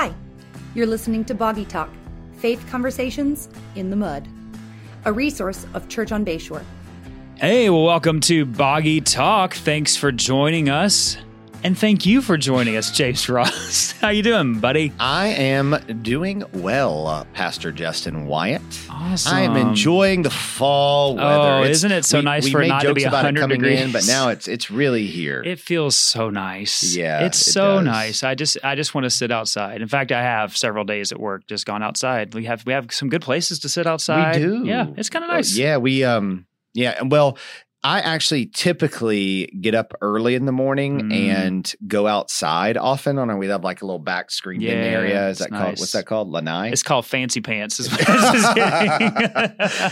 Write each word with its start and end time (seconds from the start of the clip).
Hi, 0.00 0.14
you're 0.76 0.86
listening 0.86 1.24
to 1.24 1.34
Boggy 1.34 1.64
Talk 1.64 1.90
Faith 2.36 2.64
Conversations 2.70 3.48
in 3.74 3.90
the 3.90 3.96
Mud, 3.96 4.28
a 5.04 5.12
resource 5.12 5.66
of 5.74 5.88
Church 5.88 6.12
on 6.12 6.24
Bayshore. 6.24 6.62
Hey, 7.34 7.68
well, 7.68 7.82
welcome 7.82 8.20
to 8.20 8.44
Boggy 8.44 9.00
Talk. 9.00 9.54
Thanks 9.54 9.96
for 9.96 10.12
joining 10.12 10.68
us. 10.68 11.16
And 11.64 11.76
thank 11.76 12.06
you 12.06 12.22
for 12.22 12.36
joining 12.36 12.76
us, 12.76 12.92
James 12.92 13.28
Ross. 13.28 13.90
How 14.00 14.10
you 14.10 14.22
doing, 14.22 14.60
buddy? 14.60 14.92
I 15.00 15.26
am 15.26 15.76
doing 16.02 16.44
well, 16.52 17.08
uh, 17.08 17.24
Pastor 17.34 17.72
Justin 17.72 18.26
Wyatt. 18.26 18.62
Awesome. 18.88 19.34
I 19.34 19.40
am 19.40 19.56
enjoying 19.56 20.22
the 20.22 20.30
fall 20.30 21.16
weather. 21.16 21.28
Oh, 21.28 21.60
It's- 21.62 21.78
isn't 21.78 21.90
it 21.92 22.04
so 22.04 22.18
we- 22.18 22.24
nice 22.24 22.44
we 22.44 22.52
for 22.52 22.62
it 22.62 22.68
not 22.68 22.82
to 22.82 22.94
be 22.94 23.02
about 23.02 23.24
it 23.24 23.34
100 23.34 23.40
coming 23.40 23.56
in, 23.64 23.86
degrees? 23.88 23.92
but 23.92 24.06
now 24.06 24.28
it's 24.28 24.46
it's 24.46 24.70
really 24.70 25.06
here. 25.06 25.42
It 25.44 25.58
feels 25.58 25.96
so 25.96 26.30
nice. 26.30 26.94
Yeah, 26.96 27.24
it's 27.26 27.46
it 27.46 27.50
so 27.50 27.76
does. 27.78 27.84
nice. 27.86 28.22
I 28.22 28.34
just 28.36 28.56
I 28.62 28.76
just 28.76 28.94
want 28.94 29.04
to 29.04 29.10
sit 29.10 29.32
outside. 29.32 29.82
In 29.82 29.88
fact, 29.88 30.12
I 30.12 30.22
have 30.22 30.56
several 30.56 30.84
days 30.84 31.10
at 31.10 31.18
work 31.18 31.46
just 31.48 31.66
gone 31.66 31.82
outside. 31.82 32.34
We 32.34 32.44
have 32.44 32.64
we 32.66 32.72
have 32.72 32.92
some 32.92 33.08
good 33.08 33.22
places 33.22 33.58
to 33.60 33.68
sit 33.68 33.86
outside. 33.86 34.36
we 34.36 34.42
do. 34.42 34.64
Yeah, 34.64 34.86
it's 34.96 35.10
kind 35.10 35.24
of 35.24 35.30
Oh, 35.30 35.34
nice. 35.34 35.56
yeah, 35.56 35.76
we 35.76 36.04
um 36.04 36.46
yeah, 36.74 37.02
well, 37.02 37.36
I 37.84 38.00
actually 38.00 38.46
typically 38.46 39.46
get 39.60 39.74
up 39.74 39.94
early 40.00 40.34
in 40.34 40.46
the 40.46 40.52
morning 40.52 41.10
Mm. 41.10 41.12
and 41.14 41.74
go 41.86 42.06
outside 42.08 42.76
often 42.76 43.18
on 43.18 43.30
our 43.30 43.36
we 43.36 43.46
have 43.46 43.62
like 43.62 43.82
a 43.82 43.86
little 43.86 44.00
back 44.00 44.32
screened 44.32 44.64
in 44.64 44.76
Yeah, 44.76 44.84
area. 44.84 45.28
Is 45.28 45.38
that 45.38 45.50
called 45.50 45.62
nice. 45.62 45.78
what's 45.80 45.92
that 45.92 46.04
called? 46.06 46.28
Lanai? 46.28 46.70
It's 46.70 46.82
called 46.82 47.06
fancy 47.06 47.40
pants. 47.40 47.78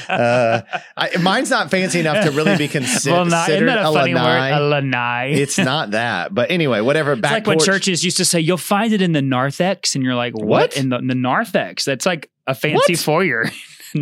Uh, 0.08 0.62
I, 0.96 1.16
mine's 1.20 1.50
not 1.50 1.70
fancy 1.70 2.00
enough 2.00 2.24
to 2.24 2.30
really 2.30 2.56
be 2.56 2.68
consi- 2.76 3.10
well, 3.10 3.24
not, 3.24 3.48
isn't 3.48 3.60
considered 3.66 3.68
that 3.68 3.78
a 3.86 3.88
a 3.90 3.92
funny 3.92 4.14
lanai. 4.14 4.50
word? 4.52 4.58
A 4.58 4.68
lanai. 4.68 5.30
It's 5.32 5.58
not 5.58 5.90
that, 5.92 6.34
but 6.34 6.50
anyway, 6.50 6.80
whatever. 6.80 7.12
It's 7.12 7.20
Back 7.20 7.32
like 7.32 7.46
when 7.46 7.58
porch- 7.58 7.66
churches 7.66 8.04
used 8.04 8.16
to 8.18 8.24
say, 8.24 8.40
"You'll 8.40 8.56
find 8.56 8.92
it 8.92 9.02
in 9.02 9.12
the 9.12 9.22
narthex," 9.22 9.94
and 9.94 10.04
you're 10.04 10.14
like, 10.14 10.34
"What?" 10.34 10.46
What? 10.46 10.76
In 10.76 10.88
the, 10.88 10.98
the 10.98 11.14
narthex? 11.14 11.84
That's 11.84 12.06
like 12.06 12.30
a 12.46 12.54
fancy 12.54 12.92
What? 12.94 12.98
foyer. 13.00 13.50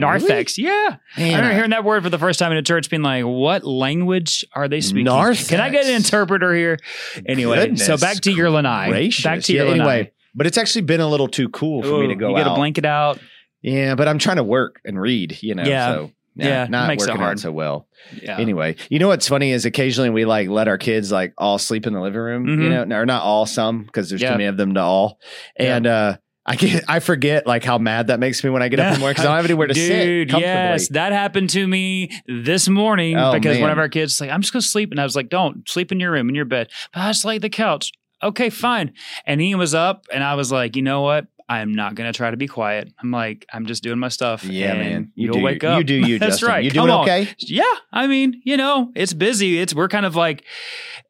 Narthex, 0.01 0.59
yeah. 0.59 0.97
I 1.17 1.21
Man, 1.21 1.29
remember 1.29 1.51
I- 1.51 1.55
hearing 1.55 1.71
that 1.71 1.85
word 1.85 2.03
for 2.03 2.11
the 2.11 2.19
first 2.19 2.39
time 2.39 2.53
in 2.53 2.59
a 2.59 2.63
church, 2.63 2.91
being 2.91 3.03
like, 3.03 3.25
"What 3.25 3.65
language 3.65 4.45
are 4.55 4.69
they 4.69 4.81
speaking?" 4.81 5.05
Narthex. 5.05 5.49
Can 5.49 5.61
I 5.61 5.71
get 5.71 5.87
an 5.87 5.95
interpreter 5.95 6.55
here? 6.55 6.79
Anyway, 7.27 7.77
so 7.77 7.97
back 7.97 8.17
to 8.23 8.33
your 8.33 8.51
lanai. 8.51 8.89
gracious. 8.89 9.25
Back 9.25 9.41
to 9.43 9.53
Yeah, 9.53 9.63
your 9.63 9.71
lanai. 9.73 9.81
anyway. 9.99 10.13
But 10.35 10.47
it's 10.47 10.59
actually 10.59 10.83
been 10.83 11.01
a 11.01 11.09
little 11.09 11.29
too 11.29 11.49
cool 11.49 11.83
for 11.83 12.01
me 12.01 12.09
to 12.09 12.15
Ooh, 12.15 12.17
go 12.17 12.29
You 12.31 12.37
get 12.37 12.47
out. 12.47 12.53
a 12.53 12.57
blanket 12.57 12.85
out. 12.85 13.21
Yeah, 13.63 13.95
but 13.95 14.09
I'm 14.09 14.19
trying 14.19 14.37
to 14.37 14.45
work 14.45 14.81
and 14.85 15.01
read. 15.01 15.39
You 15.43 15.55
know, 15.55 15.63
Yeah. 15.65 15.95
so 15.95 16.11
Yeah, 16.37 16.65
it 16.65 16.71
not 16.71 16.89
makes 16.89 17.05
it 17.05 17.07
working 17.11 17.21
hard. 17.21 17.37
out 17.37 17.39
so 17.41 17.53
well. 17.53 17.87
Yeah. 18.21 18.37
Anyway, 18.39 18.75
you 18.91 18.99
know 18.99 19.07
what's 19.09 19.29
funny 19.29 19.53
is 19.53 19.65
occasionally 19.65 20.11
we 20.11 20.25
like 20.25 20.49
let 20.49 20.67
our 20.67 20.77
kids 20.77 21.13
like 21.13 21.33
all 21.39 21.59
sleep 21.59 21.87
in 21.87 21.93
the 21.93 22.01
living 22.01 22.19
room. 22.21 22.47
Mhm. 22.47 22.63
You 22.63 22.69
know, 22.87 22.97
or 22.97 23.07
not 23.07 23.23
all, 23.23 23.47
some 23.47 23.85
because 23.85 24.09
there's 24.09 24.21
Yeah. 24.21 24.31
too 24.31 24.35
many 24.35 24.47
of 24.47 24.57
them 24.57 24.75
to 24.75 24.81
all. 24.81 25.21
Yeah. 25.59 25.77
And 25.77 25.87
uh 25.87 26.17
I 26.47 26.57
get 26.57 26.85
I 26.89 27.01
forget 27.01 27.47
like 27.47 27.65
how 27.65 27.79
mad 27.79 28.09
that 28.09 28.21
makes 28.21 28.45
me 28.45 28.51
when 28.51 28.63
I 28.63 28.69
get 28.69 28.79
up 28.81 28.89
in 28.89 28.93
the 28.95 28.99
morning 29.01 29.13
because 29.15 29.25
I 29.25 29.29
don't 29.29 29.37
have 29.37 29.45
anywhere 29.47 29.67
to 29.67 29.75
sit 29.75 30.05
Dude, 30.05 30.29
comfortably. 30.31 30.53
yes, 30.53 30.89
that 30.89 31.13
happened 31.13 31.49
to 31.51 31.67
me 31.67 32.11
this 32.27 32.69
morning 32.69 33.17
Oh, 33.17 33.33
because 33.33 33.59
one 33.59 33.71
of 33.71 33.79
our 33.79 33.89
kids 33.89 34.21
like, 34.21 34.31
I'm 34.31 34.43
just 34.43 34.53
gonna 34.53 34.61
sleep. 34.63 34.91
And 34.91 35.01
I 35.01 35.05
was 35.05 35.17
like, 35.17 35.31
Don't 35.31 35.67
sleep 35.69 35.91
in 35.91 36.01
your 36.01 36.11
room, 36.13 36.29
in 36.29 36.35
your 36.35 36.45
bed. 36.45 36.69
But 36.93 37.01
I 37.01 37.09
just 37.11 37.25
like 37.25 37.41
the 37.41 37.49
couch. 37.49 37.93
Okay, 38.23 38.49
fine. 38.51 38.93
And 39.27 39.41
he 39.41 39.55
was 39.55 39.75
up 39.75 40.07
and 40.13 40.23
I 40.25 40.35
was 40.35 40.51
like, 40.51 40.77
you 40.77 40.83
know 40.83 41.03
what? 41.03 41.27
I'm 41.49 41.75
not 41.75 41.95
gonna 41.95 42.13
try 42.13 42.31
to 42.31 42.37
be 42.37 42.47
quiet. 42.49 42.93
I'm 43.03 43.11
like, 43.11 43.45
I'm 43.53 43.67
just 43.67 43.83
doing 43.83 43.99
my 43.99 44.09
stuff. 44.09 44.45
Yeah, 44.45 44.75
man. 44.75 45.13
You 45.15 45.27
You'll 45.27 45.37
do 45.37 45.43
wake 45.43 45.63
you, 45.63 45.69
up. 45.69 45.79
You 45.79 45.85
do 45.85 45.95
you, 45.95 46.19
That's 46.21 46.35
Justin. 46.37 46.49
right. 46.49 46.65
You 46.65 46.71
doing 46.71 46.91
okay? 46.91 47.29
Yeah, 47.39 47.65
I 47.93 48.07
mean, 48.07 48.41
you 48.45 48.57
know, 48.57 48.91
it's 48.95 49.13
busy. 49.13 49.59
It's 49.59 49.75
we're 49.75 49.89
kind 49.89 50.07
of 50.07 50.17
like 50.17 50.45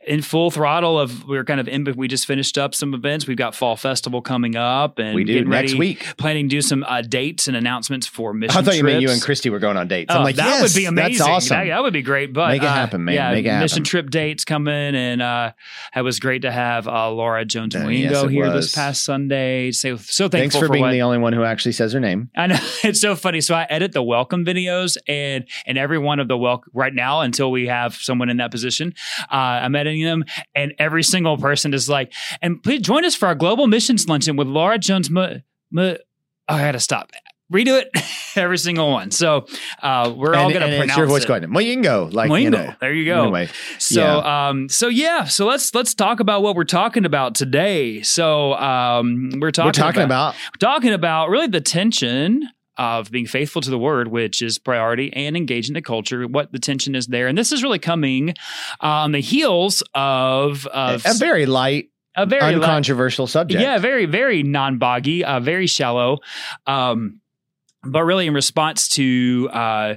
in 0.07 0.21
full 0.21 0.51
throttle 0.51 0.99
of 0.99 1.25
we're 1.29 1.45
kind 1.45 1.61
of 1.61 1.69
in. 1.69 1.85
We 1.97 2.09
just 2.09 2.27
finished 2.27 2.59
up 2.59 2.75
some 2.75 2.95
events. 2.95 3.27
We've 3.29 3.37
got 3.37 3.55
fall 3.55 3.77
festival 3.77 4.21
coming 4.23 4.57
up, 4.57 4.99
and 4.99 5.15
We 5.15 5.23
do 5.25 5.35
getting 5.35 5.49
next 5.51 5.73
ready, 5.73 5.79
week. 5.79 6.17
Planning 6.19 6.49
to 6.49 6.57
do 6.57 6.61
some 6.63 6.85
uh, 6.89 7.03
dates 7.03 7.47
and 7.47 7.57
announcements 7.57 8.07
for 8.09 8.35
mission. 8.35 8.59
I 8.59 8.63
thought 8.63 8.77
you 8.77 8.83
meant 8.85 9.03
you 9.03 9.11
and 9.11 9.23
Christy 9.23 9.51
were 9.51 9.61
going 9.61 9.77
on 9.77 9.87
dates. 9.89 10.13
Oh, 10.13 10.19
I'm 10.19 10.25
like, 10.25 10.37
that 10.37 10.47
yes, 10.47 10.63
would 10.63 10.75
be 10.79 10.87
amazing. 10.87 11.19
That's 11.19 11.31
awesome. 11.31 11.57
That, 11.59 11.67
that 11.69 11.83
would 11.83 11.93
be 11.93 12.03
great. 12.03 12.33
But 12.33 12.49
Make 12.49 12.63
it 12.63 12.67
uh, 12.67 12.75
happen, 12.75 13.05
man. 13.05 13.15
Yeah, 13.15 13.31
Make 13.33 13.47
it 13.47 13.59
mission 13.61 13.85
trip 13.85 14.11
dates 14.11 14.45
coming, 14.45 14.75
and 14.97 15.23
uh, 15.23 15.53
it 15.95 16.03
was 16.03 16.19
great 16.19 16.43
to 16.43 16.51
have 16.51 16.89
uh, 16.89 17.11
Laura 17.13 17.45
Jones 17.45 17.77
Uh, 17.77 17.81
Moingo 17.81 18.11
yes, 18.11 18.31
here 18.31 18.47
was. 18.53 18.67
this 18.67 18.75
past 18.75 19.05
Sunday. 19.05 19.71
So 19.71 19.97
so 19.97 20.24
thankful 20.29 20.61
Thanks 20.61 20.67
for, 20.67 20.73
being 20.73 20.85
what, 20.85 20.93
the 20.93 21.03
only 21.03 21.19
one 21.19 21.33
who 21.33 21.45
actually 21.45 21.73
says 21.73 21.93
her 21.93 22.01
name. 22.01 22.31
I 22.37 22.47
know 22.47 22.59
it's 22.85 23.01
so 23.01 23.17
funny. 23.17 23.41
So 23.41 23.55
I 23.55 23.65
edit 23.69 23.93
the 23.93 24.03
welcome 24.03 24.45
videos, 24.45 24.97
and 25.09 25.47
and 25.67 25.79
every 25.79 25.99
one 25.99 26.21
of 26.21 26.29
the 26.29 26.37
welcome 26.37 26.71
right 26.75 26.95
now 26.95 27.21
until 27.21 27.51
we 27.51 27.67
have 27.67 27.95
someone 27.95 28.29
in 28.29 28.39
that 28.39 28.51
position, 28.51 28.95
uh, 29.31 29.35
I'm 29.35 29.75
editing 29.75 30.05
them, 30.05 30.25
and 30.55 30.75
every 30.79 31.03
single 31.03 31.37
person 31.37 31.75
is 31.75 31.89
like, 31.89 32.13
and 32.43 32.63
please 32.63 32.81
join 32.81 33.05
us 33.05 33.15
for 33.15 33.27
our 33.27 33.35
global 33.35 33.67
missions 33.67 34.09
luncheon 34.09 34.37
with 34.37 34.49
Laura 34.49 34.79
Jones. 34.79 35.11
Mo- 35.11 35.41
Mo- 35.71 35.97
oh, 36.49 36.55
I 36.55 36.61
gotta 36.61 36.81
stop. 36.81 37.11
Redo 37.53 37.79
it, 37.81 37.91
every 38.37 38.59
single 38.59 38.91
one. 38.91 39.11
So 39.11 39.47
uh, 39.83 40.13
we're 40.17 40.35
all 40.35 40.51
gonna 40.53 40.67
and 40.67 40.79
pronounce 40.79 40.97
your 40.97 41.07
voice 41.07 41.25
it. 41.25 41.29
going, 41.29 41.43
Moingo. 41.43 42.13
Like, 42.13 42.29
you 42.31 42.49
Moingo. 42.49 42.51
know. 42.51 42.75
There 42.81 42.93
you 42.93 43.05
go. 43.05 43.23
Anyway, 43.23 43.49
So 43.79 44.01
Yeah. 44.01 44.49
um 44.49 44.69
so 44.69 44.89
yeah, 44.89 45.25
so 45.25 45.47
let's 45.47 45.75
let's 45.75 45.95
talk 45.95 46.21
about 46.21 46.43
what 46.43 46.57
we're 46.57 46.65
talking 46.65 47.05
about 47.05 47.35
today. 47.35 48.01
So 48.03 48.55
um 48.55 49.31
we're 49.41 49.51
talking 49.51 49.69
we're 49.69 49.73
talking 49.73 50.03
about, 50.03 50.35
talking 50.59 50.93
about 50.93 51.29
really 51.29 51.47
the 51.49 51.61
tension 51.61 52.49
of 52.77 53.11
being 53.11 53.27
faithful 53.27 53.63
to 53.63 53.71
the 53.71 53.79
word, 53.79 54.09
which 54.09 54.43
is 54.43 54.59
priority, 54.59 55.13
and 55.13 55.37
engaging 55.37 55.75
the 55.75 55.83
culture, 55.83 56.27
what 56.27 56.51
the 56.51 56.59
tension 56.59 56.95
is 56.97 57.07
there. 57.07 57.29
And 57.29 57.39
this 57.39 57.53
is 57.53 57.63
really 57.63 57.79
coming 57.79 58.35
on 58.81 59.13
the 59.13 59.21
heels 59.21 59.81
of, 59.95 60.67
of 60.67 61.05
a 61.07 61.15
very 61.15 61.47
light, 61.47 61.91
a 62.17 62.27
very 62.27 62.55
uncontroversial 62.55 63.29
subject. 63.29 63.63
yeah, 63.63 63.79
very, 63.79 64.07
very 64.07 64.43
non-boggy, 64.43 65.25
uh, 65.25 65.39
very 65.39 65.69
shallow. 65.69 66.19
Um, 66.67 67.21
but 67.87 68.05
really, 68.05 68.27
in 68.27 68.35
response 68.35 68.89
to 68.91 69.49
uh, 69.53 69.95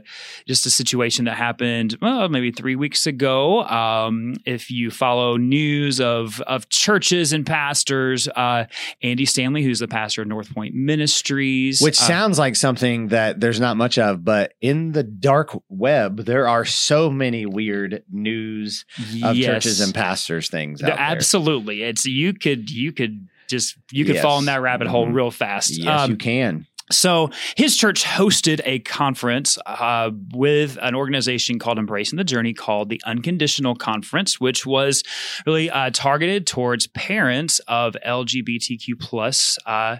just 0.47 0.65
a 0.65 0.69
situation 0.69 1.25
that 1.25 1.35
happened, 1.37 1.97
well, 2.01 2.27
maybe 2.29 2.51
three 2.51 2.75
weeks 2.75 3.05
ago, 3.07 3.63
um, 3.63 4.35
if 4.45 4.69
you 4.71 4.91
follow 4.91 5.37
news 5.37 5.99
of 6.01 6.41
of 6.41 6.69
churches 6.69 7.33
and 7.33 7.45
pastors, 7.45 8.27
uh, 8.29 8.65
Andy 9.01 9.25
Stanley, 9.25 9.63
who's 9.63 9.79
the 9.79 9.87
pastor 9.87 10.21
of 10.21 10.27
North 10.27 10.53
Point 10.53 10.75
Ministries, 10.75 11.81
Which 11.81 11.99
uh, 12.01 12.05
sounds 12.05 12.37
like 12.39 12.55
something 12.55 13.07
that 13.09 13.39
there's 13.39 13.59
not 13.59 13.77
much 13.77 13.97
of, 13.97 14.23
but 14.23 14.53
in 14.61 14.91
the 14.91 15.03
dark 15.03 15.57
web, 15.69 16.25
there 16.25 16.47
are 16.47 16.65
so 16.65 17.09
many 17.09 17.45
weird 17.45 18.03
news 18.11 18.85
of 19.23 19.35
yes. 19.35 19.45
churches 19.45 19.81
and 19.81 19.93
pastors 19.93 20.49
things 20.49 20.81
out 20.81 20.85
The- 20.87 20.91
there. 20.91 20.99
absolutely, 20.99 21.83
it's 21.83 22.05
you 22.05 22.33
could 22.33 22.69
you 22.69 22.91
could 22.91 23.27
just 23.47 23.75
you 23.91 24.03
could 24.03 24.15
Yes. 24.15 24.23
fall 24.23 24.39
in 24.39 24.45
that 24.45 24.61
rabbit 24.61 24.87
hole 24.87 25.07
Mhm. 25.07 25.13
real 25.13 25.31
fast. 25.31 25.77
Yes, 25.77 26.01
Um, 26.01 26.11
you 26.11 26.17
can. 26.17 26.65
So 26.89 27.29
his 27.55 27.75
church 27.75 28.03
hosted 28.03 28.61
a 28.63 28.79
conference 28.79 29.57
uh, 29.65 30.11
with 30.33 30.77
an 30.81 30.95
organization 30.95 31.59
called 31.59 31.77
Embracing 31.77 32.17
the 32.17 32.23
Journey 32.23 32.53
called 32.53 32.89
the 32.89 33.01
Unconditional 33.05 33.75
Conference, 33.75 34.39
which 34.39 34.65
was 34.65 35.03
really 35.45 35.69
uh, 35.69 35.89
targeted 35.91 36.47
towards 36.47 36.87
parents 36.87 37.59
of 37.67 37.95
LGBTQ 38.05 38.99
plus. 38.99 39.57
Uh, 39.65 39.97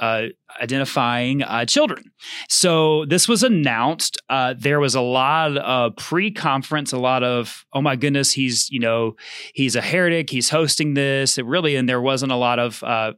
uh, 0.00 0.28
identifying 0.60 1.42
uh, 1.42 1.64
children. 1.66 2.10
So 2.48 3.04
this 3.04 3.28
was 3.28 3.42
announced. 3.42 4.20
Uh, 4.28 4.54
there 4.58 4.80
was 4.80 4.94
a 4.94 5.00
lot 5.00 5.56
of 5.58 5.96
pre-conference, 5.96 6.92
a 6.92 6.98
lot 6.98 7.22
of 7.22 7.64
oh 7.72 7.82
my 7.82 7.94
goodness, 7.94 8.32
he's 8.32 8.70
you 8.70 8.80
know 8.80 9.16
he's 9.54 9.76
a 9.76 9.80
heretic, 9.80 10.30
he's 10.30 10.48
hosting 10.48 10.94
this. 10.94 11.36
It 11.38 11.44
really, 11.44 11.76
and 11.76 11.88
there 11.88 12.00
wasn't 12.00 12.32
a 12.32 12.36
lot 12.36 12.58
of 12.58 12.82
uh, 12.82 13.12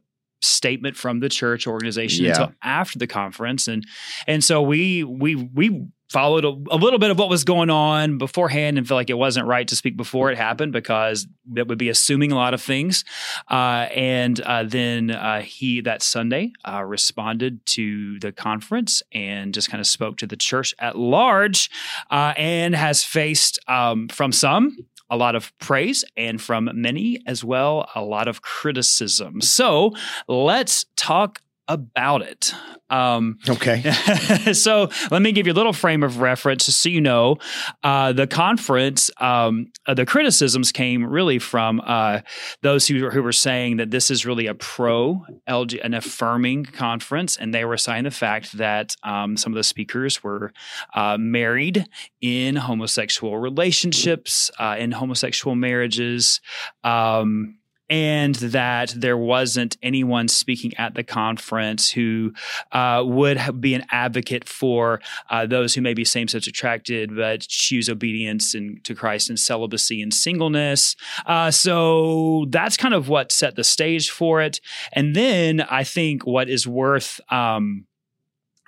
statement 0.45 0.95
from 0.95 1.19
the 1.19 1.29
church 1.29 1.67
organization 1.67 2.25
Yeah. 2.25 2.31
until 2.31 2.53
after 2.63 2.99
the 2.99 3.07
conference 3.07 3.67
and 3.67 3.85
and 4.27 4.43
so 4.43 4.61
we 4.61 5.03
we 5.03 5.35
we 5.35 5.85
followed 6.11 6.45
a, 6.45 6.49
a 6.73 6.77
little 6.77 6.99
bit 6.99 7.09
of 7.09 7.17
what 7.17 7.29
was 7.29 7.43
going 7.43 7.71
on 7.71 8.19
beforehand 8.19 8.77
and 8.77 8.87
felt 8.87 8.95
like 8.95 9.09
it 9.09 9.17
wasn't 9.17 9.45
right 9.45 9.67
to 9.67 9.75
speak 9.75 9.97
before 9.97 10.31
it 10.31 10.37
happened 10.37 10.71
because 10.71 11.27
that 11.51 11.67
would 11.67 11.79
be 11.79 11.89
assuming 11.89 12.31
a 12.31 12.35
lot 12.35 12.53
of 12.53 12.61
things 12.61 13.03
uh, 13.49 13.87
and 13.93 14.39
uh, 14.41 14.63
then 14.63 15.09
uh, 15.09 15.41
he 15.41 15.81
that 15.81 16.03
sunday 16.03 16.51
uh, 16.67 16.83
responded 16.83 17.65
to 17.65 18.19
the 18.19 18.31
conference 18.31 19.01
and 19.13 19.53
just 19.53 19.69
kind 19.71 19.81
of 19.81 19.87
spoke 19.87 20.15
to 20.17 20.27
the 20.27 20.37
church 20.37 20.75
at 20.79 20.95
large 20.97 21.71
uh, 22.11 22.33
and 22.37 22.75
has 22.75 23.03
faced 23.03 23.57
um, 23.67 24.07
from 24.07 24.31
some 24.31 24.77
a 25.09 25.17
lot 25.17 25.35
of 25.35 25.57
praise 25.59 26.03
and 26.17 26.41
from 26.41 26.69
many 26.73 27.19
as 27.27 27.43
well 27.43 27.89
a 27.95 28.01
lot 28.01 28.27
of 28.27 28.41
criticism. 28.41 29.41
So 29.41 29.91
let's 30.27 30.85
talk 30.95 31.39
about 31.67 32.21
it. 32.21 32.53
Um, 32.89 33.39
Okay. 33.49 33.81
so 34.53 34.89
let 35.09 35.21
me 35.21 35.31
give 35.31 35.47
you 35.47 35.53
a 35.53 35.55
little 35.55 35.73
frame 35.73 36.03
of 36.03 36.19
reference 36.19 36.65
just 36.65 36.81
so 36.81 36.89
you 36.89 37.01
know. 37.01 37.37
Uh, 37.83 38.13
the 38.13 38.27
conference 38.27 39.09
um, 39.17 39.71
uh, 39.87 39.93
the 39.93 40.05
criticisms 40.05 40.71
came 40.71 41.05
really 41.05 41.39
from 41.39 41.81
uh, 41.85 42.21
those 42.61 42.87
who, 42.87 43.09
who 43.09 43.23
were 43.23 43.31
saying 43.31 43.77
that 43.77 43.91
this 43.91 44.11
is 44.11 44.25
really 44.25 44.45
a 44.45 44.53
pro 44.53 45.23
LG, 45.47 45.83
an 45.83 45.93
affirming 45.93 46.65
conference 46.65 47.37
and 47.37 47.53
they 47.53 47.65
were 47.65 47.77
citing 47.77 48.03
the 48.03 48.11
fact 48.11 48.57
that 48.57 48.95
um, 49.03 49.35
some 49.35 49.51
of 49.51 49.57
the 49.57 49.63
speakers 49.63 50.23
were 50.23 50.53
uh, 50.93 51.17
married 51.19 51.87
in 52.21 52.55
homosexual 52.55 53.37
relationships 53.37 54.51
uh, 54.59 54.75
in 54.77 54.91
homosexual 54.91 55.55
marriages. 55.55 56.41
Um, 56.83 57.57
and 57.89 58.35
that 58.35 58.93
there 58.95 59.17
wasn't 59.17 59.77
anyone 59.83 60.27
speaking 60.27 60.73
at 60.77 60.95
the 60.95 61.03
conference 61.03 61.91
who 61.91 62.33
uh, 62.71 63.03
would 63.05 63.61
be 63.61 63.73
an 63.73 63.85
advocate 63.91 64.47
for 64.47 65.01
uh, 65.29 65.45
those 65.45 65.75
who 65.75 65.81
may 65.81 65.93
be 65.93 66.03
same 66.03 66.27
sex 66.27 66.47
attracted 66.47 67.15
but 67.15 67.41
choose 67.41 67.89
obedience 67.89 68.55
and 68.55 68.83
to 68.83 68.95
Christ 68.95 69.29
and 69.29 69.39
celibacy 69.39 70.01
and 70.01 70.13
singleness. 70.13 70.95
Uh, 71.25 71.51
so 71.51 72.45
that's 72.49 72.77
kind 72.77 72.93
of 72.93 73.09
what 73.09 73.31
set 73.31 73.55
the 73.55 73.63
stage 73.63 74.09
for 74.09 74.41
it. 74.41 74.59
And 74.93 75.15
then 75.15 75.61
I 75.61 75.83
think 75.83 76.25
what 76.25 76.49
is 76.49 76.67
worth 76.67 77.19
um, 77.29 77.85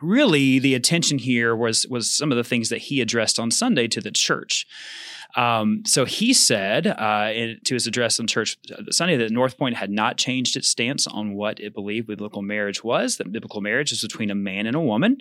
really 0.02 0.60
the 0.60 0.75
attention 0.75 1.18
here 1.18 1.56
was 1.56 1.88
was 1.88 2.10
some 2.10 2.31
of 2.31 2.38
the 2.38 2.44
things 2.44 2.70
that 2.70 2.80
he 2.80 3.02
addressed 3.02 3.40
on 3.40 3.52
Sunday 3.52 3.88
to 3.88 4.02
the 4.02 4.12
church. 4.12 4.68
Um, 5.35 5.83
so 5.85 6.06
he 6.06 6.33
said 6.33 6.88
uh, 6.88 7.31
in, 7.33 7.59
to 7.65 7.74
his 7.74 7.88
address 7.88 8.19
on 8.19 8.27
church 8.27 8.57
uh, 8.71 8.83
Sunday 8.91 9.18
that 9.18 9.31
North 9.31 9.57
Point 9.57 9.75
had 9.75 9.89
not 9.89 10.18
changed 10.18 10.56
its 10.56 10.69
stance 10.69 11.06
on 11.07 11.33
what 11.33 11.59
it 11.59 11.74
believed 11.74 12.07
biblical 12.07 12.41
marriage 12.41 12.83
was. 12.83 13.18
That 13.18 13.31
biblical 13.31 13.62
marriage 13.62 13.91
is 13.91 14.01
between 14.01 14.31
a 14.31 14.35
man 14.35 14.65
and 14.65 14.75
a 14.75 14.79
woman. 14.79 15.18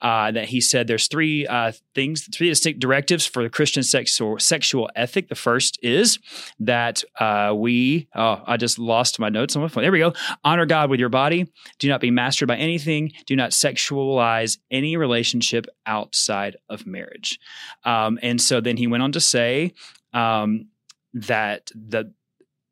Uh, 0.00 0.30
that 0.32 0.46
he 0.46 0.60
said 0.60 0.86
there's 0.86 1.08
three 1.08 1.46
uh, 1.46 1.72
things, 1.94 2.28
three 2.34 2.48
distinct 2.48 2.80
directives 2.80 3.26
for 3.26 3.42
the 3.42 3.50
Christian 3.50 3.82
sexual 3.82 4.38
sexual 4.38 4.90
ethic. 4.96 5.28
The 5.28 5.34
first 5.34 5.78
is 5.82 6.18
that 6.60 7.04
uh, 7.18 7.52
we. 7.56 8.08
Oh, 8.14 8.42
I 8.46 8.56
just 8.56 8.78
lost 8.78 9.18
my 9.18 9.28
notes 9.28 9.56
on 9.56 9.62
my 9.62 9.68
phone. 9.68 9.82
There 9.82 9.92
we 9.92 9.98
go. 9.98 10.14
Honor 10.44 10.66
God 10.66 10.90
with 10.90 11.00
your 11.00 11.08
body. 11.08 11.50
Do 11.78 11.88
not 11.88 12.00
be 12.00 12.10
mastered 12.10 12.48
by 12.48 12.56
anything. 12.56 13.12
Do 13.26 13.36
not 13.36 13.50
sexualize 13.50 14.58
any 14.70 14.96
relationship 14.96 15.66
outside 15.86 16.56
of 16.68 16.86
marriage. 16.86 17.38
Um, 17.84 18.18
and 18.22 18.40
so 18.40 18.60
then 18.60 18.76
he 18.76 18.86
went 18.86 19.02
on 19.02 19.12
to 19.12 19.20
say 19.20 19.49
say 19.50 19.72
um, 20.12 20.68
that 21.12 21.70
the 21.74 22.12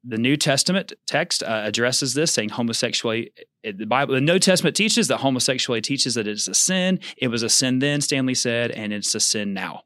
the 0.05 0.17
New 0.17 0.37
Testament 0.37 0.93
text 1.07 1.43
uh, 1.43 1.63
addresses 1.65 2.15
this, 2.15 2.33
saying 2.33 2.51
homosexuality. 2.51 3.33
The 3.65 3.85
Bible, 3.85 4.15
the 4.15 4.21
New 4.21 4.39
Testament 4.39 4.77
teaches 4.77 5.09
that 5.09 5.19
homosexuality 5.19 5.83
teaches 5.83 6.15
that 6.15 6.27
it's 6.27 6.49
a 6.49 6.55
sin. 6.55 7.01
It 7.17 7.29
was 7.29 7.43
a 7.43 7.49
sin 7.49 7.81
then, 7.81 8.01
Stanley 8.01 8.35
said, 8.35 8.71
and 8.71 8.93
it's 8.93 9.15
a 9.15 9.21
sin 9.21 9.53
now. 9.53 9.83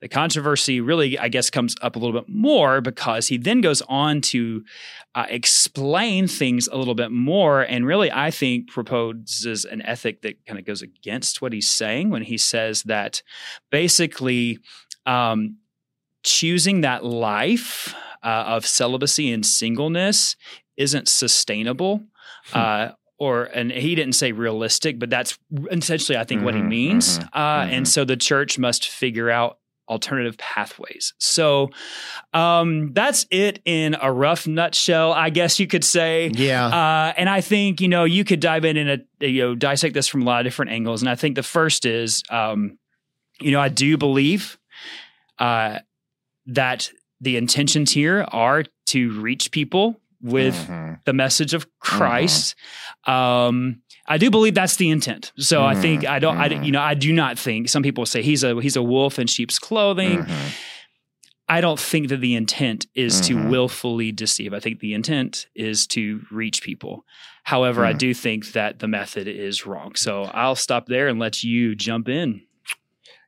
The 0.00 0.08
controversy 0.08 0.80
really, 0.80 1.18
I 1.18 1.28
guess, 1.28 1.48
comes 1.48 1.74
up 1.80 1.96
a 1.96 1.98
little 1.98 2.12
bit 2.12 2.28
more 2.28 2.82
because 2.82 3.28
he 3.28 3.38
then 3.38 3.62
goes 3.62 3.82
on 3.88 4.20
to 4.20 4.62
uh, 5.14 5.26
explain 5.28 6.28
things 6.28 6.68
a 6.68 6.76
little 6.76 6.94
bit 6.94 7.10
more, 7.10 7.62
and 7.62 7.86
really, 7.86 8.12
I 8.12 8.30
think, 8.30 8.68
proposes 8.68 9.64
an 9.64 9.80
ethic 9.82 10.20
that 10.22 10.44
kind 10.46 10.58
of 10.58 10.66
goes 10.66 10.82
against 10.82 11.40
what 11.40 11.54
he's 11.54 11.70
saying 11.70 12.10
when 12.10 12.22
he 12.22 12.36
says 12.36 12.82
that 12.84 13.22
basically. 13.70 14.58
Um, 15.06 15.56
choosing 16.24 16.80
that 16.80 17.04
life 17.04 17.94
uh, 18.22 18.44
of 18.46 18.66
celibacy 18.66 19.32
and 19.32 19.44
singleness 19.44 20.36
isn't 20.76 21.08
sustainable. 21.08 22.02
Hmm. 22.46 22.58
Uh, 22.58 22.88
or 23.16 23.44
and 23.44 23.70
he 23.70 23.94
didn't 23.94 24.14
say 24.14 24.32
realistic, 24.32 24.98
but 24.98 25.08
that's 25.08 25.38
essentially 25.70 26.18
I 26.18 26.24
think 26.24 26.40
mm-hmm, 26.40 26.44
what 26.44 26.54
he 26.54 26.60
mm-hmm, 26.60 26.68
means. 26.68 27.18
Mm-hmm, 27.18 27.28
uh, 27.32 27.60
mm-hmm. 27.60 27.72
And 27.72 27.88
so 27.88 28.04
the 28.04 28.16
church 28.16 28.58
must 28.58 28.88
figure 28.88 29.30
out 29.30 29.58
alternative 29.88 30.36
pathways. 30.38 31.14
So 31.18 31.70
um, 32.32 32.92
that's 32.92 33.26
it 33.30 33.60
in 33.64 33.96
a 34.00 34.10
rough 34.12 34.46
nutshell, 34.46 35.12
I 35.12 35.30
guess 35.30 35.60
you 35.60 35.66
could 35.66 35.84
say. 35.84 36.30
Yeah. 36.34 36.66
Uh, 36.66 37.12
and 37.16 37.28
I 37.28 37.40
think 37.40 37.80
you 37.80 37.88
know 37.88 38.04
you 38.04 38.24
could 38.24 38.40
dive 38.40 38.64
in 38.64 38.76
and 38.76 39.04
you 39.20 39.42
know 39.42 39.54
dissect 39.54 39.94
this 39.94 40.08
from 40.08 40.22
a 40.22 40.24
lot 40.24 40.40
of 40.40 40.44
different 40.44 40.72
angles. 40.72 41.00
And 41.00 41.08
I 41.08 41.14
think 41.14 41.36
the 41.36 41.42
first 41.42 41.86
is, 41.86 42.22
um, 42.30 42.78
you 43.40 43.52
know, 43.52 43.60
I 43.60 43.68
do 43.68 43.96
believe. 43.96 44.58
Uh, 45.38 45.80
that 46.46 46.90
the 47.20 47.36
intentions 47.36 47.92
here 47.92 48.26
are 48.28 48.64
to 48.86 49.20
reach 49.20 49.50
people 49.50 50.00
with 50.20 50.54
mm-hmm. 50.54 50.94
the 51.04 51.12
message 51.12 51.54
of 51.54 51.66
Christ. 51.78 52.56
Mm-hmm. 53.06 53.12
Um, 53.12 53.82
I 54.06 54.18
do 54.18 54.30
believe 54.30 54.54
that's 54.54 54.76
the 54.76 54.90
intent. 54.90 55.32
So 55.38 55.60
mm-hmm. 55.60 55.78
I 55.78 55.80
think 55.80 56.02
mm-hmm. 56.02 56.12
I 56.12 56.18
don't. 56.18 56.36
I 56.36 56.48
mm-hmm. 56.48 56.64
you 56.64 56.72
know 56.72 56.82
I 56.82 56.94
do 56.94 57.12
not 57.12 57.38
think 57.38 57.68
some 57.68 57.82
people 57.82 58.06
say 58.06 58.22
he's 58.22 58.42
a 58.42 58.60
he's 58.60 58.76
a 58.76 58.82
wolf 58.82 59.18
in 59.18 59.26
sheep's 59.26 59.58
clothing. 59.58 60.22
Mm-hmm. 60.22 60.48
I 61.46 61.60
don't 61.60 61.78
think 61.78 62.08
that 62.08 62.22
the 62.22 62.34
intent 62.34 62.86
is 62.94 63.20
to 63.22 63.34
willfully 63.34 64.12
deceive. 64.12 64.54
I 64.54 64.60
think 64.60 64.80
the 64.80 64.94
intent 64.94 65.46
is 65.54 65.86
to 65.88 66.22
reach 66.30 66.62
people. 66.62 67.04
However, 67.42 67.84
I 67.84 67.92
mm. 67.92 67.98
do 67.98 68.14
think 68.14 68.52
that 68.52 68.78
the 68.78 68.88
method 68.88 69.28
is 69.28 69.66
wrong. 69.66 69.94
So 69.94 70.22
I'll 70.22 70.54
stop 70.54 70.86
there 70.86 71.06
and 71.06 71.18
let 71.18 71.44
you 71.44 71.74
jump 71.74 72.08
in. 72.08 72.40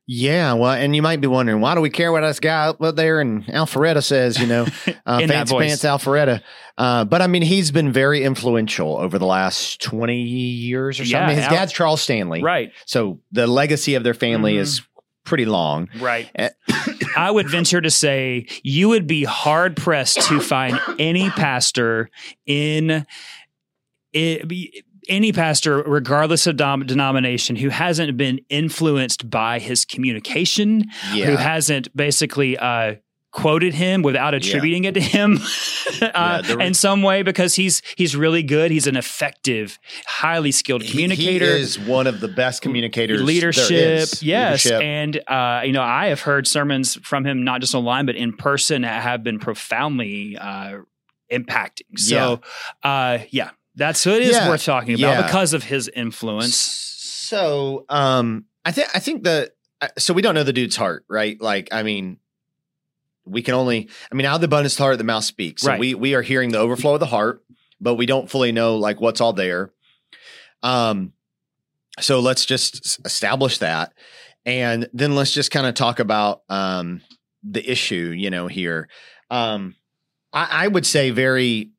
Yeah, 0.08 0.52
well, 0.52 0.70
and 0.70 0.94
you 0.94 1.02
might 1.02 1.20
be 1.20 1.26
wondering 1.26 1.60
why 1.60 1.74
do 1.74 1.80
we 1.80 1.90
care 1.90 2.12
what 2.12 2.20
this 2.20 2.38
guy 2.38 2.68
up 2.68 2.94
there 2.94 3.20
in 3.20 3.42
Alpharetta 3.44 4.04
says? 4.04 4.38
You 4.38 4.46
know, 4.46 4.66
uh, 5.06 5.26
fancy 5.26 5.56
pants 5.56 5.82
Alpharetta. 5.82 6.42
Uh, 6.78 7.04
but 7.04 7.22
I 7.22 7.26
mean, 7.26 7.42
he's 7.42 7.72
been 7.72 7.90
very 7.90 8.22
influential 8.22 8.98
over 8.98 9.18
the 9.18 9.26
last 9.26 9.82
twenty 9.82 10.22
years 10.22 11.00
or 11.00 11.04
something. 11.04 11.34
His 11.34 11.46
Al- 11.46 11.50
dad's 11.50 11.72
Charles 11.72 12.02
Stanley, 12.02 12.40
right? 12.40 12.70
So 12.84 13.18
the 13.32 13.48
legacy 13.48 13.94
of 13.94 14.04
their 14.04 14.14
family 14.14 14.52
mm-hmm. 14.52 14.62
is 14.62 14.82
pretty 15.24 15.44
long, 15.44 15.88
right? 15.98 16.30
Eh, 16.36 16.50
I 17.16 17.32
would 17.32 17.50
venture 17.50 17.80
to 17.80 17.90
say 17.90 18.46
you 18.62 18.88
would 18.90 19.08
be 19.08 19.24
hard 19.24 19.76
pressed 19.76 20.20
to 20.28 20.38
find 20.40 20.78
any 21.00 21.30
pastor 21.30 22.10
in. 22.46 23.06
It, 24.12 24.84
any 25.08 25.32
pastor, 25.32 25.82
regardless 25.82 26.46
of 26.46 26.56
dom- 26.56 26.86
denomination, 26.86 27.56
who 27.56 27.68
hasn't 27.68 28.16
been 28.16 28.40
influenced 28.48 29.28
by 29.28 29.58
his 29.58 29.84
communication, 29.84 30.86
yeah. 31.12 31.26
who 31.26 31.36
hasn't 31.36 31.94
basically 31.96 32.58
uh, 32.58 32.96
quoted 33.32 33.74
him 33.74 34.00
without 34.00 34.32
attributing 34.32 34.84
yeah. 34.84 34.90
it 34.90 34.92
to 34.94 35.00
him 35.00 35.38
uh, 36.02 36.42
yeah, 36.42 36.54
re- 36.54 36.66
in 36.66 36.72
some 36.72 37.02
way 37.02 37.22
because 37.22 37.54
he's 37.54 37.82
he's 37.96 38.16
really 38.16 38.42
good. 38.42 38.70
He's 38.70 38.86
an 38.86 38.96
effective, 38.96 39.78
highly 40.06 40.52
skilled 40.52 40.84
communicator. 40.84 41.44
He, 41.44 41.56
he 41.56 41.60
is 41.60 41.78
one 41.78 42.06
of 42.06 42.20
the 42.20 42.28
best 42.28 42.62
communicators. 42.62 43.22
Leadership, 43.22 44.08
yes, 44.22 44.22
Leadership. 44.22 44.82
and 44.82 45.20
uh, 45.28 45.62
you 45.64 45.72
know 45.72 45.82
I 45.82 46.06
have 46.06 46.20
heard 46.20 46.46
sermons 46.46 46.94
from 46.96 47.26
him 47.26 47.44
not 47.44 47.60
just 47.60 47.74
online 47.74 48.06
but 48.06 48.16
in 48.16 48.32
person 48.34 48.82
that 48.82 49.02
have 49.02 49.22
been 49.22 49.38
profoundly 49.38 50.38
uh, 50.38 50.78
impacting. 51.30 51.98
So, 51.98 52.40
yeah. 52.84 52.90
Uh, 52.90 53.18
yeah, 53.30 53.50
that's 53.76 54.02
who 54.02 54.10
it 54.10 54.22
is 54.22 54.32
yeah, 54.32 54.48
worth 54.48 54.64
talking 54.64 54.94
about 54.94 55.00
yeah. 55.00 55.22
because 55.22 55.52
of 55.52 55.62
his 55.62 55.88
influence. 55.88 56.56
So, 56.56 57.84
um, 57.88 58.46
I 58.64 58.72
think 58.72 58.88
I 58.94 58.98
think 58.98 59.22
the 59.22 59.52
uh, 59.80 59.88
so 59.98 60.14
we 60.14 60.22
don't 60.22 60.34
know 60.34 60.42
the 60.42 60.52
dude's 60.52 60.76
heart, 60.76 61.04
right? 61.08 61.40
Like, 61.40 61.68
I 61.72 61.82
mean, 61.82 62.18
we 63.26 63.42
can 63.42 63.54
only, 63.54 63.88
I 64.10 64.14
mean, 64.14 64.26
out 64.26 64.36
of 64.36 64.40
the 64.40 64.46
abundance 64.46 64.78
heart, 64.78 64.96
the 64.98 65.04
mouth 65.04 65.24
speaks. 65.24 65.62
So 65.62 65.70
right. 65.70 65.80
we 65.80 65.94
we 65.94 66.14
are 66.14 66.22
hearing 66.22 66.50
the 66.50 66.58
overflow 66.58 66.94
of 66.94 67.00
the 67.00 67.06
heart, 67.06 67.44
but 67.80 67.94
we 67.94 68.06
don't 68.06 68.30
fully 68.30 68.52
know 68.52 68.76
like 68.76 69.00
what's 69.00 69.20
all 69.20 69.32
there. 69.32 69.72
Um, 70.62 71.12
so 72.00 72.20
let's 72.20 72.46
just 72.46 73.04
establish 73.04 73.58
that, 73.58 73.92
and 74.44 74.88
then 74.92 75.14
let's 75.14 75.32
just 75.32 75.50
kind 75.50 75.66
of 75.66 75.74
talk 75.74 75.98
about 75.98 76.42
um 76.48 77.02
the 77.42 77.68
issue, 77.70 78.12
you 78.16 78.30
know, 78.30 78.46
here. 78.46 78.88
Um, 79.30 79.76
I, 80.32 80.64
I 80.64 80.68
would 80.68 80.86
say 80.86 81.10
very 81.10 81.70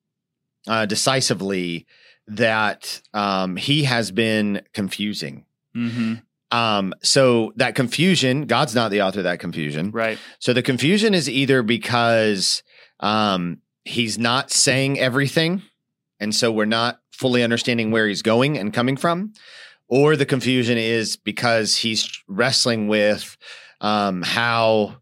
uh, 0.68 0.86
decisively 0.86 1.86
that 2.28 3.02
um, 3.14 3.56
he 3.56 3.84
has 3.84 4.12
been 4.12 4.62
confusing. 4.74 5.46
Mm-hmm. 5.76 6.16
Um, 6.52 6.94
so 7.04 7.54
that 7.58 7.76
confusion, 7.76 8.46
God's 8.46 8.76
not 8.76 8.92
the 8.92 9.02
author 9.02 9.20
of 9.20 9.26
that 9.26 9.40
confusion. 9.40 9.92
Right. 9.92 10.18
So 10.40 10.54
the 10.54 10.62
confusion 10.62 11.14
is 11.14 11.30
either 11.30 11.62
because 11.62 12.64
um, 13.00 13.62
he's 13.84 14.18
not 14.18 14.52
saying 14.52 15.00
everything, 15.00 15.62
and 16.20 16.34
so 16.34 16.52
we're 16.52 16.66
not 16.66 17.00
fully 17.12 17.44
understanding 17.44 17.92
where 17.92 18.08
he's 18.08 18.22
going 18.22 18.58
and 18.58 18.74
coming 18.74 18.98
from, 18.98 19.34
or 19.88 20.16
the 20.16 20.26
confusion 20.26 20.78
is 20.78 21.18
because 21.18 21.78
he's 21.78 22.10
wrestling 22.28 22.88
with 22.88 23.38
um, 23.82 24.22
how 24.22 24.98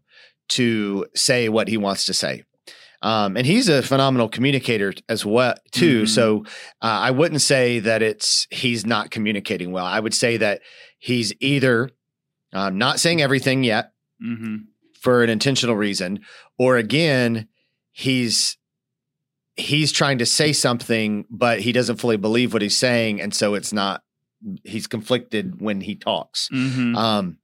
to 0.48 1.06
say 1.14 1.48
what 1.48 1.68
he 1.68 1.76
wants 1.76 2.06
to 2.06 2.14
say. 2.14 2.42
Um, 3.02 3.36
and 3.36 3.46
he's 3.46 3.68
a 3.68 3.82
phenomenal 3.82 4.28
communicator 4.28 4.92
as 5.08 5.24
well 5.24 5.54
too. 5.72 6.02
Mm-hmm. 6.02 6.06
So 6.06 6.44
uh, 6.82 6.86
I 6.86 7.10
wouldn't 7.10 7.42
say 7.42 7.78
that 7.80 8.02
it's 8.02 8.46
he's 8.50 8.86
not 8.86 9.10
communicating 9.10 9.72
well. 9.72 9.84
I 9.84 10.00
would 10.00 10.14
say 10.14 10.36
that 10.38 10.62
he's 10.98 11.32
either 11.40 11.90
uh, 12.52 12.70
not 12.70 13.00
saying 13.00 13.20
everything 13.20 13.64
yet 13.64 13.92
mm-hmm. 14.22 14.56
for 15.00 15.22
an 15.22 15.30
intentional 15.30 15.76
reason, 15.76 16.20
or 16.58 16.76
again 16.76 17.48
he's 17.92 18.56
he's 19.56 19.90
trying 19.90 20.18
to 20.18 20.26
say 20.26 20.52
something, 20.52 21.24
but 21.30 21.60
he 21.60 21.72
doesn't 21.72 21.96
fully 21.96 22.16
believe 22.16 22.52
what 22.52 22.62
he's 22.62 22.76
saying, 22.76 23.20
and 23.20 23.34
so 23.34 23.54
it's 23.54 23.72
not. 23.72 24.02
He's 24.64 24.86
conflicted 24.86 25.60
when 25.60 25.80
he 25.80 25.96
talks. 25.96 26.48
Mm-hmm. 26.52 26.94
Um, 26.94 27.38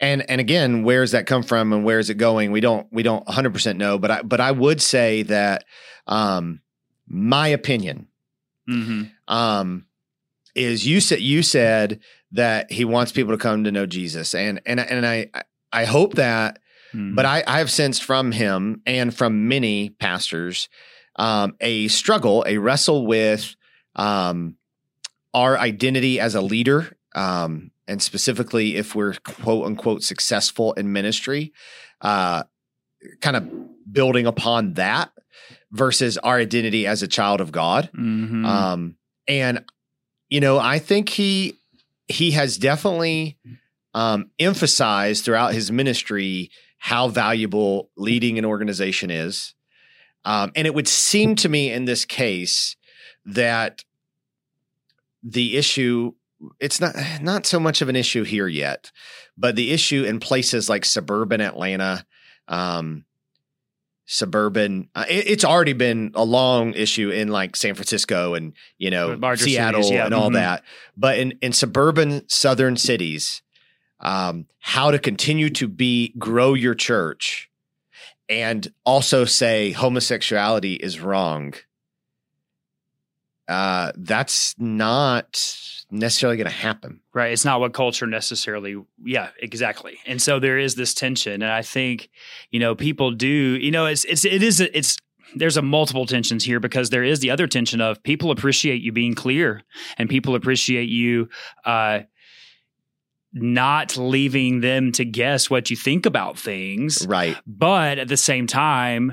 and 0.00 0.28
and 0.28 0.40
again, 0.40 0.82
where 0.82 1.02
does 1.02 1.12
that 1.12 1.26
come 1.26 1.42
from 1.42 1.72
and 1.72 1.84
where 1.84 1.98
is 1.98 2.10
it 2.10 2.14
going? 2.14 2.52
We 2.52 2.60
don't 2.60 2.86
we 2.90 3.02
don't 3.02 3.26
100% 3.26 3.76
know, 3.76 3.98
but 3.98 4.10
I 4.10 4.22
but 4.22 4.40
I 4.40 4.52
would 4.52 4.80
say 4.80 5.22
that 5.24 5.64
um 6.06 6.60
my 7.06 7.48
opinion 7.48 8.08
mm-hmm. 8.68 9.04
um 9.32 9.86
is 10.54 10.86
you 10.86 11.00
said 11.00 11.20
you 11.20 11.42
said 11.42 12.00
that 12.32 12.70
he 12.70 12.84
wants 12.84 13.12
people 13.12 13.32
to 13.32 13.38
come 13.38 13.64
to 13.64 13.72
know 13.72 13.86
Jesus. 13.86 14.34
And 14.34 14.60
and 14.66 14.80
and 14.80 15.06
I 15.06 15.30
I 15.72 15.84
hope 15.84 16.14
that 16.14 16.58
mm-hmm. 16.94 17.14
but 17.14 17.26
I 17.26 17.44
I 17.46 17.58
have 17.58 17.70
sensed 17.70 18.02
from 18.02 18.32
him 18.32 18.82
and 18.86 19.14
from 19.14 19.48
many 19.48 19.90
pastors 19.90 20.68
um, 21.16 21.56
a 21.60 21.88
struggle, 21.88 22.44
a 22.46 22.58
wrestle 22.58 23.06
with 23.06 23.54
um, 23.94 24.56
our 25.34 25.58
identity 25.58 26.18
as 26.18 26.34
a 26.34 26.40
leader, 26.40 26.96
um, 27.14 27.70
and 27.90 28.00
specifically 28.00 28.76
if 28.76 28.94
we're 28.94 29.14
quote 29.14 29.66
unquote 29.66 30.02
successful 30.02 30.72
in 30.74 30.92
ministry, 30.92 31.52
uh, 32.00 32.44
kind 33.20 33.36
of 33.36 33.92
building 33.92 34.26
upon 34.26 34.74
that 34.74 35.10
versus 35.72 36.16
our 36.18 36.36
identity 36.36 36.86
as 36.86 37.02
a 37.02 37.08
child 37.08 37.40
of 37.40 37.52
God. 37.52 37.90
Mhm. 37.94 38.46
Um, 38.46 38.96
and 39.26 39.64
you 40.28 40.40
know, 40.40 40.58
I 40.58 40.78
think 40.78 41.08
he 41.08 41.56
he 42.08 42.32
has 42.32 42.56
definitely 42.56 43.36
um, 43.94 44.30
emphasized 44.38 45.24
throughout 45.24 45.52
his 45.52 45.72
ministry 45.72 46.50
how 46.78 47.08
valuable 47.08 47.90
leading 47.96 48.38
an 48.38 48.44
organization 48.44 49.10
is. 49.10 49.54
Um, 50.24 50.52
and 50.54 50.66
it 50.66 50.74
would 50.74 50.88
seem 50.88 51.34
to 51.36 51.48
me 51.48 51.72
in 51.72 51.84
this 51.84 52.04
case 52.04 52.76
that 53.24 53.84
the 55.22 55.56
issue 55.56 56.12
it's 56.58 56.80
not 56.80 56.94
not 57.22 57.46
so 57.46 57.60
much 57.60 57.82
of 57.82 57.88
an 57.88 57.96
issue 57.96 58.22
here 58.24 58.48
yet, 58.48 58.90
but 59.36 59.56
the 59.56 59.70
issue 59.72 60.04
in 60.04 60.20
places 60.20 60.68
like 60.68 60.84
suburban 60.84 61.40
Atlanta, 61.40 62.04
um, 62.48 63.04
suburban, 64.06 64.88
uh, 64.94 65.04
it- 65.08 65.26
it's 65.28 65.44
already 65.44 65.72
been 65.72 66.10
a 66.14 66.24
long 66.24 66.72
issue 66.74 67.10
in 67.10 67.28
like 67.28 67.54
San 67.56 67.74
Francisco 67.74 68.34
and 68.34 68.54
you 68.78 68.90
know 68.90 69.18
Seattle 69.36 69.82
cities, 69.82 69.90
yeah. 69.94 70.04
and 70.06 70.14
all 70.14 70.30
Mhm. 70.30 70.34
that. 70.34 70.64
But 70.96 71.18
in 71.18 71.38
in 71.40 71.52
suburban 71.52 72.28
southern 72.28 72.76
cities, 72.76 73.42
um, 74.00 74.46
how 74.60 74.90
to 74.90 74.98
continue 74.98 75.50
to 75.50 75.68
be 75.68 76.14
grow 76.18 76.54
your 76.54 76.74
church 76.74 77.48
and 78.28 78.72
also 78.84 79.24
say 79.24 79.72
homosexuality 79.72 80.74
is 80.74 81.00
wrong. 81.00 81.54
Uh, 83.50 83.90
that's 83.96 84.54
not 84.58 85.54
necessarily 85.90 86.36
going 86.36 86.46
to 86.46 86.52
happen. 86.52 87.00
right 87.14 87.32
it's 87.32 87.44
not 87.44 87.58
what 87.58 87.72
culture 87.74 88.06
necessarily 88.06 88.76
yeah 89.04 89.30
exactly 89.42 89.98
and 90.06 90.22
so 90.22 90.38
there 90.38 90.56
is 90.56 90.76
this 90.76 90.94
tension 90.94 91.42
and 91.42 91.50
i 91.50 91.62
think 91.62 92.08
you 92.52 92.60
know 92.60 92.76
people 92.76 93.10
do 93.10 93.26
you 93.26 93.72
know 93.72 93.86
it's 93.86 94.04
it's 94.04 94.24
it 94.24 94.40
is 94.42 94.60
it's 94.60 94.96
there's 95.34 95.56
a 95.56 95.62
multiple 95.62 96.06
tensions 96.06 96.44
here 96.44 96.60
because 96.60 96.90
there 96.90 97.02
is 97.02 97.18
the 97.18 97.30
other 97.30 97.48
tension 97.48 97.80
of 97.80 98.00
people 98.04 98.30
appreciate 98.30 98.80
you 98.82 98.92
being 98.92 99.14
clear 99.14 99.62
and 99.98 100.08
people 100.08 100.36
appreciate 100.36 100.88
you 100.88 101.28
uh 101.64 101.98
not 103.32 103.96
leaving 103.96 104.60
them 104.60 104.90
to 104.92 105.04
guess 105.04 105.48
what 105.48 105.70
you 105.70 105.76
think 105.76 106.04
about 106.06 106.38
things 106.38 107.06
Right. 107.06 107.36
but 107.46 107.98
at 107.98 108.08
the 108.08 108.16
same 108.16 108.46
time 108.46 109.12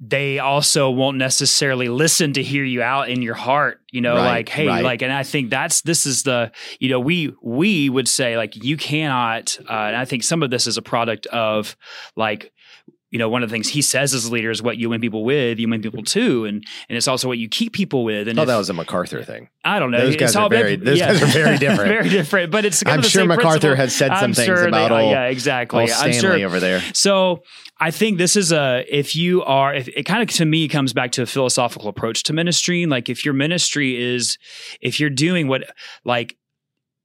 they 0.00 0.38
also 0.38 0.90
won't 0.90 1.16
necessarily 1.16 1.88
listen 1.88 2.32
to 2.32 2.42
hear 2.42 2.64
you 2.64 2.82
out 2.82 3.08
in 3.08 3.20
your 3.20 3.34
heart 3.34 3.80
you 3.90 4.00
know 4.00 4.14
Right, 4.14 4.26
like 4.26 4.48
hey 4.48 4.68
right. 4.68 4.84
like 4.84 5.02
and 5.02 5.12
i 5.12 5.24
think 5.24 5.50
that's 5.50 5.80
this 5.82 6.06
is 6.06 6.22
the 6.22 6.52
you 6.78 6.88
know 6.88 7.00
we 7.00 7.34
we 7.42 7.90
would 7.90 8.06
say 8.06 8.36
like 8.36 8.54
you 8.62 8.76
cannot 8.76 9.58
uh, 9.68 9.72
and 9.72 9.96
i 9.96 10.04
think 10.04 10.22
some 10.22 10.42
of 10.42 10.50
this 10.50 10.66
is 10.68 10.76
a 10.76 10.82
product 10.82 11.26
of 11.26 11.76
like 12.14 12.52
you 13.10 13.18
know 13.18 13.28
one 13.28 13.42
of 13.42 13.48
the 13.48 13.52
things 13.54 13.68
he 13.68 13.80
says 13.82 14.12
as 14.14 14.26
a 14.26 14.32
leader 14.32 14.50
is 14.50 14.62
what 14.62 14.76
you 14.76 14.90
win 14.90 15.00
people 15.00 15.24
with 15.24 15.58
you 15.58 15.68
win 15.68 15.80
people 15.80 16.02
to 16.02 16.44
and 16.44 16.64
and 16.88 16.96
it's 16.96 17.08
also 17.08 17.26
what 17.28 17.38
you 17.38 17.48
keep 17.48 17.72
people 17.72 18.04
with 18.04 18.28
and 18.28 18.38
Oh, 18.38 18.42
if- 18.42 18.48
that 18.48 18.56
was 18.56 18.68
a 18.70 18.74
MacArthur 18.74 19.22
thing. 19.22 19.48
i 19.64 19.78
don't 19.78 19.90
know 19.90 20.00
those 20.04 20.16
guys 20.16 20.36
are 20.36 20.48
very- 20.50 20.76
those 20.76 20.98
guys 21.00 21.22
are 21.22 21.26
very 21.26 21.56
different. 21.64 21.88
very 21.90 22.08
different 22.08 22.50
but 22.52 22.64
it's 22.64 22.82
kind 22.82 22.94
I'm 22.94 22.98
of 23.00 23.04
the 23.04 23.10
sure 23.10 23.24
MacArthur 23.24 23.74
principle. 23.74 23.76
has 23.76 23.94
said 23.94 24.08
some 24.08 24.16
I'm 24.24 24.34
things 24.34 24.46
sure 24.46 24.66
about 24.68 24.92
all- 24.92 25.10
yeah 25.10 25.24
exactly 25.24 25.82
i'm 25.84 25.88
Stanley 25.88 26.18
sure 26.40 26.46
over 26.46 26.60
there. 26.60 26.82
so 26.92 27.42
I 27.80 27.92
think 27.92 28.18
this 28.18 28.34
is 28.34 28.50
a 28.50 28.84
if 28.88 29.14
you 29.14 29.44
are 29.44 29.72
if 29.72 29.86
it 29.88 30.02
kind 30.02 30.20
of 30.20 30.28
to 30.38 30.44
me 30.44 30.66
comes 30.66 30.92
back 30.92 31.12
to 31.12 31.22
a 31.22 31.26
philosophical 31.26 31.88
approach 31.88 32.24
to 32.24 32.32
ministry. 32.32 32.86
Like 32.86 33.08
if 33.08 33.24
your 33.24 33.34
ministry 33.34 33.96
is 34.14 34.36
if 34.80 34.98
you're 34.98 35.10
doing 35.10 35.46
what 35.46 35.62
like 36.04 36.36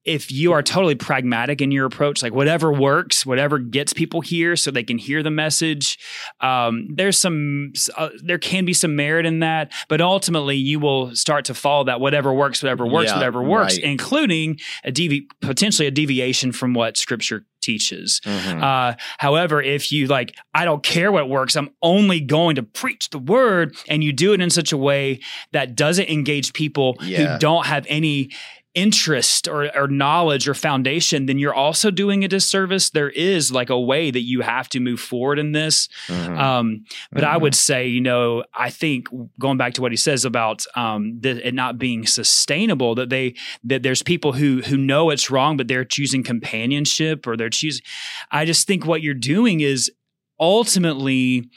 if 0.06 0.32
you 0.32 0.52
are 0.52 0.62
totally 0.62 0.96
pragmatic 0.96 1.62
in 1.62 1.72
your 1.72 1.86
approach, 1.86 2.22
like 2.22 2.34
whatever 2.34 2.72
works, 2.74 3.26
whatever 3.26 3.58
gets 3.58 3.94
people 3.94 4.20
here 4.22 4.56
so 4.56 4.70
they 4.70 4.84
can 4.84 4.98
hear 4.98 5.24
the 5.24 5.32
message, 5.32 5.98
um, 6.42 6.88
there's 6.94 7.18
some, 7.18 7.72
uh, 7.98 8.10
there 8.24 8.38
can 8.38 8.66
be 8.66 8.74
some 8.74 8.96
merit 8.96 9.26
in 9.26 9.40
that, 9.40 9.72
but 9.88 10.02
ultimately 10.02 10.58
you 10.58 10.80
will 10.80 11.16
start 11.16 11.46
to 11.46 11.54
follow 11.54 11.86
that 11.86 12.02
whatever 12.02 12.34
works, 12.34 12.62
whatever 12.62 12.86
works, 12.86 13.10
Yeah, 13.12 13.16
whatever 13.18 13.42
works, 13.42 13.76
right. 13.76 13.84
including 13.84 14.60
a 14.84 14.92
devi- 14.92 15.28
potentially 15.42 15.88
a 15.88 15.92
deviation 15.92 16.52
from 16.52 16.74
what 16.74 16.98
Scripture 16.98 17.46
teaches. 17.62 18.20
Mhm. 18.26 18.62
Uh, 18.62 18.96
however, 19.20 19.62
if 19.62 19.90
you 19.90 20.08
like, 20.08 20.36
I 20.54 20.66
don't 20.66 20.84
care 20.84 21.14
what 21.14 21.30
works, 21.30 21.56
I'm 21.56 21.70
only 21.82 22.20
going 22.20 22.58
to 22.58 22.64
preach 22.64 23.10
the 23.10 23.20
word, 23.20 23.74
and 23.88 24.04
you 24.04 24.12
do 24.12 24.34
it 24.34 24.42
in 24.42 24.50
such 24.50 24.74
a 24.74 24.78
way 24.78 25.22
that 25.54 25.76
doesn't 25.76 26.10
engage 26.10 26.52
people 26.52 26.98
Yeah. 27.02 27.34
who 27.36 27.40
don't 27.40 27.66
have 27.68 27.86
any 27.88 28.32
interest 28.76 29.48
or, 29.48 29.70
or 29.78 29.88
knowledge 29.88 30.48
or 30.48 30.54
foundation, 30.56 31.28
then 31.28 31.38
you're 31.38 31.54
also 31.54 31.92
doing 31.92 32.24
a 32.24 32.28
disservice. 32.28 32.90
There 32.90 33.12
is 33.12 33.52
like 33.52 33.70
a 33.70 33.80
way 33.80 34.10
that 34.10 34.22
you 34.22 34.42
have 34.42 34.68
to 34.70 34.80
move 34.80 35.00
forward 35.00 35.38
in 35.38 35.52
this. 35.52 35.88
Mhm. 36.08 36.38
Um, 36.40 36.86
but 37.12 37.24
I 37.24 37.36
Mhm. 37.38 37.42
would 37.42 37.56
say, 37.56 37.88
you 37.88 38.02
know, 38.02 38.44
I 38.54 38.72
think 38.72 39.08
going 39.38 39.58
back 39.58 39.76
to 39.76 39.82
what 39.82 39.92
he 39.92 39.96
says 39.98 40.26
about 40.26 40.66
um, 40.76 41.20
the, 41.22 41.48
it 41.48 41.54
not 41.54 41.78
being 41.78 42.08
sustainable, 42.08 42.96
that 42.96 43.10
they 43.10 43.36
that 43.64 43.84
there's 43.84 44.02
people 44.02 44.34
who 44.34 44.62
who 44.64 44.78
know 44.78 45.12
it's 45.12 45.30
wrong, 45.30 45.56
but 45.56 45.68
they're 45.68 45.86
choosing 45.86 46.24
companionship 46.24 47.28
or 47.28 47.38
they're 47.38 47.50
choosing. 47.52 47.84
I 48.32 48.46
just 48.46 48.66
think 48.66 48.86
what 48.88 49.04
you're 49.04 49.14
doing 49.14 49.60
is 49.60 49.92
ultimately. 50.40 51.50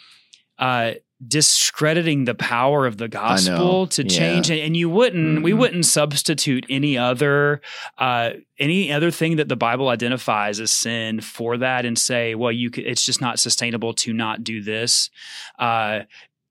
Uh, 0.59 0.93
discrediting 1.27 2.25
the 2.27 2.35
power 2.35 2.87
of 2.87 2.99
the 2.99 3.09
gospel 3.09 3.87
to 3.87 4.05
change 4.05 4.51
and, 4.51 4.61
and 4.61 4.77
you 4.77 4.89
wouldn't 4.91 5.43
we 5.43 5.53
Mhm. 5.53 5.59
wouldn't 5.59 5.87
substitute 5.87 6.67
any 6.69 6.99
other 6.99 7.63
uh 7.99 8.31
any 8.59 8.93
other 8.93 9.11
thing 9.11 9.37
that 9.37 9.49
the 9.49 9.57
bible 9.57 9.89
identifies 9.89 10.61
as 10.61 10.71
sin 10.71 11.21
for 11.23 11.57
that 11.57 11.87
and 11.87 11.99
say 11.99 12.35
well 12.35 12.53
you 12.53 12.71
could 12.71 12.85
it's 12.85 13.03
just 13.05 13.21
not 13.23 13.39
sustainable 13.39 13.95
to 13.95 14.13
not 14.13 14.45
do 14.45 14.63
this 14.63 15.09
uh 15.59 16.01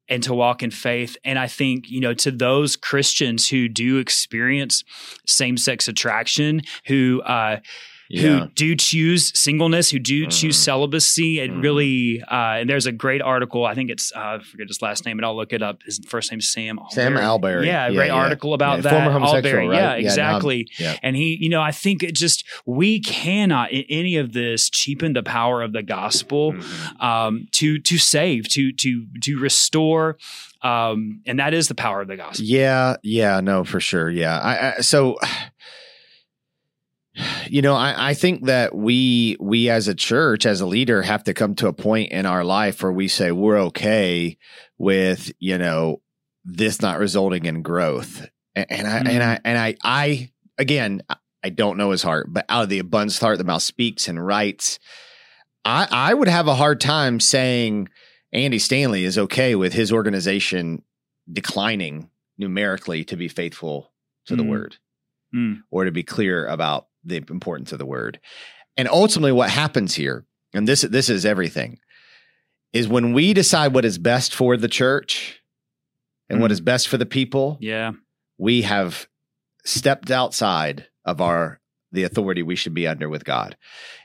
and 0.07 0.21
to 0.21 0.35
walk 0.35 0.61
in 0.61 0.69
faith. 0.71 1.17
And 1.23 1.37
i 1.39 1.47
think 1.47 1.89
you 1.89 1.99
know 1.99 2.13
to 2.15 2.31
those 2.31 2.75
christians 2.75 3.47
who 3.49 3.67
do 3.67 3.97
experience 3.97 4.83
same-sex 5.27 5.87
attraction 5.87 6.61
who 6.87 7.21
uh 7.21 7.59
yeah. 8.09 8.21
who 8.21 8.47
do 8.55 8.75
choose 8.75 9.37
singleness, 9.39 9.89
who 9.91 9.99
do 9.99 10.27
choose 10.27 10.57
Mhm. 10.57 10.63
celibacy. 10.63 11.39
It 11.39 11.51
Mhm. 11.51 11.63
really, 11.63 12.21
uh, 12.21 12.57
and 12.59 12.69
there's 12.69 12.85
a 12.85 12.91
great 12.91 13.21
article. 13.21 13.65
I 13.65 13.73
think 13.73 13.89
it's, 13.89 14.11
uh, 14.15 14.19
I 14.19 14.39
forget 14.39 14.67
his 14.67 14.81
last 14.81 15.05
name, 15.05 15.17
and 15.19 15.25
I'll 15.25 15.35
look 15.35 15.53
it 15.53 15.61
up. 15.61 15.81
His 15.85 15.99
first 16.07 16.31
name's 16.31 16.47
Sam. 16.49 16.79
Sam 16.91 17.17
Allberry. 17.17 17.65
Yeah, 17.67 17.91
great 17.91 18.07
yeah. 18.07 18.13
article 18.13 18.53
about 18.53 18.77
Yeah, 18.77 18.81
that. 18.81 18.89
former 18.91 19.11
homosexual, 19.11 19.67
right? 19.67 19.75
Yeah, 19.75 19.81
now 19.89 19.95
exactly. 19.95 20.67
yeah. 20.79 20.97
And 21.01 21.15
he, 21.15 21.37
you 21.39 21.49
know, 21.49 21.61
I 21.61 21.71
think 21.71 22.03
it 22.03 22.15
just, 22.15 22.43
we 22.65 22.99
cannot 22.99 23.71
in 23.71 23.83
any 23.89 24.17
of 24.17 24.33
this 24.33 24.69
cheapen 24.69 25.13
the 25.13 25.23
power 25.23 25.61
of 25.61 25.73
the 25.73 25.83
gospel 25.83 26.53
Mhm. 26.53 27.01
um, 27.03 27.47
to, 27.53 27.79
to 27.79 27.97
save, 27.97 28.47
to, 28.49 28.71
to, 28.73 29.05
to 29.21 29.37
restore. 29.39 30.17
Um, 30.61 31.21
and 31.27 31.39
that 31.39 31.53
is 31.53 31.67
the 31.67 31.75
power 31.75 32.01
of 32.01 32.07
the 32.07 32.15
gospel. 32.17 32.43
Yeah, 32.45 32.95
yeah, 33.03 33.39
no, 33.39 33.63
for 33.63 33.79
sure. 33.79 34.09
Yeah. 34.09 34.39
I, 34.39 34.77
I 34.77 34.81
so 34.81 35.17
you 37.47 37.61
know, 37.61 37.75
I, 37.75 38.09
I 38.09 38.13
think 38.13 38.45
that 38.45 38.75
we 38.75 39.37
we 39.39 39.69
as 39.69 39.87
a 39.87 39.95
church, 39.95 40.45
as 40.45 40.61
a 40.61 40.65
leader, 40.65 41.01
have 41.01 41.23
to 41.25 41.33
come 41.33 41.55
to 41.55 41.67
a 41.67 41.73
point 41.73 42.11
in 42.11 42.25
our 42.25 42.43
life 42.43 42.81
where 42.83 42.91
we 42.91 43.07
say 43.07 43.31
we're 43.31 43.59
okay 43.63 44.37
with, 44.77 45.31
you 45.39 45.57
know, 45.57 46.01
this 46.43 46.81
not 46.81 46.99
resulting 46.99 47.45
in 47.45 47.61
growth. 47.61 48.27
And, 48.55 48.65
and 48.69 48.87
I 48.87 48.97
and 48.99 49.07
Mhm. 49.07 49.21
I 49.21 49.39
and 49.45 49.57
I 49.57 49.75
I 49.83 50.29
again 50.57 51.01
I 51.43 51.49
don't 51.49 51.77
know 51.77 51.91
his 51.91 52.01
heart, 52.03 52.27
but 52.33 52.45
out 52.49 52.63
of 52.63 52.69
the 52.69 52.79
abundance 52.79 53.15
of 53.15 53.19
the 53.21 53.25
heart, 53.27 53.37
the 53.37 53.43
mouth 53.43 53.61
speaks 53.63 54.07
and 54.07 54.25
writes. 54.25 54.79
I 55.63 55.87
I 55.91 56.13
would 56.13 56.27
have 56.27 56.47
a 56.47 56.55
hard 56.55 56.79
time 56.81 57.19
saying 57.19 57.89
Andy 58.33 58.59
Stanley 58.59 59.05
is 59.05 59.17
okay 59.17 59.55
with 59.55 59.73
his 59.73 59.91
organization 59.91 60.83
declining 61.31 62.09
numerically 62.37 63.03
to 63.05 63.15
be 63.15 63.27
faithful 63.27 63.91
to 64.25 64.35
the 64.35 64.43
Mm. 64.43 64.49
word 64.49 64.77
Mm. 65.33 65.63
or 65.71 65.85
to 65.85 65.91
be 65.91 66.03
clear 66.03 66.45
about 66.45 66.87
the 67.05 67.17
importance 67.29 67.71
of 67.71 67.79
the 67.79 67.85
word. 67.85 68.19
And 68.77 68.87
ultimately 68.89 69.31
what 69.31 69.49
happens 69.49 69.95
here, 69.95 70.25
and 70.53 70.67
this 70.67 70.81
this 70.81 71.09
is 71.09 71.25
everything, 71.25 71.79
is 72.73 72.87
when 72.87 73.13
we 73.13 73.33
decide 73.33 73.73
what 73.73 73.85
is 73.85 73.97
best 73.97 74.33
for 74.35 74.57
the 74.57 74.67
church 74.67 75.41
and 76.29 76.41
what 76.41 76.49
Mm. 76.49 76.53
is 76.53 76.61
best 76.61 76.87
for 76.87 76.97
the 76.97 77.05
people, 77.05 77.57
Yeah. 77.61 77.91
we 78.37 78.63
have 78.63 79.07
stepped 79.63 80.11
outside 80.11 80.87
of 81.05 81.21
our 81.21 81.59
the 81.91 82.03
authority 82.03 82.43
we 82.43 82.55
should 82.57 82.73
be 82.73 82.87
under 82.87 83.07
with 83.07 83.23
God. 83.23 83.55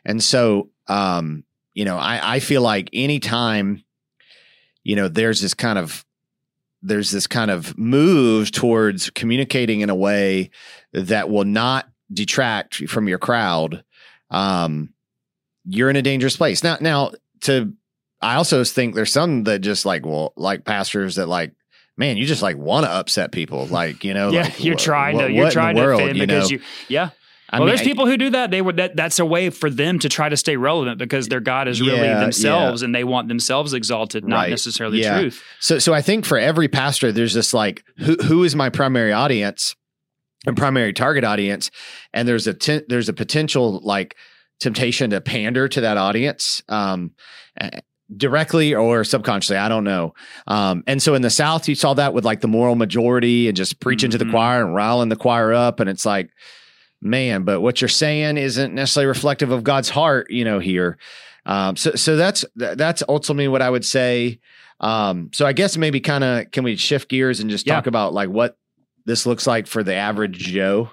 And 0.05 0.23
so 0.23 0.71
um, 0.87 1.45
you 1.75 1.85
know, 1.85 1.97
I, 1.99 2.35
I 2.37 2.41
feel 2.41 2.63
like 2.63 2.91
anytime, 2.93 3.85
you 4.83 4.97
know, 4.97 5.09
there's 5.09 5.41
this 5.41 5.55
kind 5.55 5.79
of 5.79 6.05
there's 6.83 7.11
this 7.11 7.27
kind 7.27 7.51
of 7.51 7.77
move 7.77 8.51
towards 8.53 9.11
communicating 9.11 9.81
in 9.83 9.91
a 9.91 9.95
way 9.95 10.51
that 10.93 11.29
will 11.29 11.45
not 11.45 11.90
detract 12.13 12.89
from 12.89 13.09
your 13.09 13.19
crowd, 13.19 13.85
um, 14.31 14.93
you're 15.65 15.91
in 15.91 15.97
a 15.97 16.03
dangerous 16.03 16.37
place. 16.37 16.63
Now 16.63 16.79
now 16.81 17.13
to 17.43 17.73
I 18.21 18.35
also 18.37 18.65
think 18.65 18.95
there's 18.95 19.13
some 19.13 19.45
that 19.45 19.61
just 19.61 19.85
like 19.87 20.05
well 20.05 20.33
like 20.37 20.65
pastors 20.65 21.17
that 21.17 21.27
like 21.27 21.53
man 21.97 22.17
you 22.17 22.27
just 22.27 22.43
like 22.43 22.57
want 22.57 22.87
to 22.87 22.91
upset 22.93 23.33
people 23.33 23.67
like 23.71 24.05
you 24.05 24.15
know 24.15 24.31
yeah, 24.31 24.43
like, 24.43 24.65
you're 24.65 24.75
wh- 24.77 24.79
trying 24.81 25.19
to 25.19 25.31
you're 25.31 25.51
trying 25.51 25.77
to 25.77 25.83
world, 25.83 26.01
offend 26.03 26.17
you 26.17 26.27
because 26.27 26.51
know? 26.51 26.57
you 26.57 26.63
yeah. 26.89 27.11
I 27.53 27.59
well, 27.59 27.67
mean, 27.67 27.75
there's 27.75 27.81
I- 27.81 27.85
people 27.91 28.07
who 28.07 28.17
do 28.17 28.31
that. 28.31 28.53
They 28.53 28.63
would 28.63 28.77
that 28.77 28.95
that's 28.95 29.19
a 29.19 29.25
way 29.27 29.51
for 29.51 29.69
them 29.69 29.99
to 29.99 30.09
try 30.09 30.29
to 30.29 30.37
stay 30.37 30.57
relevant 30.57 30.99
because 30.99 31.27
their 31.27 31.41
God 31.41 31.67
is 31.67 31.81
really 31.81 32.07
Yeah, 32.07 32.21
themselves 32.21 32.83
and 32.83 32.95
they 32.95 33.03
want 33.03 33.27
themselves 33.27 33.73
exalted, 33.75 34.25
not 34.25 34.37
Right. 34.37 34.51
necessarily 34.51 35.01
Yeah. 35.01 35.19
truth. 35.21 35.43
So, 35.59 35.81
so 35.81 35.93
I 35.93 36.01
think 36.01 36.25
for 36.25 36.39
every 36.39 36.69
pastor, 36.69 37.11
there's 37.11 37.35
this 37.35 37.53
like, 37.53 37.83
who 37.99 38.15
who 38.25 38.45
is 38.45 38.55
my 38.55 38.71
primary 38.71 39.13
audience 39.13 39.75
and 40.47 40.57
primary 40.57 40.93
target 40.93 41.25
audience, 41.25 41.71
and 42.13 42.27
there's 42.27 42.47
a 42.47 42.55
ten, 42.55 42.83
there's 42.89 43.09
a 43.09 43.13
potential 43.13 43.81
like 43.83 44.17
temptation 44.61 45.11
to 45.11 45.21
pander 45.21 45.69
to 45.69 45.81
that 45.81 45.97
audience, 45.97 46.63
um, 46.69 47.13
directly 48.17 48.75
or 48.75 49.05
subconsciously. 49.05 49.57
I 49.57 49.69
don't 49.69 49.85
know. 49.85 50.15
Um, 50.47 50.83
and 50.87 51.03
so 51.03 51.15
in 51.15 51.23
the 51.23 51.31
South, 51.31 51.69
you 51.69 51.75
saw 51.75 51.95
that 51.95 52.13
with 52.13 52.25
like 52.25 52.41
the 52.41 52.49
moral 52.49 52.75
majority 52.75 53.47
and 53.49 53.57
just 53.57 53.81
preaching 53.81 54.11
to 54.11 54.19
the 54.19 54.25
Mhm. 54.25 54.31
choir 54.33 54.65
and 54.65 54.75
riling 54.75 55.09
the 55.11 55.17
choir 55.17 55.53
up, 55.53 55.81
and 55.81 55.89
it's 55.91 56.07
like. 56.07 56.31
Man, 57.03 57.45
but 57.45 57.63
what 57.63 57.81
you're 57.81 57.89
saying 57.89 58.37
isn't 58.37 58.75
necessarily 58.75 59.07
reflective 59.07 59.51
of 59.51 59.65
God's 59.65 59.89
heart, 59.89 60.31
you 60.31 60.45
know. 60.45 60.59
Here, 60.59 60.99
um, 61.47 61.75
so 61.75 61.93
so 61.95 62.15
that's 62.15 62.45
that's 62.55 63.03
ultimately 63.09 63.49
what 63.49 63.63
I 63.63 63.71
would 63.71 63.87
say. 63.87 64.39
Um, 64.81 65.31
so 65.33 65.47
I 65.47 65.55
guess 65.55 65.79
maybe 65.79 66.01
kind 66.01 66.23
of 66.23 66.51
can 66.51 66.63
we 66.63 66.77
shift 66.77 67.09
gears 67.09 67.41
and 67.41 67.49
just 67.49 67.67
Yeah. 67.67 67.73
talk 67.77 67.87
about 67.87 68.13
like 68.13 68.29
what 68.29 68.59
this 69.07 69.27
looks 69.27 69.47
like 69.47 69.67
for 69.67 69.83
the 69.83 69.95
average 69.95 70.39
Joe? 70.39 70.91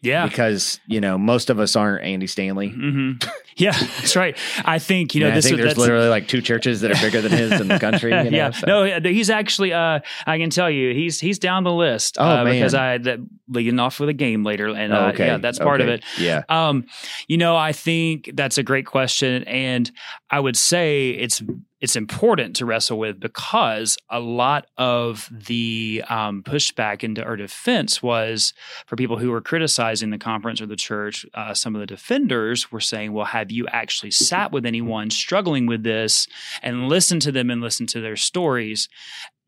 Yeah. 0.00 0.26
Because 0.26 0.78
you 0.86 1.00
know 1.00 1.18
most 1.18 1.50
of 1.50 1.58
us 1.58 1.74
aren't 1.74 2.04
Andy 2.04 2.26
Stanley. 2.26 2.68
hmm 2.68 3.12
Yeah, 3.58 3.72
that's 3.72 4.14
right. 4.14 4.38
I 4.64 4.78
think 4.78 5.16
you 5.16 5.20
know 5.20 5.30
I 5.30 5.34
this. 5.34 5.46
think 5.46 5.56
there's 5.56 5.70
that's, 5.70 5.80
literally 5.80 6.06
like 6.06 6.28
two 6.28 6.40
churches 6.40 6.80
that 6.82 6.92
are 6.92 7.00
bigger 7.02 7.20
than 7.20 7.32
his 7.32 7.60
in 7.60 7.66
the 7.66 7.80
country. 7.80 8.12
You 8.12 8.22
know, 8.30 8.36
yeah, 8.36 8.50
so. 8.52 8.66
no, 8.68 9.00
he's 9.00 9.30
actually. 9.30 9.72
Uh, 9.72 9.98
I 10.28 10.38
can 10.38 10.50
tell 10.50 10.70
you, 10.70 10.94
he's 10.94 11.18
he's 11.18 11.40
down 11.40 11.64
the 11.64 11.72
list. 11.72 12.18
Oh, 12.20 12.24
uh, 12.24 12.44
man. 12.44 12.54
because 12.54 12.74
I 12.74 12.98
that 12.98 13.18
leading 13.48 13.80
off 13.80 13.98
with 13.98 14.10
a 14.10 14.14
game 14.14 14.44
later, 14.44 14.68
and 14.68 14.92
uh, 14.92 14.96
Oh, 14.96 15.06
okay, 15.08 15.26
yeah, 15.26 15.38
that's 15.38 15.58
part 15.58 15.80
of 15.80 15.88
it. 15.88 16.04
Yeah, 16.20 16.44
Um, 16.48 16.86
you 17.26 17.36
know, 17.36 17.56
I 17.56 17.72
think 17.72 18.30
that's 18.34 18.58
a 18.58 18.62
great 18.62 18.86
question, 18.86 19.42
and 19.42 19.90
I 20.30 20.38
would 20.38 20.56
say 20.56 21.10
it's 21.10 21.42
it's 21.80 21.94
important 21.94 22.56
to 22.56 22.66
wrestle 22.66 22.98
with 22.98 23.20
because 23.20 23.96
a 24.10 24.18
lot 24.18 24.66
of 24.76 25.28
the 25.30 26.02
um, 26.08 26.42
pushback 26.42 27.04
into 27.04 27.22
our 27.22 27.36
defense 27.36 28.02
was 28.02 28.52
for 28.86 28.96
people 28.96 29.16
who 29.18 29.30
were 29.30 29.40
criticizing 29.40 30.10
the 30.10 30.18
conference 30.18 30.60
or 30.60 30.66
the 30.66 30.74
church. 30.74 31.24
Uh, 31.34 31.54
some 31.54 31.76
of 31.76 31.80
the 31.80 31.86
defenders 31.86 32.72
were 32.72 32.80
saying, 32.80 33.12
"Well, 33.12 33.26
have 33.26 33.52
you 33.52 33.66
actually 33.68 34.10
sat 34.10 34.50
with 34.50 34.66
anyone 34.66 35.10
struggling 35.10 35.66
with 35.66 35.84
this 35.84 36.26
and 36.62 36.88
listened 36.88 37.22
to 37.22 37.32
them 37.32 37.48
and 37.50 37.60
listened 37.60 37.90
to 37.90 38.00
their 38.00 38.16
stories?" 38.16 38.88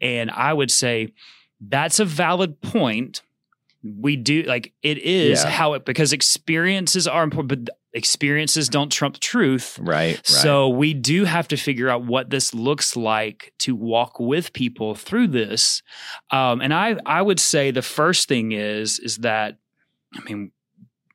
And 0.00 0.30
I 0.30 0.52
would 0.52 0.70
say 0.70 1.12
that's 1.60 1.98
a 1.98 2.04
valid 2.04 2.60
point 2.60 3.22
we 3.82 4.14
do 4.14 4.42
like 4.42 4.74
it 4.82 4.98
is 4.98 5.42
Yeah. 5.42 5.50
how 5.50 5.72
it 5.72 5.84
because 5.86 6.12
experiences 6.12 7.08
are 7.08 7.22
important 7.24 7.48
but 7.66 7.74
experiences 7.92 8.68
don't 8.68 8.90
trump 8.92 9.18
truth 9.18 9.78
right. 9.80 10.16
right. 10.16 10.26
so 10.26 10.68
we 10.68 10.94
do 10.94 11.24
have 11.24 11.48
to 11.48 11.56
figure 11.56 11.88
out 11.88 12.04
what 12.04 12.30
this 12.30 12.54
looks 12.54 12.96
like 12.96 13.52
to 13.58 13.74
walk 13.74 14.20
with 14.20 14.52
people 14.52 14.94
through 14.94 15.26
this 15.26 15.82
um, 16.30 16.60
and 16.60 16.72
i 16.72 16.96
i 17.04 17.20
would 17.20 17.40
say 17.40 17.70
the 17.70 17.82
first 17.82 18.28
thing 18.28 18.52
is 18.52 18.98
is 19.00 19.18
that 19.18 19.58
i 20.16 20.22
mean 20.24 20.52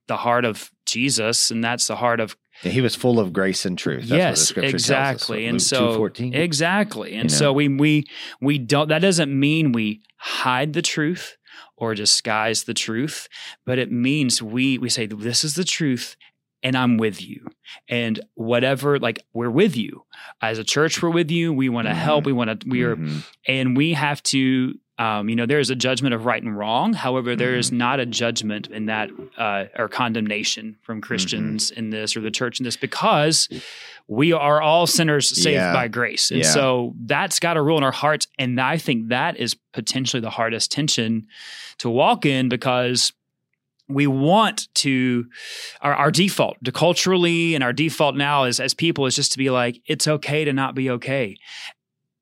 the 0.07 0.17
heart 0.17 0.43
of 0.43 0.69
jesus 0.85 1.49
and 1.49 1.63
that's 1.63 1.87
the 1.87 1.95
heart 1.95 2.19
of 2.19 2.35
he 2.61 2.81
was 2.81 2.95
full 2.95 3.19
of 3.19 3.33
grace 3.33 3.65
and 3.65 3.77
truth. 3.77 4.07
That's 4.07 4.11
what 4.11 4.15
the 4.15 4.23
yes 4.23 4.41
scripture 4.41 4.71
tells 4.71 4.73
us. 4.75 4.81
exactly 4.81 5.45
and 5.45 5.61
so 5.61 5.97
2:14. 5.97 6.35
exactly 6.35 7.15
and 7.15 7.29
You 7.29 7.37
so 7.37 7.53
we 7.53 7.67
we 7.67 8.05
we 8.39 8.57
don't 8.57 8.87
that 8.89 9.01
doesn't 9.01 9.37
mean 9.37 9.71
we 9.71 10.01
hide 10.17 10.73
the 10.73 10.81
truth 10.81 11.37
or 11.77 11.93
disguise 11.95 12.63
the 12.63 12.73
truth 12.73 13.27
but 13.65 13.77
it 13.77 13.91
means 13.91 14.41
we 14.41 14.77
we 14.77 14.89
say 14.89 15.05
this 15.05 15.43
is 15.43 15.55
the 15.55 15.63
truth 15.63 16.15
and 16.65 16.75
I'm 16.75 16.97
with 16.97 17.21
you. 17.21 17.45
And 17.87 18.19
whatever, 18.33 18.97
like 18.99 19.23
we're 19.33 19.51
with 19.51 19.77
you. 19.77 20.03
As 20.41 20.57
a 20.59 20.63
church, 20.63 21.01
we're 21.01 21.11
with 21.11 21.29
you. 21.31 21.53
We 21.53 21.69
want 21.69 21.87
to 21.87 21.93
Mhm. 21.93 21.97
help. 21.97 22.25
We 22.25 22.33
want 22.33 22.59
to, 22.61 22.67
we 22.67 22.81
are, 22.83 22.95
Mhm. 22.97 23.23
and 23.47 23.77
we 23.77 23.93
have 23.93 24.21
to 24.23 24.77
um, 24.97 25.27
you 25.27 25.35
know 25.35 25.45
there 25.45 25.59
is 25.59 25.69
a 25.69 25.75
judgment 25.75 26.13
of 26.15 26.25
right 26.25 26.41
and 26.41 26.57
wrong 26.57 26.93
however 26.93 27.35
there 27.35 27.53
is 27.57 27.69
not 27.69 27.99
a 27.99 28.05
judgment 28.05 28.67
in 28.67 28.85
that 28.85 29.09
uh, 29.37 29.65
or 29.77 29.89
condemnation 29.89 30.77
from 30.83 31.01
christians 31.01 31.69
in 31.69 31.89
this 31.89 32.15
or 32.15 32.21
the 32.21 32.31
church 32.31 32.61
in 32.61 32.63
this 32.63 32.77
because 32.77 33.49
we 34.07 34.31
are 34.31 34.61
all 34.61 34.87
sinners 34.87 35.27
saved 35.27 35.55
Yeah. 35.55 35.73
by 35.73 35.89
grace 35.89 36.31
and 36.31 36.39
Yeah. 36.43 36.49
so 36.49 36.93
that's 37.05 37.41
got 37.41 37.55
to 37.55 37.61
rule 37.61 37.77
in 37.77 37.83
our 37.83 37.91
hearts 37.91 38.25
and 38.39 38.57
i 38.61 38.77
think 38.77 39.09
that 39.09 39.35
is 39.35 39.53
potentially 39.73 40.21
the 40.21 40.29
hardest 40.29 40.71
tension 40.71 41.27
to 41.79 41.89
walk 41.89 42.25
in 42.25 42.47
because 42.47 43.11
we 43.87 44.07
want 44.07 44.67
to 44.75 45.25
our, 45.81 45.93
our 45.93 46.11
default 46.11 46.57
to 46.63 46.71
culturally 46.71 47.53
and 47.55 47.63
our 47.63 47.73
default 47.73 48.15
now 48.15 48.43
is 48.45 48.59
as 48.59 48.73
people 48.73 49.05
is 49.05 49.15
just 49.15 49.31
to 49.33 49.37
be 49.37 49.49
like 49.49 49.81
it's 49.85 50.07
okay 50.07 50.43
to 50.45 50.53
not 50.53 50.73
be 50.75 50.89
okay 50.89 51.37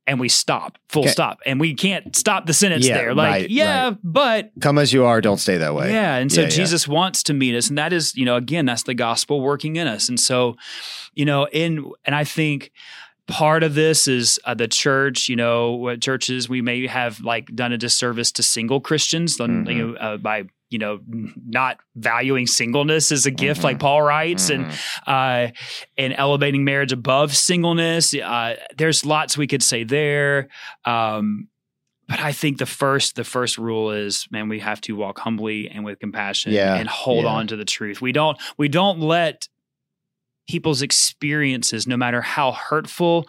and 0.06 0.20
we 0.20 0.28
stop 0.28 0.78
full 0.90 1.04
Okay. 1.04 1.12
stop 1.12 1.40
and 1.46 1.62
we 1.62 1.74
can't 1.74 2.14
stop 2.16 2.46
the 2.46 2.54
sentence 2.54 2.86
Yeah, 2.86 2.96
there 2.98 3.14
like 3.16 3.32
right, 3.32 3.50
yeah 3.50 3.84
right. 3.90 3.98
but 4.04 4.52
Come 4.60 4.78
as 4.78 4.92
you 4.92 5.06
are, 5.06 5.22
don't 5.22 5.38
stay 5.38 5.58
that 5.58 5.74
way. 5.74 5.92
yeah 5.94 6.18
and 6.18 6.30
so 6.30 6.42
Yeah, 6.42 6.48
yeah. 6.48 6.56
jesus 6.56 6.86
wants 6.88 7.24
to 7.24 7.34
meet 7.34 7.56
us 7.56 7.70
and 7.70 7.78
that 7.78 7.94
is 7.94 8.14
you 8.16 8.26
know 8.26 8.36
again 8.36 8.66
that's 8.66 8.84
the 8.84 8.94
gospel 8.94 9.40
working 9.40 9.78
in 9.78 9.88
us 9.88 10.10
and 10.10 10.20
so 10.20 10.58
you 11.14 11.24
know 11.24 11.48
in 11.54 11.90
and 12.04 12.14
i 12.16 12.26
think 12.26 12.72
part 13.26 13.64
of 13.64 13.74
this 13.74 14.06
is 14.06 14.38
uh, 14.44 14.54
the 14.54 14.68
church 14.68 15.30
you 15.30 15.36
know 15.38 15.72
what 15.72 16.02
churches 16.02 16.50
we 16.50 16.62
may 16.62 16.86
have 16.88 17.22
like 17.22 17.48
done 17.56 17.72
a 17.72 17.78
disservice 17.78 18.34
to 18.34 18.44
single 18.44 18.82
christians 18.82 19.38
Mhm. 19.38 19.74
you 19.74 19.88
know, 19.88 19.94
uh, 19.96 20.18
by 20.18 20.44
you 20.74 20.80
know 20.80 21.00
not 21.48 21.78
valuing 21.96 22.48
singleness 22.48 23.12
as 23.12 23.26
a 23.26 23.32
gift 23.32 23.62
Mhm. 23.62 23.64
like 23.66 23.80
paul 23.80 24.02
writes 24.02 24.50
and 24.50 24.66
Mhm. 24.66 24.80
uh, 25.08 25.52
and 25.98 26.14
elevating 26.18 26.64
marriage 26.66 26.92
above 26.92 27.36
singleness. 27.36 28.14
Uh, 28.14 28.56
there's 28.78 29.06
lots 29.06 29.38
we 29.38 29.48
could 29.48 29.64
say 29.64 29.84
there. 29.84 30.50
Um, 30.86 31.48
but 32.10 32.20
I 32.20 32.34
think 32.34 32.58
the 32.58 32.66
first 32.66 33.16
the 33.16 33.24
first 33.24 33.58
rule 33.58 33.92
is, 33.92 34.28
man, 34.32 34.50
we 34.50 34.60
have 34.60 34.82
to 34.82 34.96
walk 34.96 35.20
humbly 35.20 35.70
and 35.70 35.86
with 35.86 36.00
compassion 36.00 36.52
Yeah, 36.52 36.76
and 36.76 36.90
hold 36.90 37.24
yeah. 37.24 37.32
on 37.32 37.48
to 37.48 37.56
the 37.56 37.66
truth. 37.66 38.02
We 38.02 38.12
don't 38.12 38.38
we 38.58 38.68
don't 38.68 39.00
let 39.00 39.48
people's 40.50 40.82
experiences, 40.82 41.88
no 41.88 41.96
matter 41.96 42.22
how 42.22 42.52
hurtful 42.52 43.26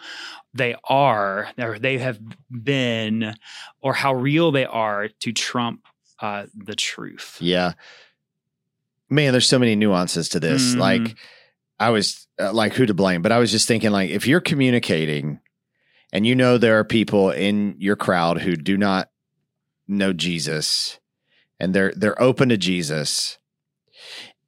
they 0.53 0.75
are, 0.89 1.49
or 1.57 1.79
they 1.79 1.97
have 1.97 2.19
been, 2.51 3.33
or 3.81 3.93
how 3.93 4.13
real 4.13 4.51
they 4.51 4.65
are, 4.65 5.07
to 5.21 5.31
trump 5.31 5.85
uh, 6.19 6.45
the 6.55 6.75
truth. 6.75 7.37
Yeah. 7.39 7.73
Man, 9.09 9.31
there's 9.31 9.47
so 9.47 9.59
many 9.59 9.75
nuances 9.75 10.29
to 10.29 10.39
this. 10.39 10.75
Mhm. 10.75 10.79
Like, 10.79 11.15
I 11.79 11.89
was 11.89 12.27
uh, 12.39 12.53
like, 12.53 12.73
who 12.73 12.85
to 12.85 12.93
blame? 12.93 13.21
But 13.21 13.31
I 13.31 13.37
was 13.37 13.51
just 13.51 13.67
thinking, 13.67 13.91
like, 13.91 14.09
if 14.09 14.27
you're 14.27 14.41
communicating 14.41 15.39
and 16.11 16.25
you 16.25 16.35
know 16.35 16.57
there 16.57 16.79
are 16.79 16.83
people 16.85 17.31
in 17.31 17.75
your 17.77 17.95
crowd 17.95 18.41
who 18.41 18.55
do 18.55 18.77
not 18.77 19.09
know 19.87 20.13
Jesus 20.13 20.99
and 21.59 21.73
they're 21.73 21.93
they're 21.95 22.19
open 22.21 22.49
to 22.49 22.57
Jesus 22.57 23.37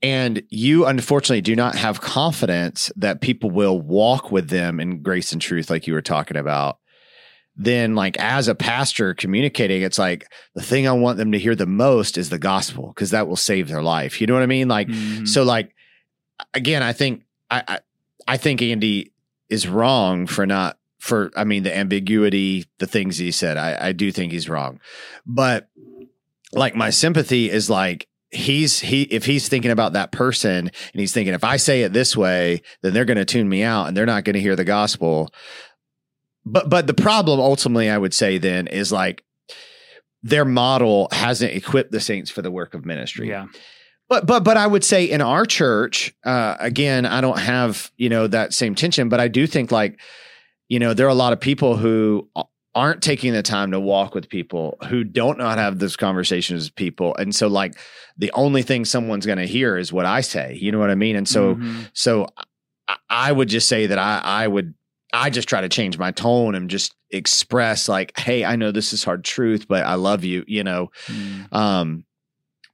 and 0.02 0.44
you 0.50 0.86
unfortunately 0.86 1.42
do 1.42 1.56
not 1.56 1.76
have 1.76 2.02
confidence 2.02 2.92
that 2.96 3.22
people 3.22 3.52
will 3.52 3.80
walk 3.82 4.32
with 4.32 4.50
them 4.50 4.80
in 4.80 5.02
grace 5.02 5.32
and 5.32 5.42
truth 5.42 5.70
like 5.70 5.88
you 5.88 5.94
were 5.94 6.02
talking 6.02 6.38
about 6.38 6.80
then 7.58 7.96
like 7.96 8.16
as 8.20 8.48
a 8.48 8.54
pastor 8.56 9.14
communicating 9.16 9.82
it's 9.82 9.98
like 9.98 10.28
the 10.56 10.62
thing 10.62 10.88
i 10.88 10.92
want 10.92 11.18
them 11.18 11.32
to 11.32 11.40
hear 11.40 11.56
the 11.56 11.66
most 11.66 12.18
is 12.18 12.30
the 12.30 12.38
gospel 12.40 12.90
because 12.90 13.10
that 13.12 13.28
will 13.28 13.36
save 13.36 13.68
their 13.68 13.82
life. 13.82 14.22
You 14.22 14.28
know 14.28 14.34
what 14.36 14.44
i 14.44 14.48
mean? 14.48 14.68
Like 14.68 14.88
Mhm. 14.88 15.28
so 15.28 15.44
like 15.44 15.74
again 16.54 16.84
i 16.84 16.94
think 16.94 17.24
I, 17.50 17.64
I 17.68 17.80
i 18.28 18.38
think 18.38 18.62
andy 18.62 19.12
is 19.50 19.68
wrong 19.68 20.28
for 20.28 20.46
not 20.46 20.78
for 21.00 21.32
i 21.36 21.44
mean 21.44 21.64
the 21.64 21.76
ambiguity 21.76 22.66
the 22.78 22.88
things 22.88 23.18
he 23.18 23.32
said. 23.32 23.58
I 23.58 23.88
i 23.88 23.92
do 23.92 24.12
think 24.12 24.32
he's 24.32 24.48
wrong. 24.50 24.80
But 25.26 25.68
like 26.54 26.76
my 26.76 26.90
sympathy 26.92 27.50
is 27.50 27.70
like 27.70 28.08
he's 28.30 28.80
he 28.80 29.04
if 29.04 29.26
he's 29.26 29.48
thinking 29.48 29.72
about 29.72 29.94
that 29.94 30.12
person 30.12 30.58
and 30.68 31.00
he's 31.00 31.14
thinking 31.14 31.34
if 31.34 31.44
i 31.46 31.56
say 31.56 31.84
it 31.84 31.94
this 31.94 32.16
way 32.16 32.62
then 32.82 32.94
they're 32.94 33.06
going 33.06 33.18
to 33.18 33.24
tune 33.26 33.48
me 33.48 33.64
out 33.64 33.88
and 33.88 33.96
they're 33.96 34.06
not 34.06 34.26
going 34.26 34.34
to 34.34 34.40
hear 34.42 34.56
the 34.56 34.66
gospel 34.66 35.30
but 36.52 36.70
but 36.70 36.88
the 36.88 36.94
problem 36.94 37.40
ultimately 37.40 37.90
i 37.90 37.98
would 37.98 38.14
say 38.14 38.38
then 38.38 38.68
is 38.68 38.92
like 38.92 39.24
their 40.24 40.46
model 40.46 41.08
hasn't 41.12 41.54
equipped 41.54 41.92
the 41.92 42.00
saints 42.00 42.30
for 42.32 42.42
the 42.42 42.52
work 42.52 42.74
of 42.74 42.86
ministry 42.86 43.30
yeah. 43.30 43.46
but 44.10 44.26
but 44.26 44.44
but 44.44 44.58
I 44.58 44.66
would 44.68 44.84
say 44.84 45.06
in 45.06 45.22
our 45.22 45.46
church, 45.46 46.14
uh, 46.26 46.56
again, 46.60 47.06
I 47.06 47.22
don't 47.22 47.40
have 47.40 47.92
you 47.98 48.10
know 48.10 48.26
that 48.28 48.54
same 48.54 48.74
tension, 48.74 49.10
but 49.10 49.20
I 49.20 49.28
do 49.28 49.46
think 49.46 49.72
like 49.72 50.00
you 50.70 50.80
know 50.80 50.94
there 50.94 51.06
are 51.06 51.10
a 51.18 51.22
lot 51.24 51.34
of 51.34 51.40
people 51.40 51.76
who 51.78 52.30
aren't 52.74 53.02
taking 53.02 53.34
the 53.34 53.44
time 53.44 53.72
to 53.72 53.80
walk 53.80 54.16
with 54.16 54.30
people 54.30 54.78
who 54.88 55.04
don't 55.04 55.38
not 55.38 55.58
have 55.58 55.80
those 55.80 55.96
conversations 55.98 56.66
with 56.66 56.76
people, 56.76 57.16
and 57.18 57.36
so 57.36 57.48
like 57.48 57.76
the 58.18 58.32
only 58.34 58.64
thing 58.64 58.86
someone's 58.86 59.26
going 59.26 59.38
to 59.40 59.48
hear 59.48 59.78
is 59.78 59.92
what 59.94 60.06
I 60.06 60.22
say. 60.22 60.58
You 60.60 60.72
know 60.72 60.80
what 60.80 60.90
I 60.90 60.96
mean? 60.96 61.16
And 61.16 61.28
so 61.28 61.56
Mhm. 61.56 61.90
so 61.94 62.28
I, 62.88 62.96
I 63.10 63.32
would 63.32 63.50
just 63.50 63.68
say 63.68 63.88
that 63.88 64.00
I 64.00 64.22
I 64.24 64.48
would 64.48 64.74
I 65.14 65.30
just 65.30 65.48
try 65.48 65.62
to 65.62 65.70
change 65.70 65.98
my 65.98 66.12
tone 66.12 66.56
and 66.56 66.70
just 66.70 66.96
express 67.12 67.88
like, 67.88 68.18
hey, 68.20 68.44
I 68.44 68.56
know 68.56 68.72
this 68.72 68.92
is 68.94 69.04
hard 69.04 69.24
truth, 69.24 69.68
but 69.68 69.86
I 69.86 69.96
love 69.96 70.24
you, 70.24 70.44
you 70.48 70.64
know. 70.64 70.90
Mm. 71.08 71.54
Um 71.54 72.04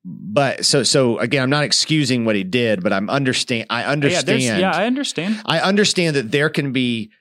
but 0.05 0.65
so 0.65 0.83
so 0.83 1.17
again, 1.19 1.43
I'm 1.43 1.49
not 1.49 1.63
excusing 1.63 2.25
what 2.25 2.35
he 2.35 2.43
did, 2.43 2.83
but 2.83 2.91
I'm 2.91 3.09
understand 3.09 3.67
I 3.69 3.85
understand 3.85 4.27
there's- 4.27 4.59
yeah, 4.59 4.71
I 4.75 4.85
understand. 4.85 5.41
I 5.45 5.59
understand 5.59 6.15
that 6.15 6.31
there 6.31 6.49
can 6.49 6.71
be 6.73 7.11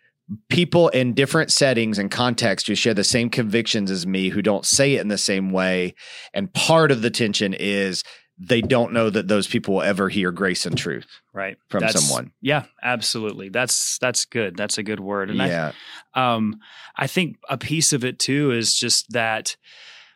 people 0.49 0.89
in 0.89 1.13
different 1.13 1.53
settings 1.53 1.99
and 1.99 2.11
contexts 2.11 2.69
who 2.69 2.75
share 2.75 2.95
the 2.95 3.05
same 3.05 3.29
convictions 3.29 3.91
as 3.91 4.07
me 4.07 4.31
who 4.31 4.41
don't 4.41 4.65
say 4.65 4.95
it 4.95 5.01
in 5.01 5.09
the 5.09 5.19
same 5.19 5.51
way. 5.51 5.95
And 6.33 6.53
part 6.55 6.91
of 6.91 7.03
the 7.03 7.11
tension 7.11 7.55
is 7.55 8.03
they 8.39 8.61
don't 8.63 8.93
know 8.93 9.09
that 9.11 9.29
those 9.29 9.47
people 9.47 9.75
will 9.75 9.83
ever 9.83 10.09
hear 10.09 10.33
grace 10.33 10.67
and 10.67 10.77
truth 10.77 11.07
Right. 11.33 11.57
from 11.69 11.81
That's- 11.81 12.03
someone. 12.05 12.33
Yeah, 12.41 12.65
absolutely. 12.83 13.51
That's 13.51 13.99
that's 13.99 14.25
good. 14.25 14.57
That's 14.57 14.79
a 14.79 14.83
good 14.83 15.01
word. 15.01 15.31
And 15.31 15.39
yeah. 15.39 15.73
I 16.15 16.35
um 16.37 16.59
I 16.97 17.07
think 17.07 17.37
a 17.49 17.57
piece 17.59 17.93
of 17.93 18.05
it 18.05 18.19
too 18.19 18.51
is 18.51 18.75
just 18.75 19.13
that 19.13 19.57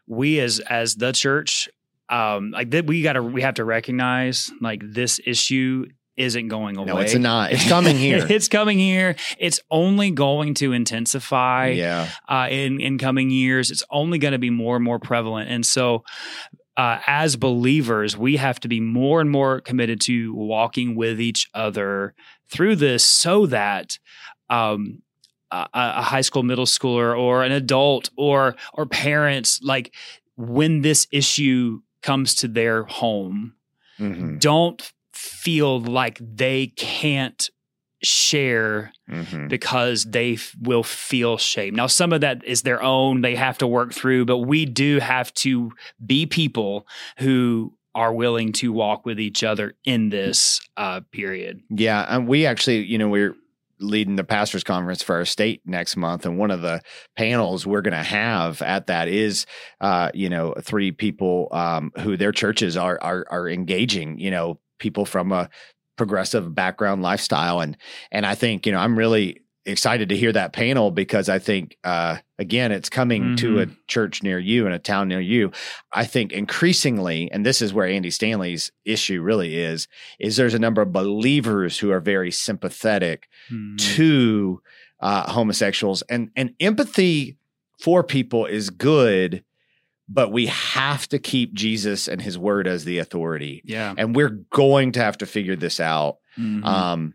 we 0.08 0.40
as 0.40 0.60
as 0.60 0.94
the 0.96 1.12
church 1.12 1.68
um 2.08 2.50
like 2.52 2.70
that 2.70 2.86
we 2.86 3.02
got 3.02 3.14
to 3.14 3.22
we 3.22 3.42
have 3.42 3.54
to 3.54 3.64
recognize 3.64 4.50
like 4.60 4.80
this 4.84 5.20
issue 5.26 5.86
isn't 6.16 6.48
going 6.48 6.78
away. 6.78 6.86
no, 6.86 6.96
it's 6.98 7.14
not. 7.14 7.52
It's 7.52 7.68
coming 7.68 7.96
here. 7.98 8.26
it's 8.30 8.48
coming 8.48 8.78
here. 8.78 9.16
It's 9.38 9.60
only 9.70 10.10
going 10.10 10.54
to 10.54 10.72
intensify. 10.72 11.68
yeah. 11.76 12.08
uh, 12.26 12.48
in 12.50 12.80
in 12.80 12.96
coming 12.96 13.28
years. 13.30 13.70
It's 13.70 13.82
only 13.90 14.16
going 14.18 14.32
to 14.32 14.38
be 14.38 14.48
more 14.48 14.76
and 14.76 14.84
more 14.84 14.98
prevalent, 14.98 15.50
and 15.50 15.64
so. 15.66 16.04
Uh, 16.76 17.00
as 17.06 17.36
believers, 17.36 18.16
we 18.16 18.36
have 18.36 18.60
to 18.60 18.68
be 18.68 18.80
more 18.80 19.20
and 19.20 19.30
more 19.30 19.60
committed 19.60 20.00
to 20.02 20.34
walking 20.34 20.94
with 20.94 21.20
each 21.20 21.48
other 21.54 22.14
through 22.50 22.76
this, 22.76 23.04
so 23.04 23.46
that 23.46 23.98
um, 24.50 25.02
a, 25.50 25.66
a 25.72 26.02
high 26.02 26.20
school, 26.20 26.42
middle 26.42 26.66
schooler, 26.66 27.18
or 27.18 27.42
an 27.44 27.52
adult, 27.52 28.10
or 28.16 28.56
or 28.74 28.86
parents, 28.86 29.60
like 29.62 29.94
when 30.36 30.82
this 30.82 31.06
issue 31.10 31.80
comes 32.02 32.34
to 32.34 32.48
their 32.48 32.84
home, 32.84 33.54
hmm 33.96 34.38
don't 34.38 34.92
feel 35.12 35.80
like 35.80 36.18
they 36.20 36.66
can't 36.76 37.48
share 38.06 38.92
hmm 39.08 39.48
because 39.48 40.04
they 40.04 40.34
f- 40.34 40.54
will 40.60 40.82
feel 40.82 41.38
shame. 41.38 41.74
Now, 41.74 41.86
some 41.86 42.12
of 42.12 42.20
that 42.22 42.44
is 42.44 42.62
their 42.62 42.82
own, 42.82 43.20
they 43.20 43.36
have 43.36 43.58
to 43.58 43.66
work 43.66 43.92
through, 43.92 44.24
but 44.24 44.38
we 44.38 44.64
do 44.66 44.98
have 44.98 45.32
to 45.34 45.72
be 46.04 46.26
people 46.26 46.86
who 47.18 47.72
are 47.94 48.12
willing 48.12 48.52
to 48.52 48.72
walk 48.72 49.06
with 49.06 49.18
each 49.20 49.42
other 49.44 49.74
in 49.84 50.10
this 50.10 50.60
uh, 50.76 51.00
period. 51.12 51.60
Yeah, 51.70 52.04
and 52.08 52.28
we 52.28 52.44
actually, 52.44 52.84
you 52.84 52.98
know, 52.98 53.08
we're 53.08 53.34
leading 53.78 54.16
the 54.16 54.24
pastors 54.24 54.64
conference 54.64 55.02
for 55.02 55.16
our 55.16 55.24
state 55.24 55.62
next 55.64 55.96
month, 55.96 56.26
and 56.26 56.38
one 56.38 56.50
of 56.50 56.60
the 56.60 56.82
panels 57.16 57.66
we're 57.66 57.82
going 57.82 57.92
to 57.92 58.02
have 58.02 58.60
at 58.62 58.88
that 58.88 59.08
is, 59.08 59.46
uh, 59.80 60.10
you 60.12 60.28
know, 60.28 60.54
three 60.62 60.92
people 60.92 61.48
um, 61.52 61.92
who 62.00 62.16
their 62.16 62.32
churches 62.32 62.76
are 62.76 62.98
are 63.00 63.26
are 63.30 63.48
engaging, 63.48 64.18
you 64.18 64.30
know, 64.30 64.58
people 64.78 65.06
from 65.06 65.32
a 65.32 65.48
progressive 65.96 66.54
background 66.54 67.02
lifestyle, 67.02 67.60
and 67.60 67.76
and 68.10 68.24
I 68.26 68.34
think 68.34 68.66
you 68.66 68.72
know 68.72 68.78
I'm 68.78 68.98
really 68.98 69.40
excited 69.68 70.08
to 70.10 70.16
hear 70.16 70.30
that 70.30 70.52
panel 70.52 70.92
because 70.92 71.28
I 71.28 71.40
think 71.40 71.76
uh, 71.82 72.18
again 72.38 72.70
it's 72.70 72.88
coming 72.88 73.34
to 73.36 73.60
a 73.62 73.66
church 73.88 74.22
near 74.22 74.38
you 74.38 74.64
in 74.64 74.72
a 74.72 74.78
town 74.78 75.08
near 75.08 75.20
you. 75.20 75.50
I 75.92 76.04
think 76.04 76.30
increasingly, 76.32 77.28
and 77.32 77.44
this 77.44 77.60
is 77.60 77.74
where 77.74 77.86
Andy 77.88 78.10
Stanley's 78.10 78.70
issue 78.84 79.20
really 79.22 79.56
is, 79.56 79.88
is 80.20 80.36
there's 80.36 80.54
a 80.54 80.60
number 80.60 80.82
of 80.82 80.92
believers 80.92 81.78
who 81.78 81.90
are 81.90 82.00
very 82.00 82.30
sympathetic 82.30 83.28
Hmm. 83.48 83.76
to 83.76 84.62
uh, 85.00 85.30
homosexuals, 85.30 86.02
and 86.02 86.30
and 86.36 86.54
empathy 86.60 87.36
for 87.80 88.02
people 88.02 88.46
is 88.46 88.70
good, 88.70 89.44
but 90.08 90.30
we 90.32 90.46
have 90.46 91.08
to 91.08 91.18
keep 91.18 91.52
Jesus 91.54 92.06
and 92.08 92.20
His 92.22 92.38
Word 92.38 92.66
as 92.66 92.84
the 92.84 92.98
authority, 92.98 93.62
Yeah. 93.64 93.94
and 93.96 94.14
we're 94.14 94.28
going 94.50 94.92
to 94.92 95.00
have 95.02 95.18
to 95.18 95.26
figure 95.26 95.56
this 95.56 95.80
out. 95.80 96.18
Mhm. 96.38 96.64
Um, 96.64 97.14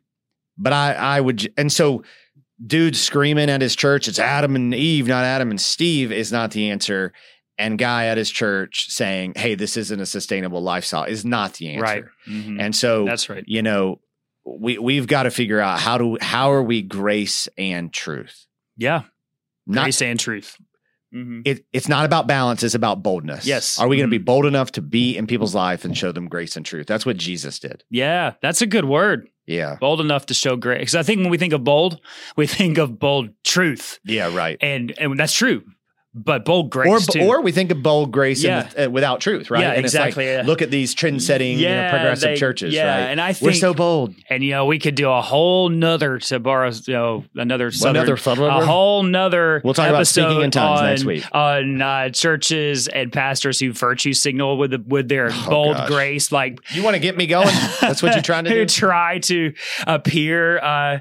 but 0.58 0.74
I, 0.74 0.94
I 0.94 1.22
would, 1.22 1.54
and 1.58 1.72
so 1.72 2.04
dude 2.66 2.96
screaming 2.96 3.50
at 3.50 3.62
his 3.62 3.76
church, 3.76 4.08
it's 4.08 4.20
Adam 4.20 4.56
and 4.56 4.74
Eve, 4.76 5.08
not 5.08 5.24
Adam 5.24 5.50
and 5.50 5.60
Steve, 5.62 6.12
is 6.12 6.32
not 6.32 6.52
the 6.52 6.70
answer. 6.70 7.14
And 7.58 7.78
guy 7.78 8.06
at 8.08 8.18
his 8.18 8.30
church 8.32 8.88
saying, 8.90 9.34
"Hey, 9.36 9.54
this 9.56 9.78
isn't 9.78 10.00
a 10.00 10.06
sustainable 10.06 10.62
lifestyle," 10.62 11.04
is 11.04 11.24
not 11.24 11.54
the 11.56 11.70
answer. 11.70 11.82
right. 11.84 12.04
Mhm. 12.28 12.60
And 12.60 12.76
so, 12.76 13.06
That's 13.06 13.30
right. 13.30 13.44
you 13.48 13.62
know, 13.62 14.00
we 14.46 14.80
we've 14.80 15.06
got 15.06 15.24
to 15.24 15.32
figure 15.32 15.60
out 15.60 15.80
how 15.80 15.98
do 16.00 16.18
how 16.22 16.52
are 16.52 16.64
we 16.64 16.82
grace 16.82 17.48
and 17.60 17.94
truth? 17.94 18.48
Yeah. 18.78 19.04
Not 19.68 19.84
Grace 19.84 20.02
and 20.02 20.20
truth. 20.20 20.58
Mhm. 21.14 21.42
it, 21.46 21.66
it's 21.74 21.88
not 21.90 22.06
about 22.06 22.28
balance; 22.28 22.64
it's 22.64 22.76
about 22.76 23.04
boldness. 23.04 23.46
Yes. 23.46 23.78
Are 23.80 23.88
we 23.88 23.98
going 23.98 24.10
to 24.10 24.12
be 24.20 24.24
bold 24.24 24.46
enough 24.46 24.72
to 24.74 24.82
be 24.82 25.18
in 25.18 25.28
people's 25.28 25.54
life 25.54 25.84
and 25.84 25.98
show 25.98 26.12
them 26.12 26.28
grace 26.28 26.56
and 26.56 26.66
truth? 26.66 26.88
That's 26.88 27.06
what 27.06 27.18
Jesus 27.18 27.60
did. 27.60 27.84
Yeah. 27.90 28.34
That's 28.42 28.62
a 28.62 28.68
good 28.68 28.86
word. 28.86 29.28
Yeah. 29.46 29.76
Bold 29.82 30.00
enough 30.00 30.28
to 30.28 30.34
show 30.34 30.56
grace. 30.56 30.80
Because 30.80 30.96
I 30.96 31.04
think 31.04 31.20
when 31.20 31.30
we 31.30 31.38
think 31.38 31.52
of 31.54 31.64
bold, 31.64 32.00
we 32.38 32.48
think 32.60 32.78
of 32.78 33.00
bold 33.00 33.30
truth. 33.44 34.00
Yeah. 34.06 34.34
Right. 34.34 34.58
And 34.62 34.94
and 34.98 35.20
that's 35.20 35.34
true. 35.34 35.64
But 36.14 36.44
bold 36.44 36.72
grace 36.72 37.08
or 37.08 37.12
too. 37.14 37.22
or 37.22 37.42
we 37.42 37.54
think 37.54 37.72
of 37.72 37.82
bold 37.82 38.12
grace 38.12 38.44
Yeah. 38.44 38.64
the- 38.64 38.88
uh, 38.88 38.90
without 38.90 39.22
truth, 39.22 39.50
right? 39.50 39.62
Yeah, 39.62 39.72
And 39.72 39.86
it's 39.86 39.94
like, 39.94 40.08
exactly, 40.10 40.26
yeah. 40.26 40.44
look 40.46 40.62
at 40.62 40.70
these 40.70 40.94
trend-setting, 40.94 41.58
you 41.58 41.70
know, 41.70 41.88
progressive 41.90 42.32
they- 42.32 42.36
churches, 42.36 42.74
yeah, 42.74 42.84
right? 43.04 43.10
and 43.12 43.22
I 43.22 43.32
think 43.32 43.52
We're 43.54 43.58
so 43.58 43.74
bold. 43.74 44.14
And 44.30 44.44
you 44.44 44.52
know, 44.52 44.66
we 44.66 44.78
could 44.78 44.96
do 44.96 45.10
a 45.10 45.22
whole 45.22 45.70
nother 45.70 46.20
to 46.20 46.40
borrow, 46.40 46.70
you 46.86 46.94
know, 46.94 47.24
another 47.36 47.72
southern, 47.72 47.96
Another 48.10 48.16
a 48.50 48.66
whole 48.66 49.04
nother. 49.04 49.62
We'll 49.64 49.74
talk 49.74 49.88
about 49.90 50.06
speaking 50.06 50.42
in 50.42 50.52
tongues 50.52 50.82
on, 50.82 50.86
next 50.88 51.06
week. 51.06 51.24
on 51.32 51.82
uh, 51.82 52.10
churches 52.10 52.90
and 52.90 53.14
pastors 53.14 53.62
who 53.62 53.72
virtue 53.72 54.12
signal 54.12 54.58
with 54.58 54.72
the, 54.72 54.84
with 54.86 55.08
their 55.08 55.30
Oh, 55.32 55.50
bold 55.50 55.78
gosh. 55.78 55.88
grace, 55.88 56.32
like 56.34 56.60
You 56.74 56.84
want 56.84 56.96
to 56.96 57.00
get 57.00 57.16
me 57.16 57.26
going? 57.26 57.48
That's 57.80 58.04
what 58.04 58.14
you're 58.16 58.22
trying 58.22 58.44
to 58.44 58.50
do. 58.54 58.66
try 58.66 59.20
to 59.20 59.54
appear. 59.88 60.60
Uh, 60.60 61.00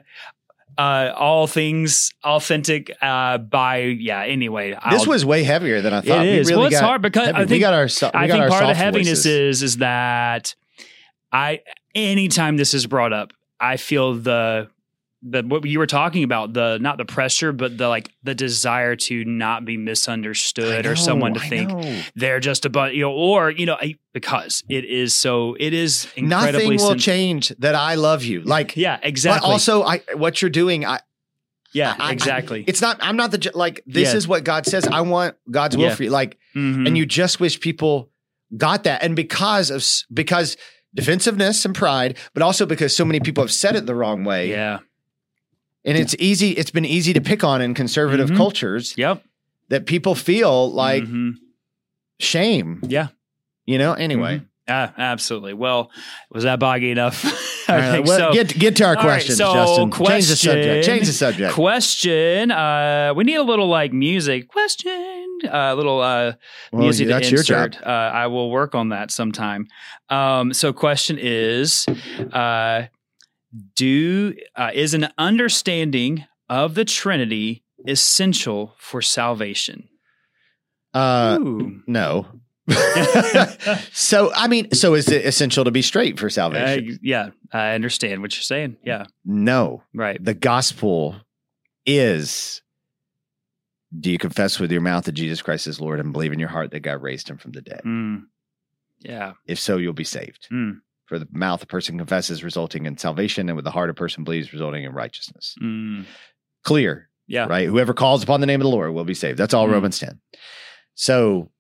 uh, 0.81 1.13
all 1.15 1.47
things 1.47 2.11
authentic 2.25 2.91
uh, 3.03 3.37
by 3.39 3.79
yeah. 3.79 4.23
Anyway, 4.23 4.71
This 4.71 5.03
I'll- 5.03 5.07
was 5.09 5.25
way 5.25 5.43
heavier 5.43 5.81
than 5.83 5.93
I 5.93 6.01
thought. 6.01 6.27
is. 6.27 6.47
We 6.47 6.53
really 6.53 6.59
well, 6.63 6.67
it's 6.73 6.81
hard 6.81 7.03
because 7.03 7.27
heavy. 7.27 7.37
I 7.37 7.41
think 7.41 7.51
we 7.51 7.59
got 7.61 7.75
our. 7.75 7.85
We 7.85 8.09
I 8.19 8.27
got 8.27 8.33
think 8.35 8.43
our 8.45 8.49
part 8.49 8.63
of 8.65 8.69
the 8.71 8.75
heaviness 8.75 9.09
voices. 9.09 9.27
is 9.27 9.63
is 9.63 9.77
that 9.79 10.55
I 11.33 11.61
anytime 11.95 12.57
this 12.57 12.73
is 12.75 12.87
brought 12.87 13.13
up, 13.13 13.33
I 13.61 13.77
feel 13.77 14.15
the 14.15 14.69
the 15.23 15.43
what 15.43 15.65
you 15.67 15.79
were 15.79 15.87
talking 15.87 16.23
about 16.25 16.55
the 16.55 16.79
not 16.81 16.97
the 16.97 17.05
pressure, 17.05 17.53
but 17.53 17.77
the 17.77 17.89
like 17.89 18.11
the 18.23 18.35
desire 18.35 18.97
to 18.97 19.25
not 19.25 19.65
be 19.65 19.77
misunderstood 19.77 20.87
I 20.87 20.91
or 20.91 20.97
someone 20.97 21.35
to 21.35 21.41
I 21.41 21.49
think 21.49 21.71
know. 21.71 22.01
they're 22.15 22.41
just 22.41 22.65
a 22.65 22.71
bunch, 22.71 22.95
you 22.95 23.03
know, 23.03 23.13
or 23.13 23.51
you 23.51 23.67
know, 23.67 23.77
I- 23.81 23.97
because 24.15 24.65
it 24.69 24.85
is 24.85 25.15
so 25.15 25.57
it 25.61 25.73
is 25.75 26.09
incredibly 26.17 26.53
nothing 26.63 26.71
will 26.79 26.89
sen- 26.91 26.99
change 26.99 27.49
that 27.59 27.75
I 27.75 27.95
love 27.97 28.25
you. 28.25 28.41
Like, 28.43 28.77
Yeah, 28.77 28.99
exactly. 29.03 29.41
but 29.47 29.47
also, 29.53 29.83
I 29.83 29.99
what 30.15 30.41
you're 30.41 30.51
doing, 30.51 30.87
I 30.87 31.01
yeah, 31.73 31.95
I- 31.99 32.13
exactly. 32.13 32.65
it's 32.67 32.81
not. 32.81 32.97
I'm 33.01 33.17
not 33.17 33.31
the 33.31 33.51
like. 33.55 33.83
This 33.87 34.11
Yeah. 34.13 34.17
is 34.17 34.27
what 34.27 34.43
God 34.43 34.65
says. 34.67 34.87
I 34.87 35.03
want 35.03 35.37
God's 35.51 35.77
will 35.77 35.85
Yeah. 35.85 35.95
for 35.95 36.03
you. 36.05 36.11
Like, 36.11 36.39
Mhm. 36.57 36.87
and 36.87 36.97
you 36.99 37.05
just 37.07 37.39
wish 37.41 37.61
people 37.61 38.11
got 38.57 38.83
that 38.85 39.03
and 39.05 39.15
because 39.15 39.71
of 39.71 39.87
because 40.13 40.57
defensiveness 40.93 41.65
and 41.65 41.73
pride 41.73 42.19
but 42.35 42.43
also 42.43 42.67
because 42.67 42.95
so 42.97 43.05
many 43.05 43.21
people 43.21 43.45
have 43.45 43.53
said 43.53 43.77
it 43.77 43.87
the 43.87 43.95
wrong 43.95 44.25
way 44.25 44.51
yeah. 44.51 44.81
And 45.85 45.97
it's 45.99 46.15
easy 46.19 46.51
it's 46.51 46.71
been 46.71 46.85
easy 46.85 47.13
to 47.13 47.21
pick 47.21 47.43
on 47.45 47.61
in 47.63 47.75
conservative 47.75 48.31
Mhm. 48.31 48.37
cultures 48.37 48.95
Yep. 48.97 49.23
that 49.69 49.87
people 49.87 50.15
feel 50.15 50.71
like 50.73 51.05
Mhm. 51.05 51.35
shame 52.19 52.81
Yeah. 52.87 53.09
you 53.67 53.79
know 53.79 53.93
anyway 53.95 54.39
Mhm. 54.39 54.47
Ah, 54.73 54.93
absolutely. 54.99 55.53
Well, 55.53 55.91
was 56.31 56.45
that 56.45 56.61
boggy 56.61 56.93
enough? 56.93 57.25
I 57.69 57.77
right, 57.77 57.91
think 57.91 58.07
well, 58.07 58.19
so. 58.19 58.33
get 58.33 58.57
get 58.57 58.77
to 58.77 58.85
our 58.85 58.91
All 58.91 58.95
right, 59.03 59.03
questions 59.03 59.39
so 59.39 59.53
justin 59.53 59.91
change 59.91 60.29
the 60.29 60.37
subject 60.37 60.65
question- 60.67 60.83
change 60.85 61.07
the 61.09 61.13
subject 61.13 61.53
Question. 61.55 62.51
Uh, 62.53 63.13
we 63.17 63.25
need 63.25 63.35
a 63.35 63.43
little 63.43 63.67
like 63.67 63.93
music. 63.93 64.47
Question. 64.47 65.27
A 65.51 65.75
little 65.75 66.01
uh, 66.01 66.35
Well, 66.71 66.83
music 66.83 67.09
that's 67.09 67.29
to 67.31 67.35
your 67.35 67.43
job. 67.43 67.75
Uh, 67.85 67.89
I 67.89 68.29
will 68.29 68.49
work 68.51 68.77
on 68.77 68.91
that 68.91 69.11
sometime. 69.11 69.67
Um, 70.09 70.53
so, 70.53 70.73
question 70.73 71.19
is, 71.19 71.85
uh, 72.33 72.83
do 73.77 74.35
uh, 74.57 74.71
is 74.75 74.95
an 74.95 75.09
understanding 75.19 76.25
of 76.49 76.75
the 76.75 76.85
Trinity 76.85 77.65
essential 77.87 78.75
for 78.79 79.03
salvation? 79.03 79.89
uh 80.93 81.39
Ooh. 81.41 81.81
no 81.87 82.27
so 83.93 84.33
i 84.35 84.49
mean 84.49 84.69
so 84.73 84.95
is 84.95 85.09
it 85.09 85.25
essential 85.25 85.63
to 85.65 85.71
be 85.71 85.83
straight 85.83 86.19
for 86.19 86.27
Uh, 86.27 86.31
salvation 86.31 86.99
yeah, 87.01 87.31
I 87.53 87.75
understand 87.75 88.23
what 88.23 88.35
you're 88.35 88.43
saying. 88.43 88.77
Yeah, 88.85 89.05
no 89.25 89.83
right. 89.95 90.23
the 90.25 90.35
gospel 90.35 91.15
is 91.87 92.61
do 93.99 94.11
you 94.11 94.19
confess 94.19 94.59
with 94.61 94.71
your 94.71 94.81
mouth 94.81 95.05
that 95.05 95.13
Jesus 95.13 95.43
Christ 95.43 95.67
is 95.67 95.81
Lord 95.81 96.01
and 96.01 96.13
believe 96.13 96.33
in 96.33 96.39
your 96.39 96.49
heart 96.49 96.71
that 96.73 96.81
God 96.81 97.03
raised 97.03 97.29
him 97.29 97.39
from 97.39 97.53
the 97.53 97.61
dead? 97.63 97.83
Mm. 97.85 98.25
Yeah. 99.01 99.33
If 99.47 99.59
so, 99.59 99.79
you'll 99.79 99.93
be 99.95 100.05
saved. 100.05 100.47
Mm. 100.53 100.81
For 101.11 101.19
the 101.19 101.27
mouth, 101.33 101.61
a 101.61 101.67
person 101.67 101.99
confesses, 101.99 102.45
resulting 102.45 102.87
in 102.87 102.97
salvation, 102.97 103.49
and 103.49 103.57
with 103.57 103.65
the 103.65 103.73
heart, 103.73 103.91
a 103.91 103.95
person 103.95 104.23
believes, 104.23 104.53
resulting 104.53 104.85
in 104.85 104.93
righteousness. 104.93 105.57
Mm. 105.61 106.05
clear, 106.63 107.09
Yeah. 107.27 107.47
right? 107.47 107.67
Whoever 107.67 107.95
calls 107.95 108.23
upon 108.23 108.41
the 108.41 108.47
name 108.47 108.61
of 108.61 108.65
the 108.65 108.71
Lord 108.71 108.93
will 108.95 109.05
be 109.05 109.15
saved. 109.15 109.39
That's 109.39 109.53
all 109.53 109.67
Mhm. 109.67 109.73
Romans 109.73 109.99
10. 109.99 110.21
So, 110.95 111.51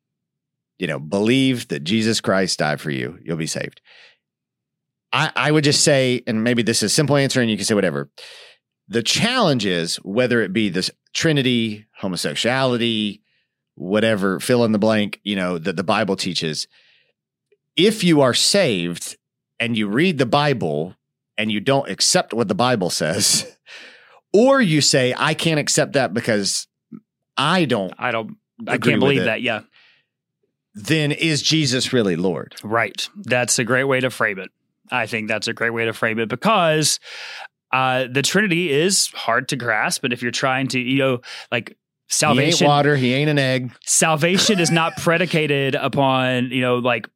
you 0.78 0.86
know, 0.86 1.00
believe 1.00 1.66
that 1.68 1.82
Jesus 1.82 2.20
Christ 2.20 2.60
died 2.60 2.80
for 2.80 2.92
you, 2.92 3.18
you'll 3.24 3.36
be 3.36 3.48
saved. 3.48 3.80
I, 5.12 5.32
I 5.34 5.50
would 5.50 5.64
just 5.64 5.82
say, 5.82 6.22
and 6.28 6.44
maybe 6.44 6.62
this 6.62 6.84
is 6.84 6.92
a 6.92 6.94
simple 6.94 7.16
answer 7.16 7.40
and 7.40 7.50
you 7.50 7.56
can 7.56 7.66
say 7.66 7.74
whatever. 7.74 8.08
The 8.86 9.02
challenge 9.02 9.66
is 9.66 9.96
whether 9.96 10.40
it 10.42 10.52
be 10.52 10.68
this 10.68 10.92
Trinity, 11.12 11.86
homosexuality, 12.00 13.22
whatever, 13.74 14.38
fill 14.38 14.64
in 14.64 14.70
the 14.70 14.78
blank, 14.78 15.18
you 15.24 15.34
know, 15.34 15.58
that 15.58 15.74
the 15.76 15.82
Bible 15.82 16.14
teaches. 16.14 16.68
If 17.74 18.04
you 18.04 18.20
are 18.20 18.34
saved 18.34 19.16
and 19.60 19.76
you 19.76 19.86
read 19.86 20.18
the 20.18 20.26
Bible 20.26 20.96
and 21.38 21.52
you 21.52 21.60
don't 21.60 21.88
accept 21.88 22.34
what 22.34 22.48
the 22.48 22.54
Bible 22.54 22.90
says, 22.90 23.46
or 24.32 24.60
you 24.60 24.80
say, 24.80 25.14
I 25.16 25.34
can't 25.34 25.60
accept 25.60 25.92
that 25.92 26.12
because 26.12 26.66
I 27.36 27.66
don't, 27.66 27.94
I 27.98 28.10
don't. 28.10 28.36
I 28.66 28.78
can't 28.78 29.00
believe 29.00 29.22
it. 29.22 29.24
that. 29.26 29.40
Yeah. 29.42 29.62
then 30.74 31.12
is 31.12 31.40
Jesus 31.42 31.92
really 31.92 32.16
Lord? 32.16 32.56
Right. 32.62 33.08
That's 33.16 33.58
a 33.58 33.64
great 33.64 33.84
way 33.84 34.00
to 34.00 34.10
frame 34.10 34.38
it. 34.38 34.50
I 34.90 35.06
think 35.06 35.28
that's 35.28 35.48
a 35.48 35.52
great 35.52 35.70
way 35.70 35.84
to 35.84 35.92
frame 35.92 36.18
it 36.18 36.28
because 36.28 37.00
uh, 37.72 38.06
the 38.10 38.22
Trinity 38.22 38.70
is 38.70 39.06
hard 39.08 39.48
to 39.48 39.56
grasp. 39.56 40.02
But 40.02 40.12
if 40.12 40.20
you're 40.20 40.30
trying 40.30 40.68
to, 40.68 40.80
you 40.80 40.98
know, 40.98 41.20
like 41.50 41.68
He 41.68 41.72
ain't 41.72 41.76
salvation, 42.10 42.66
water, 42.66 42.96
he 42.96 43.14
ain't 43.14 43.30
an 43.30 43.38
egg. 43.38 43.72
salvation 43.86 44.58
is 44.58 44.70
not 44.70 44.96
predicated 44.98 45.74
upon, 45.74 46.50
you 46.50 46.60
know, 46.60 46.76
like 46.76 47.08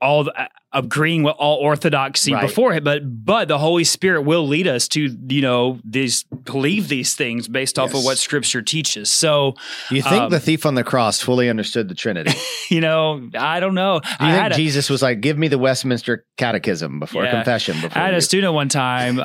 all 0.00 0.24
the, 0.24 0.32
uh, 0.40 0.46
agreeing 0.72 1.22
with 1.22 1.34
all 1.38 1.56
orthodoxy 1.56 2.32
Right. 2.32 2.42
before 2.42 2.74
it, 2.74 2.84
but 2.84 3.00
but 3.24 3.48
the 3.48 3.58
Holy 3.58 3.84
Spirit 3.84 4.22
will 4.22 4.46
lead 4.46 4.68
us 4.68 4.86
to, 4.88 5.16
you 5.28 5.40
know, 5.40 5.80
these 5.84 6.24
believe 6.24 6.88
these 6.88 7.14
things 7.16 7.48
based 7.48 7.78
off 7.78 7.94
of 7.94 8.04
what 8.04 8.18
Scripture 8.18 8.60
teaches. 8.62 9.08
So, 9.10 9.54
You 9.90 10.02
think 10.02 10.24
Um, 10.24 10.30
the 10.30 10.38
thief 10.40 10.66
on 10.66 10.74
the 10.74 10.84
cross 10.84 11.20
fully 11.22 11.48
understood 11.48 11.88
the 11.88 11.94
Trinity? 11.94 12.32
You 12.70 12.82
know, 12.82 13.30
I 13.34 13.60
don't 13.60 13.74
know. 13.74 14.00
Do 14.00 14.08
you 14.10 14.14
I 14.20 14.30
think 14.32 14.42
had 14.42 14.52
a- 14.52 14.54
Jesus 14.56 14.90
was 14.90 15.00
like, 15.00 15.22
give 15.22 15.38
me 15.38 15.48
the 15.48 15.56
Westminster 15.56 16.26
Catechism 16.36 17.00
before 17.00 17.24
Yeah. 17.24 17.30
confession? 17.30 17.80
Before 17.80 17.96
I 18.00 18.04
had 18.04 18.10
you-" 18.12 18.18
a 18.18 18.20
student 18.20 18.52
one 18.52 18.68
time 18.68 19.18
uh, 19.18 19.22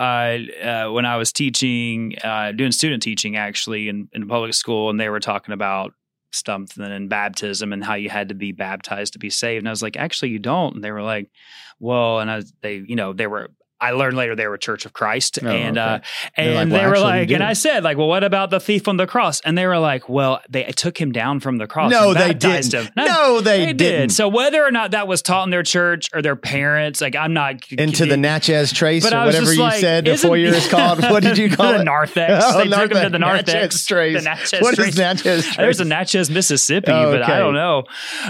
uh, 0.88 0.92
when 0.92 1.06
I 1.06 1.18
was 1.18 1.34
teaching, 1.34 2.16
uh, 2.24 2.54
doing 2.54 2.72
student 2.72 3.04
teaching 3.04 3.36
actually 3.36 3.90
in, 3.90 4.08
in 4.14 4.30
public 4.30 4.54
school, 4.54 4.90
and 4.90 4.98
they 4.98 5.10
were 5.10 5.20
talking 5.20 5.54
about 5.54 5.92
something 6.34 6.84
in 6.84 7.08
baptism 7.08 7.74
and 7.74 7.84
how 7.84 7.96
you 7.96 8.10
had 8.10 8.30
to 8.30 8.36
be 8.36 8.52
baptized 8.52 9.14
to 9.14 9.20
be 9.20 9.30
saved. 9.30 9.62
And 9.62 9.68
I 9.68 9.72
was 9.72 9.84
like, 9.84 9.98
actually, 9.98 10.30
you 10.30 10.40
don't. 10.40 10.76
And 10.76 10.84
they 10.84 10.92
were 10.92 11.04
like, 11.04 11.30
well, 11.80 12.20
and 12.20 12.30
I, 12.30 12.44
they, 12.62 12.84
you 12.86 12.96
know, 12.96 13.14
they 13.14 13.28
were. 13.28 13.50
I 13.84 13.92
learned 13.92 14.16
later 14.18 14.36
they 14.36 14.48
were 14.48 14.58
Church 14.58 14.86
of 14.86 14.94
Christ, 14.94 15.40
Oh, 15.44 15.48
and 15.48 15.78
uh, 15.78 16.00
They're 16.38 16.54
like, 16.54 16.62
and 16.62 16.72
"Well, 16.72 16.82
they 16.82 16.88
were 16.88 17.00
like, 17.00 17.32
and. 17.32 17.44
I 17.44 17.54
said 17.54 17.84
like, 17.84 17.98
well, 17.98 18.08
what 18.08 18.24
about 18.24 18.50
the 18.50 18.60
thief 18.60 18.88
on 18.88 18.98
the 18.98 19.06
cross? 19.06 19.42
And 19.42 19.58
they 19.58 19.68
were 19.68 19.78
like, 19.78 20.08
well, 20.08 20.42
they 20.50 20.64
took 20.64 21.00
him 21.00 21.12
down 21.12 21.40
from 21.42 21.58
the 21.58 21.68
cross. 21.68 21.92
no, 21.92 22.14
they 22.14 22.34
didn't. 22.34 22.74
Him. 22.74 22.88
No, 22.96 23.42
they, 23.42 23.60
they 23.66 23.74
didn't. 23.74 23.78
did. 23.78 24.12
So 24.14 24.30
whether 24.30 24.64
or 24.66 24.72
not 24.72 24.92
that 24.92 25.08
was 25.08 25.22
taught 25.22 25.44
in 25.44 25.50
their 25.50 25.64
church 25.64 26.10
or 26.14 26.22
their 26.22 26.36
parents, 26.38 27.02
like 27.02 27.16
I'm 27.16 27.34
not 27.34 27.70
Into 27.72 28.06
the 28.06 28.16
Natchez 28.18 28.72
Trace 28.72 29.06
or 29.06 29.26
whatever 29.26 29.54
you 29.54 29.60
like, 29.60 29.82
said 29.82 30.06
before 30.06 30.38
isn't- 30.38 30.64
you 30.64 30.70
called. 30.76 31.02
What 31.02 31.22
did 31.24 31.38
you 31.38 31.50
call 31.56 31.74
the 31.74 31.82
it? 31.82 31.84
narthex. 31.84 32.46
Oh, 32.54 32.58
they 32.64 32.70
took 32.70 32.92
him 32.92 33.04
to 33.04 33.10
the 33.10 33.20
Natchez 33.20 33.48
narthex. 33.54 33.86
Trace. 33.86 34.18
The 34.18 34.24
Natchez 34.24 34.62
What 34.62 34.76
Trace. 34.76 34.90
is 34.90 34.98
Natchez 34.98 35.44
Trace? 35.46 35.58
There's 35.58 35.80
a 35.80 35.86
Natchez, 35.86 36.30
Mississippi, 36.30 36.92
Oh, 36.92 37.12
but 37.12 37.24
I 37.24 37.40
don't 37.40 37.54
know. 37.54 37.84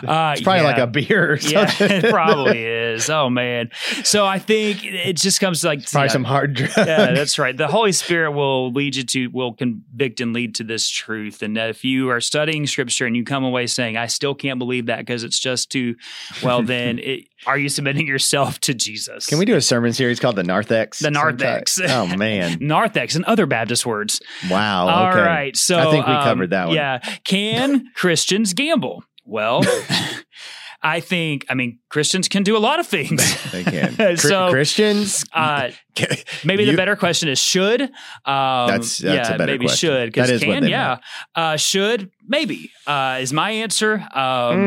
Uh, 0.07 0.31
It's 0.33 0.41
probably 0.41 0.63
like 0.63 0.77
a 0.79 0.87
beer 0.87 1.33
or 1.33 1.37
yeah, 1.37 1.71
it 1.79 2.09
probably 2.09 2.63
is. 2.65 3.09
Oh 3.09 3.29
man. 3.29 3.69
So 4.03 4.25
I 4.25 4.39
think 4.39 4.83
it's 4.83 5.21
just 5.21 5.39
comes 5.43 5.61
to 5.61 5.67
like 5.67 5.89
probably 5.89 6.07
yeah, 6.07 6.13
some 6.13 6.23
hard 6.23 6.53
drugs. 6.53 6.73
yeah, 6.77 7.13
that's 7.13 7.37
right. 7.37 7.55
The 7.55 7.67
Holy 7.67 7.91
Spirit 7.91 8.31
will 8.31 8.71
lead 8.71 8.95
you 8.95 9.03
to, 9.03 9.27
will 9.27 9.53
convict 9.53 10.21
and 10.21 10.33
lead 10.33 10.55
to 10.55 10.63
this 10.63 10.89
truth. 10.89 11.41
And 11.41 11.57
if 11.57 11.83
you 11.83 12.09
are 12.09 12.21
studying 12.21 12.65
Scripture 12.65 13.05
and 13.05 13.15
you 13.15 13.23
come 13.23 13.43
away 13.43 13.67
saying, 13.67 13.97
"I 13.97 14.07
still 14.07 14.33
can't 14.33 14.59
believe 14.59 14.85
that 14.87 14.99
because 14.99 15.23
it's 15.23 15.39
just 15.39 15.71
too," 15.71 15.95
well, 16.41 16.63
then 16.73 16.99
it, 16.99 17.27
are 17.45 17.57
you 17.57 17.69
submitting 17.69 18.07
yourself 18.07 18.59
to 18.61 18.73
Jesus? 18.73 19.25
Can 19.25 19.37
we 19.37 19.45
do 19.45 19.55
a 19.55 19.61
sermon 19.61 19.93
series 19.93 20.19
called 20.19 20.35
the 20.35 20.43
Narthex? 20.43 20.99
The 20.99 21.11
Narthex. 21.11 21.73
sometime? 21.73 22.13
Oh 22.13 22.17
man! 22.17 22.57
narthex 22.61 23.15
and 23.15 23.25
other 23.25 23.45
Baptist 23.45 23.85
words? 23.85 24.21
Wow. 24.49 24.87
All 24.87 25.09
okay. 25.09 25.21
right. 25.21 25.57
So 25.57 25.77
I 25.77 25.91
think 25.91 26.07
we 26.07 26.13
um, 26.13 26.23
covered 26.23 26.49
that 26.51 26.67
one. 26.67 26.75
Yeah. 26.75 26.99
Can 27.23 27.85
Christians 27.95 28.53
gamble? 28.53 29.03
Well, 29.25 29.63
I 30.83 30.99
think. 30.99 31.45
I 31.49 31.53
mean, 31.53 31.79
Christians 31.89 32.27
can 32.27 32.43
do 32.43 32.57
a 32.57 32.59
lot 32.59 32.79
of 32.79 32.87
things. 32.87 33.21
They 33.51 33.63
can. 33.63 34.17
So, 34.17 34.49
Christians. 34.49 35.23
Uh, 35.33 35.69
maybe 36.43 36.65
the 36.65 36.75
better 36.75 36.95
question 36.95 37.29
is 37.29 37.39
should. 37.39 37.81
Um, 37.81 37.89
That's- 38.25 38.97
that's 38.97 39.29
yeah, 39.29 39.35
a 39.35 39.37
better 39.37 39.51
maybe 39.53 39.65
question. 39.65 39.89
should 39.89 40.05
because 40.11 40.27
That 40.29 40.35
is 40.35 40.45
what 40.45 40.59
can 40.61 40.67
yeah 40.67 40.97
uh, 41.35 41.55
should 41.57 42.11
maybe 42.27 42.71
uh, 42.87 43.19
is 43.21 43.31
my 43.31 43.51
answer. 43.51 43.95
Um, 44.13 44.57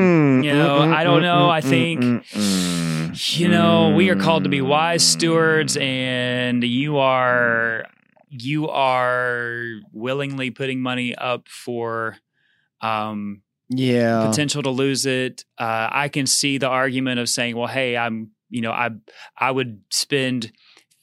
Mm, 0.41 0.45
you 0.45 0.53
know, 0.53 0.81
mm, 0.81 0.95
I 0.95 1.05
don't 1.05 1.21
mm, 1.21 1.23
know. 1.23 1.47
mm, 1.49 1.51
I 1.51 1.61
mm, 1.61 1.69
think 1.69 2.01
mm, 2.01 2.23
mm, 2.33 3.39
you 3.39 3.49
know 3.49 3.95
we 3.97 4.09
are 4.11 4.17
called 4.17 4.45
to 4.45 4.51
be 4.51 4.61
wise 4.63 5.03
mm. 5.03 5.07
stewards, 5.13 5.77
and 5.77 6.63
you 6.65 6.99
are 6.99 7.85
you 8.31 8.69
are 8.69 9.81
willingly 9.93 10.51
putting 10.51 10.81
money 10.81 11.15
up 11.15 11.49
for 11.49 12.17
um 12.81 13.43
Yeah. 13.69 14.27
potential 14.29 14.63
to 14.63 14.71
lose 14.71 15.07
it. 15.07 15.45
Uh, 15.59 15.89
I 15.91 16.09
can 16.09 16.27
see 16.27 16.59
the 16.59 16.69
argument 16.69 17.21
of 17.21 17.29
saying, 17.29 17.57
well, 17.57 17.67
hey, 17.67 17.97
I'm, 17.97 18.31
you 18.49 18.61
know, 18.61 18.71
I, 18.73 18.91
I 19.39 19.51
would 19.51 19.81
spend 19.91 20.53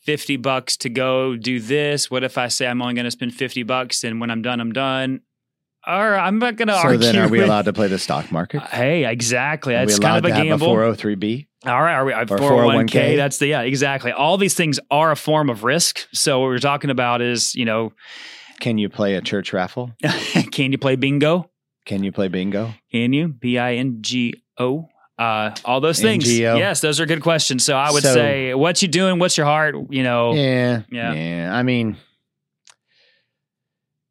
50 0.03 0.37
bucks 0.37 0.77
to 0.77 0.89
go 0.89 1.35
do 1.35 1.59
this. 1.59 2.09
What 2.09 2.23
if 2.23 2.37
I 2.37 2.47
say 2.47 2.67
I'm 2.67 2.81
only 2.81 2.93
going 2.93 3.05
to 3.05 3.11
spend 3.11 3.33
50 3.33 3.63
bucks 3.63 4.03
and 4.03 4.19
when 4.21 4.31
I'm 4.31 4.41
done, 4.41 4.59
I'm 4.61 4.71
done? 4.71 5.21
Or 5.85 6.15
I'm 6.15 6.39
not 6.39 6.55
going 6.55 6.69
to 6.69 6.73
argue. 6.75 7.01
So 7.01 7.07
argue. 7.07 7.11
then, 7.11 7.15
are 7.17 7.27
we 7.29 7.39
with- 7.39 7.47
allowed 7.47 7.65
to 7.65 7.73
play 7.73 7.87
the 7.89 7.99
stock 7.99 8.31
market? 8.31 8.63
Uh, 8.63 8.67
hey, 8.67 9.05
exactly. 9.05 9.73
That's 9.73 9.99
kind 9.99 10.25
of 10.25 10.31
a 10.31 10.33
gamble. 10.33 10.67
A 10.71 10.95
403b. 10.95 11.47
All 11.65 11.81
right, 11.81 11.93
are 11.93 12.05
we 12.05 12.13
uh, 12.13 12.21
Or 12.21 12.25
401k? 12.37 12.87
401k? 12.89 13.15
That's 13.17 13.37
the 13.37 13.47
yeah, 13.47 13.61
exactly. 13.61 14.11
All 14.13 14.37
these 14.37 14.53
things 14.53 14.79
are 14.91 15.11
a 15.11 15.15
form 15.15 15.49
of 15.49 15.63
risk. 15.63 16.07
So 16.13 16.39
what 16.39 16.47
we're 16.47 16.59
talking 16.59 16.89
about 16.89 17.21
is, 17.21 17.55
you 17.55 17.65
know, 17.65 17.93
Can 18.59 18.77
you 18.77 18.87
play 18.89 19.15
a 19.15 19.21
church 19.21 19.51
raffle? 19.53 19.91
can 20.51 20.71
you 20.71 20.77
play 20.77 20.95
bingo? 20.95 21.49
Can 21.85 22.03
you 22.03 22.11
play 22.11 22.27
bingo? 22.29 22.73
Can 22.91 23.13
you? 23.13 23.27
B 23.27 23.57
I 23.57 23.75
N 23.75 23.97
G 24.01 24.41
O. 24.57 24.87
Uh, 25.19 25.53
all 25.63 25.79
those 25.79 25.99
things. 26.01 26.25
NGO. 26.25 26.57
Yes, 26.57 26.81
those 26.81 26.99
are 26.99 27.05
good 27.05 27.21
questions. 27.21 27.63
So 27.63 27.75
I 27.77 27.91
would 27.91 28.03
So- 28.03 28.13
say, 28.13 28.53
what 28.55 28.81
you 28.81 28.87
doing? 28.87 29.19
What's 29.19 29.37
your 29.37 29.45
heart? 29.45 29.75
You 29.89 30.03
know, 30.03 30.33
Yeah. 30.33 30.81
Yeah. 30.91 31.13
Yeah. 31.13 31.49
I 31.55 31.61
mean, 31.63 31.97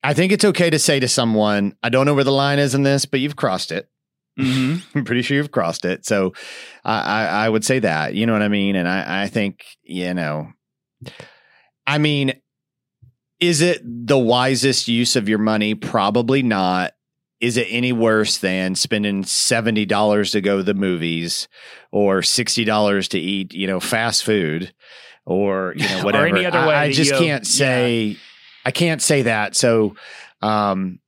I 0.02 0.14
think 0.14 0.32
it's 0.32 0.44
okay 0.44 0.70
to 0.70 0.78
say 0.78 1.00
to 1.00 1.08
someone, 1.08 1.76
I 1.82 1.88
don't 1.88 2.06
know 2.06 2.14
where 2.14 2.24
the 2.24 2.32
line 2.32 2.58
is 2.58 2.74
in 2.74 2.82
this, 2.82 3.04
but 3.04 3.20
you've 3.20 3.36
crossed 3.36 3.70
it. 3.72 3.88
mhm. 4.38 4.82
I'm 4.94 5.04
pretty 5.04 5.22
sure 5.22 5.36
you've 5.36 5.50
crossed 5.52 5.84
it. 5.84 6.04
So 6.06 6.32
I, 6.84 7.00
I, 7.00 7.24
I 7.44 7.48
would 7.48 7.64
say 7.64 7.78
that, 7.80 8.14
you 8.14 8.26
know 8.26 8.32
what 8.32 8.42
I 8.42 8.48
mean? 8.48 8.76
And 8.76 8.88
I, 8.88 9.24
I 9.24 9.26
think, 9.28 9.64
you 9.82 10.12
know, 10.14 10.48
I 11.86 11.98
mean, 11.98 12.34
is 13.40 13.60
it 13.60 13.80
the 13.84 14.18
wisest 14.18 14.88
use 14.88 15.16
of 15.16 15.28
your 15.28 15.38
money? 15.38 15.74
Probably 15.74 16.42
not. 16.42 16.92
Is 17.42 17.56
it 17.56 17.66
any 17.68 17.92
worse 17.92 18.38
than 18.38 18.74
spending 18.76 19.24
$70 19.24 20.32
to 20.32 20.40
go 20.40 20.56
to 20.58 20.62
the 20.62 20.74
movies 20.74 21.48
or 21.90 22.20
$60 22.20 23.08
to 23.08 23.18
eat, 23.18 23.52
you 23.52 23.66
know, 23.66 23.80
fast 23.80 24.24
food 24.24 24.72
or, 25.26 25.74
you 25.76 25.88
know, 25.88 25.98
Or 26.00 26.04
whatever? 26.04 26.26
any 26.26 26.46
other 26.46 26.58
I- 26.58 26.66
way 26.68 26.74
I, 26.74 26.88
that 26.88 26.94
just 26.94 27.10
you- 27.12 27.18
can't 27.18 27.46
say, 27.46 28.16
I 28.64 28.70
can't 28.70 29.02
say 29.02 29.22
that. 29.22 29.56
So, 29.56 29.96
um, 30.40 31.00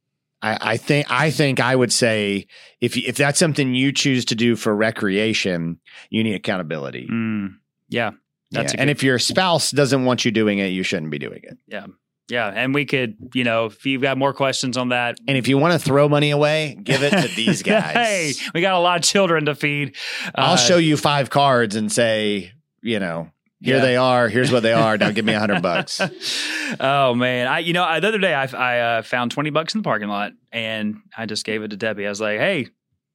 I, 0.43 0.59
I 0.73 0.77
think 0.77 1.07
I 1.11 1.31
think 1.31 1.59
I 1.61 1.75
would 1.75 1.91
say 1.93 2.47
if 2.83 2.99
if 2.99 3.17
that's 3.17 3.39
something 3.39 3.75
you 3.75 3.93
choose 3.93 4.27
to 4.27 4.35
do 4.35 4.57
for 4.57 4.77
recreation, 4.77 5.81
you 6.11 6.23
need 6.23 6.35
accountability. 6.35 7.09
Mm, 7.11 7.55
yeah, 7.89 8.11
that's 8.51 8.75
Yeah. 8.75 8.81
and 8.83 8.91
if 8.91 9.03
your 9.03 9.19
spouse 9.19 9.71
doesn't 9.71 10.05
want 10.05 10.27
you 10.27 10.31
doing 10.31 10.59
it, 10.59 10.67
you 10.69 10.83
shouldn't 10.83 11.11
be 11.11 11.19
doing 11.19 11.41
it. 11.45 11.57
yeah. 11.67 11.87
Yeah, 12.29 12.49
and 12.49 12.75
we 12.75 12.87
could, 12.87 13.17
you 13.35 13.45
know, 13.45 13.67
if 13.67 13.85
you've 13.85 14.01
got 14.01 14.17
more 14.17 14.33
questions 14.33 14.77
on 14.79 14.89
that, 14.89 15.19
And 15.29 15.37
if 15.37 15.47
you 15.47 15.59
want 15.59 15.75
to 15.75 15.79
throw 15.79 16.09
money 16.09 16.31
away, 16.31 16.79
give 16.83 17.03
it 17.03 17.11
to 17.11 17.29
these 17.37 17.63
guys. 17.75 17.93
hey, 17.95 18.33
we 18.55 18.61
got 18.63 18.75
a 18.75 18.79
lot 18.79 18.97
of 18.97 19.03
children 19.03 19.45
to 19.45 19.55
feed. 19.55 19.95
I'll 20.35 20.55
Uh, 20.55 20.57
show 20.57 20.79
you 20.79 20.97
five 20.97 21.29
cards 21.29 21.77
and 21.77 21.93
say, 21.93 22.53
you 22.83 22.99
know, 22.99 23.31
here 23.61 23.77
Yeah. 23.77 23.83
they 23.83 23.97
are. 23.97 24.29
Here's 24.29 24.51
what 24.51 24.63
they 24.63 24.73
are. 24.73 24.97
Now 24.97 25.11
give 25.11 25.25
me 25.27 25.35
a 25.35 25.39
hundred 25.39 25.61
bucks. 25.71 26.01
oh 26.81 27.15
man, 27.15 27.47
I 27.47 27.59
you 27.61 27.73
know 27.75 27.85
I, 27.85 28.01
the 28.01 28.09
other 28.09 28.19
day 28.19 28.33
I, 28.35 28.45
I 28.47 28.81
uh, 28.99 29.03
found 29.03 29.31
twenty 29.31 29.51
bucks 29.51 29.75
in 29.75 29.81
the 29.81 29.85
parking 29.85 30.09
lot 30.09 30.33
and 30.53 30.97
I 31.17 31.27
just 31.27 31.45
gave 31.45 31.63
it 31.63 31.69
to 31.69 31.77
Debbie. 31.77 32.07
I 32.07 32.09
was 32.11 32.21
like, 32.21 32.39
hey, 32.39 32.69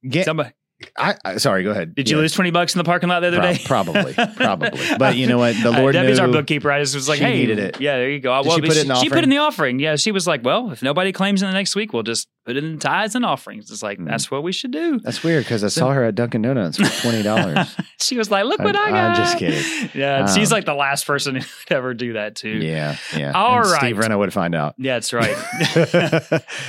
Get, 0.08 0.24
somebody, 0.24 0.50
I, 0.96 1.14
I 1.24 1.36
sorry, 1.36 1.62
go 1.62 1.70
ahead. 1.72 1.94
Did 1.94 2.08
you 2.08 2.16
lose 2.16 2.32
twenty 2.32 2.50
bucks 2.50 2.74
in 2.74 2.78
the 2.78 2.84
parking 2.84 3.08
lot 3.08 3.20
the 3.20 3.28
other 3.28 3.38
Pro- 3.38 3.52
day? 3.52 3.60
probably, 3.64 4.14
probably. 4.36 4.80
But 4.98 5.16
you 5.16 5.26
know 5.26 5.38
what? 5.38 5.54
The 5.62 5.68
Uh, 5.70 5.78
Lord 5.78 5.92
Debbie's 5.94 6.18
knew. 6.18 6.24
our 6.26 6.30
bookkeeper. 6.32 6.70
I 6.72 6.80
just 6.80 6.94
was 6.94 7.08
like, 7.08 7.18
she 7.18 7.24
hey, 7.24 7.36
needed 7.36 7.58
it. 7.58 7.80
Yeah, 7.80 7.96
there 7.98 8.10
you 8.10 8.20
go. 8.20 8.42
Did 8.42 8.52
she 8.52 8.60
put 8.62 8.70
it 8.76 8.76
in 8.82 8.88
the 8.88 8.94
she 8.96 9.08
put 9.08 9.12
offering? 9.18 9.24
in 9.24 9.30
the 9.30 9.36
offering. 9.38 9.78
Yeah, 9.80 9.96
she 9.96 10.10
was 10.12 10.26
like, 10.26 10.44
well, 10.44 10.70
if 10.70 10.82
nobody 10.82 11.12
claims 11.12 11.42
in 11.42 11.48
the 11.48 11.54
next 11.54 11.74
week, 11.76 11.92
we'll 11.92 12.02
just 12.02 12.28
put 12.46 12.56
it 12.56 12.64
in 12.64 12.78
tithes 12.78 13.14
and 13.14 13.24
offerings. 13.26 13.70
It's 13.70 13.82
like 13.82 13.98
Mhm. 13.98 14.06
that's 14.08 14.30
what 14.30 14.42
we 14.42 14.52
should 14.52 14.70
do. 14.70 14.98
That's 15.00 15.22
weird 15.22 15.44
because 15.44 15.62
I 15.62 15.68
saw 15.68 15.90
her 15.92 16.04
at 16.04 16.14
Dunkin' 16.14 16.42
Donuts 16.42 16.78
for 16.78 17.02
twenty 17.02 17.22
dollars. 17.22 17.76
She 18.00 18.16
was 18.16 18.30
like, 18.30 18.46
look 18.46 18.58
what 18.60 18.74
I 18.74 18.84
I'm- 18.84 18.90
got. 18.92 19.10
I'm 19.10 19.14
just 19.16 19.38
kidding. 19.38 19.90
Yeah, 19.94 20.20
and 20.20 20.30
she's 20.30 20.50
Um, 20.50 20.56
like 20.56 20.64
the 20.64 20.74
last 20.74 21.06
person 21.06 21.36
who'd 21.36 21.46
ever 21.68 21.92
do 21.94 22.14
that 22.14 22.34
too. 22.34 22.48
yeah, 22.48 22.96
yeah. 23.14 23.32
All 23.32 23.58
and 23.58 23.70
right. 23.70 23.78
Steve 23.80 23.96
Renna 23.96 24.18
would 24.18 24.32
find 24.32 24.54
out. 24.54 24.74
Yeah, 24.78 24.94
that's 24.98 25.12
right. 25.12 25.36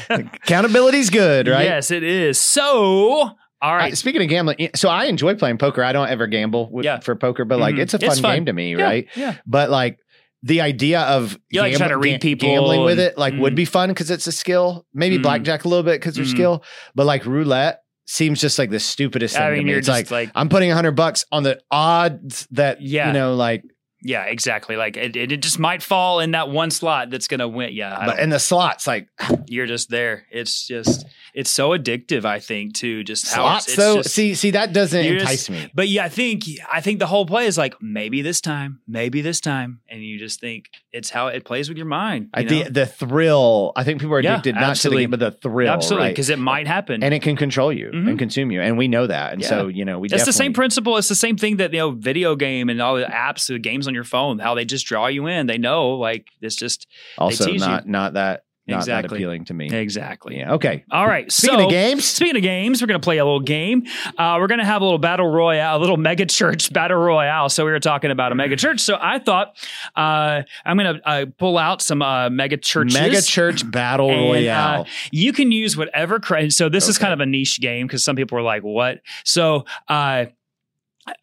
Accountability's 0.09 1.09
good, 1.09 1.47
right? 1.47 1.63
Yes, 1.65 1.91
it 1.91 2.03
is. 2.03 2.39
So, 2.39 3.31
all 3.61 3.75
right. 3.75 3.95
speaking 3.97 4.21
of 4.21 4.29
gambling, 4.29 4.69
so 4.75 4.89
I 4.89 5.05
enjoy 5.05 5.35
playing 5.35 5.57
poker. 5.57 5.83
I 5.83 5.91
don't 5.91 6.09
ever 6.09 6.27
gamble 6.27 6.69
with, 6.71 6.85
Yeah. 6.85 6.99
for 6.99 7.15
poker, 7.15 7.45
but 7.45 7.59
like 7.59 7.75
Mhm. 7.75 7.79
it's 7.79 7.93
a 7.93 7.99
fun, 7.99 8.09
It's 8.09 8.19
fun. 8.19 8.35
game 8.37 8.45
to 8.47 8.53
me, 8.53 8.75
Yeah, 8.75 8.83
right? 8.83 9.07
Yeah. 9.15 9.35
But 9.45 9.69
like 9.69 9.97
the 10.43 10.61
idea 10.61 11.01
of 11.01 11.37
You 11.51 11.61
like 11.61 11.75
try 11.75 11.87
to 11.89 11.97
read 11.97 12.19
people 12.21 12.49
gambling 12.49 12.83
with 12.83 12.99
it, 12.99 13.17
like 13.17 13.35
would 13.35 13.53
Mhm. 13.53 13.57
be 13.57 13.65
fun 13.65 13.89
because 13.89 14.09
it's 14.09 14.25
a 14.25 14.31
skill. 14.31 14.85
Maybe 14.93 15.19
Mhm. 15.19 15.23
blackjack 15.23 15.65
a 15.65 15.67
little 15.67 15.83
bit 15.83 15.99
because 16.01 16.15
there's 16.15 16.29
Mhm. 16.33 16.37
skill, 16.37 16.63
but 16.95 17.05
like 17.05 17.25
roulette 17.27 17.79
seems 18.07 18.41
just 18.41 18.57
like 18.57 18.71
the 18.71 18.79
stupidest 18.79 19.35
thing 19.35 19.43
I 19.43 19.49
to 19.51 19.55
mean, 19.57 19.65
me. 19.65 19.69
you're 19.71 19.79
It's 19.79 19.87
like 19.87 20.09
like, 20.09 20.31
I'm 20.33 20.49
putting 20.49 20.71
a 20.71 20.75
hundred 20.75 20.93
bucks 20.93 21.25
on 21.31 21.43
the 21.43 21.59
odds 21.69 22.47
that 22.51 22.81
Yeah. 22.81 23.07
you 23.07 23.13
know, 23.13 23.35
like, 23.35 23.63
yeah, 24.03 24.23
exactly. 24.23 24.75
Like 24.77 24.97
it, 24.97 25.15
it, 25.15 25.31
it 25.31 25.41
just 25.41 25.59
might 25.59 25.83
fall 25.83 26.19
in 26.19 26.31
that 26.31 26.49
one 26.49 26.71
slot 26.71 27.09
that's 27.09 27.27
gonna 27.27 27.47
win. 27.47 27.73
Yeah, 27.73 27.95
I 27.97 28.05
but 28.05 28.17
don't- 28.17 28.29
the 28.29 28.39
slots 28.39 28.87
like 28.87 29.07
you're 29.47 29.67
just 29.67 29.89
there. 29.89 30.25
It's 30.31 30.67
just 30.67 31.05
it's 31.33 31.49
so 31.49 31.69
addictive. 31.69 32.25
I 32.25 32.39
think 32.39 32.73
too. 32.73 33.03
Just 33.03 33.31
how 33.31 33.43
slots. 33.43 33.65
it's, 33.65 33.73
it's 33.73 33.77
though, 33.77 33.95
just- 33.97 34.13
see, 34.15 34.35
see 34.35 34.51
that 34.51 34.73
doesn't 34.73 35.05
entice 35.05 35.47
just- 35.47 35.49
me. 35.49 35.69
But 35.73 35.87
yeah, 35.89 36.05
I 36.05 36.09
think 36.09 36.43
I 36.71 36.81
think 36.81 36.99
the 36.99 37.07
whole 37.07 37.25
play 37.25 37.45
is 37.45 37.57
like 37.57 37.75
maybe 37.81 38.21
this 38.21 38.41
time, 38.41 38.79
maybe 38.87 39.21
this 39.21 39.39
time, 39.39 39.81
and 39.89 40.03
you 40.03 40.17
just 40.19 40.39
think 40.39 40.65
it's 40.91 41.09
how 41.09 41.27
it 41.27 41.45
plays 41.45 41.69
with 41.69 41.77
your 41.77 41.87
mind. 41.87 42.29
I 42.33 42.43
think 42.43 42.65
know? 42.65 42.71
the 42.71 42.85
thrill. 42.85 43.71
I 43.75 43.83
think 43.83 43.99
people 44.01 44.15
are 44.15 44.21
Yeah, 44.21 44.33
addicted 44.33 44.55
not 44.55 44.63
absolutely. 44.71 45.03
to 45.05 45.11
the 45.11 45.17
game, 45.17 45.19
but 45.29 45.41
the 45.41 45.49
thrill, 45.49 45.71
absolutely 45.71 46.07
right? 46.07 46.11
because 46.11 46.29
it 46.29 46.39
might 46.39 46.67
happen. 46.67 47.03
and 47.03 47.13
it 47.13 47.21
can 47.21 47.35
control 47.35 47.71
you 47.71 47.91
Mhm. 47.93 48.09
and 48.09 48.19
consume 48.19 48.51
you, 48.51 48.61
and 48.61 48.77
we 48.77 48.87
know 48.87 49.07
that. 49.07 49.33
And 49.33 49.41
Yeah. 49.41 49.47
so, 49.49 49.67
you 49.67 49.85
know, 49.85 49.99
we 49.99 50.09
it's 50.09 50.25
the 50.25 50.33
same 50.33 50.53
principle. 50.53 50.97
It's 50.97 51.07
the 51.09 51.15
same 51.15 51.37
thing 51.37 51.57
that 51.57 51.71
you 51.71 51.79
know, 51.79 51.91
video 51.91 52.35
game 52.35 52.69
and 52.69 52.81
all 52.81 52.95
the 52.95 53.03
apps, 53.05 53.47
the 53.47 53.59
games 53.59 53.87
on 53.91 53.95
your 53.95 54.03
phone, 54.05 54.39
how 54.39 54.55
they 54.55 54.65
just 54.65 54.85
draw 54.85 55.07
you 55.07 55.27
in. 55.27 55.47
They 55.47 55.57
know, 55.57 55.91
like 55.91 56.27
it's 56.41 56.55
just 56.55 56.87
Also, 57.17 57.45
tease 57.45 57.61
you. 57.61 57.67
not 57.67 57.87
not 57.87 58.13
that 58.13 58.45
not 58.67 58.85
that 58.85 58.99
Exactly. 58.99 59.17
appealing 59.17 59.45
to 59.45 59.53
me. 59.55 59.73
exactly. 59.73 60.37
Yeah. 60.37 60.53
Okay. 60.53 60.85
All 60.91 61.05
right. 61.07 61.29
Speaking 61.31 61.57
so 61.59 61.65
of 61.65 61.71
games, 61.71 62.05
Speaking 62.05 62.37
of 62.37 62.43
games, 62.43 62.79
we're 62.81 62.87
going 62.87 63.01
to 63.01 63.03
play 63.03 63.17
a 63.17 63.25
little 63.25 63.39
game. 63.41 63.83
Uh, 64.17 64.37
we're 64.39 64.47
going 64.47 64.59
to 64.59 64.65
have 64.65 64.81
a 64.81 64.85
little 64.85 64.99
battle 64.99 65.27
royale, 65.27 65.77
a 65.77 65.79
little 65.81 65.97
mega 65.97 66.25
church 66.27 66.71
battle 66.71 66.97
royale. 66.97 67.49
So 67.49 67.65
we 67.65 67.71
were 67.71 67.79
talking 67.79 68.11
about 68.11 68.31
a 68.31 68.35
mega 68.35 68.55
church. 68.55 68.79
So 68.79 68.97
I 69.01 69.17
thought 69.17 69.57
uh, 69.95 70.43
I'm 70.63 70.77
going 70.77 70.95
to 70.95 71.07
uh, 71.09 71.25
pull 71.39 71.57
out 71.57 71.81
some 71.81 72.01
uh, 72.03 72.29
mega 72.29 72.55
churches. 72.55 72.93
mega 72.93 73.21
church 73.21 73.69
battle 73.69 74.09
And, 74.11 74.21
royale. 74.31 74.81
uh, 74.81 74.85
you 75.11 75.33
can 75.33 75.51
use 75.51 75.75
whatever. 75.75 76.19
Cra- 76.19 76.51
so 76.51 76.69
this 76.69 76.87
is 76.87 76.97
kind 76.99 77.13
of 77.13 77.19
a 77.19 77.25
niche 77.25 77.59
game 77.59 77.87
because 77.87 78.03
some 78.05 78.15
people 78.15 78.37
are 78.37 78.43
like, 78.43 78.61
"What?" 78.63 79.01
So. 79.25 79.65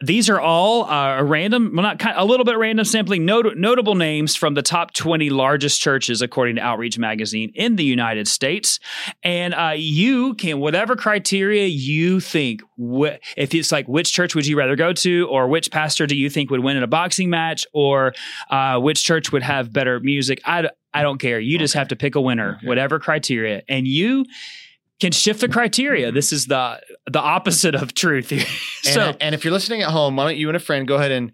These 0.05 0.29
are 0.29 0.41
all 0.41 0.85
uh, 0.85 1.19
a 1.19 1.25
random, 1.25 1.71
well, 1.73 1.83
not 1.85 2.01
kind, 2.01 2.15
a 2.19 2.25
little 2.25 2.45
bit 2.45 2.59
random 2.59 2.85
sampling, 2.85 3.25
not- 3.25 3.57
notable 3.57 3.95
names 3.95 4.35
from 4.35 4.55
the 4.55 4.63
top 4.63 4.93
20 4.93 5.31
largest 5.31 5.81
churches, 5.81 6.21
according 6.21 6.57
to 6.57 6.63
Outreach 6.63 6.99
Magazine 6.99 7.53
in 7.55 7.77
the 7.77 7.85
United 7.85 8.27
States. 8.27 8.81
And 9.23 9.55
uh, 9.55 9.75
you 9.77 10.35
can, 10.35 10.59
whatever 10.59 10.97
criteria 10.97 11.67
you 11.67 12.19
think, 12.19 12.61
wh- 12.77 13.15
if 13.37 13.55
it's 13.55 13.71
like 13.71 13.87
which 13.87 14.13
church 14.13 14.35
would 14.35 14.47
you 14.49 14.59
rather 14.59 14.75
go 14.75 14.93
to, 14.95 15.29
or 15.31 15.47
which 15.47 15.71
pastor 15.71 16.07
do 16.09 16.17
you 16.17 16.29
think 16.29 16.51
would 16.51 16.61
win 16.61 16.77
in 16.77 16.83
a 16.83 16.89
boxing 16.89 17.31
match, 17.31 17.65
or 17.73 18.15
uh, 18.51 18.79
which 18.81 19.05
church 19.05 19.31
would 19.31 19.45
have 19.45 19.73
better 19.73 20.01
music, 20.01 20.41
I, 20.45 20.71
I 20.93 21.03
don't 21.03 21.21
care. 21.21 21.39
You 21.39 21.57
just 21.57 21.75
have 21.75 21.89
to 21.89 21.97
pick 21.97 22.17
a 22.17 22.21
winner, 22.21 22.57
Okay. 22.59 22.67
whatever 22.67 22.99
criteria. 22.99 23.63
And 23.69 23.87
you 23.87 24.25
can 25.01 25.13
shift 25.13 25.41
the 25.41 25.49
criteria. 25.49 26.11
This 26.13 26.33
is 26.33 26.47
the 26.47 26.81
the 27.11 27.21
opposite 27.21 27.75
of 27.75 27.95
truth. 27.95 28.33
and, 28.33 28.45
so 28.83 29.17
and 29.21 29.35
if 29.35 29.45
you're 29.45 29.53
listening 29.53 29.83
at 29.83 29.91
home, 29.91 30.17
why 30.17 30.25
don't 30.25 30.37
you 30.37 30.49
and 30.49 30.57
a 30.57 30.61
friend 30.61 30.87
go 30.87 30.97
ahead 30.97 31.13
and 31.13 31.33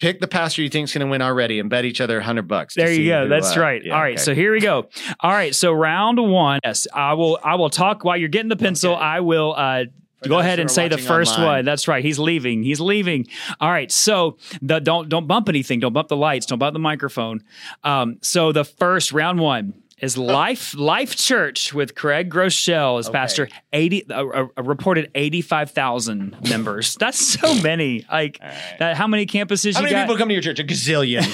pick 0.00 0.20
the 0.20 0.28
pastor 0.28 0.62
you 0.62 0.68
think's 0.68 0.92
going 0.92 1.04
to 1.04 1.10
win 1.10 1.22
already 1.22 1.58
and 1.58 1.68
bet 1.68 1.84
each 1.84 2.00
other 2.00 2.18
a 2.18 2.22
hundred 2.22 2.46
bucks. 2.46 2.74
There 2.74 2.92
you 2.92 3.08
go. 3.08 3.24
who, 3.24 3.28
That's 3.28 3.56
uh, 3.56 3.60
right. 3.60 3.84
yeah, 3.84 3.94
All 3.94 4.00
right. 4.00 4.14
okay. 4.14 4.22
So 4.22 4.34
here 4.34 4.52
we 4.52 4.60
go. 4.60 4.88
All 5.20 5.30
right. 5.30 5.54
So 5.54 5.72
round 5.72 6.18
one. 6.18 6.60
Yes, 6.64 6.86
I 6.92 7.14
will. 7.14 7.38
I 7.42 7.56
will 7.56 7.70
talk 7.70 8.04
while 8.04 8.16
you're 8.16 8.28
getting 8.28 8.48
the 8.48 8.56
pencil. 8.56 8.94
Okay. 8.94 9.02
I 9.02 9.20
will. 9.20 9.54
Uh, 9.56 9.84
Go 10.26 10.40
ahead 10.40 10.58
and 10.58 10.68
say 10.68 10.88
the 10.88 10.98
first 10.98 11.34
online. 11.34 11.46
one. 11.46 11.64
That's 11.64 11.86
right. 11.86 12.04
He's 12.04 12.18
leaving. 12.18 12.64
He's 12.64 12.80
leaving. 12.80 13.28
All 13.60 13.70
right. 13.70 13.90
So 13.90 14.36
the, 14.60 14.80
don't 14.80 15.08
don't 15.08 15.28
bump 15.28 15.48
anything. 15.48 15.78
Don't 15.78 15.92
bump 15.92 16.08
the 16.08 16.16
lights. 16.16 16.46
Don't 16.46 16.58
bump 16.58 16.72
the 16.72 16.80
microphone. 16.80 17.44
Um, 17.84 18.18
so 18.20 18.50
the 18.50 18.64
first 18.64 19.12
round 19.12 19.38
one 19.38 19.74
is 20.00 20.16
Life 20.16 20.74
Life 20.76 21.16
Church 21.16 21.72
with 21.74 21.94
Craig 21.94 22.30
Groeschel 22.30 22.98
as 22.98 23.08
Okay. 23.08 23.18
pastor. 23.18 23.48
Eighty 23.72 24.04
a, 24.10 24.26
a- 24.26 24.48
a 24.58 24.62
reported 24.62 25.10
eighty 25.14 25.40
five 25.42 25.70
thousand 25.70 26.36
members. 26.48 26.94
That's 26.96 27.18
so 27.18 27.54
many. 27.62 28.04
Like 28.10 28.38
right. 28.40 28.76
that. 28.78 28.96
How 28.96 29.06
many 29.06 29.26
campuses 29.26 29.74
How 29.74 29.80
you 29.80 29.84
many 29.84 29.94
got? 29.94 30.02
people 30.04 30.16
come 30.16 30.28
to 30.28 30.34
your 30.34 30.42
church? 30.42 30.60
A 30.60 30.64
gazillion. 30.64 31.24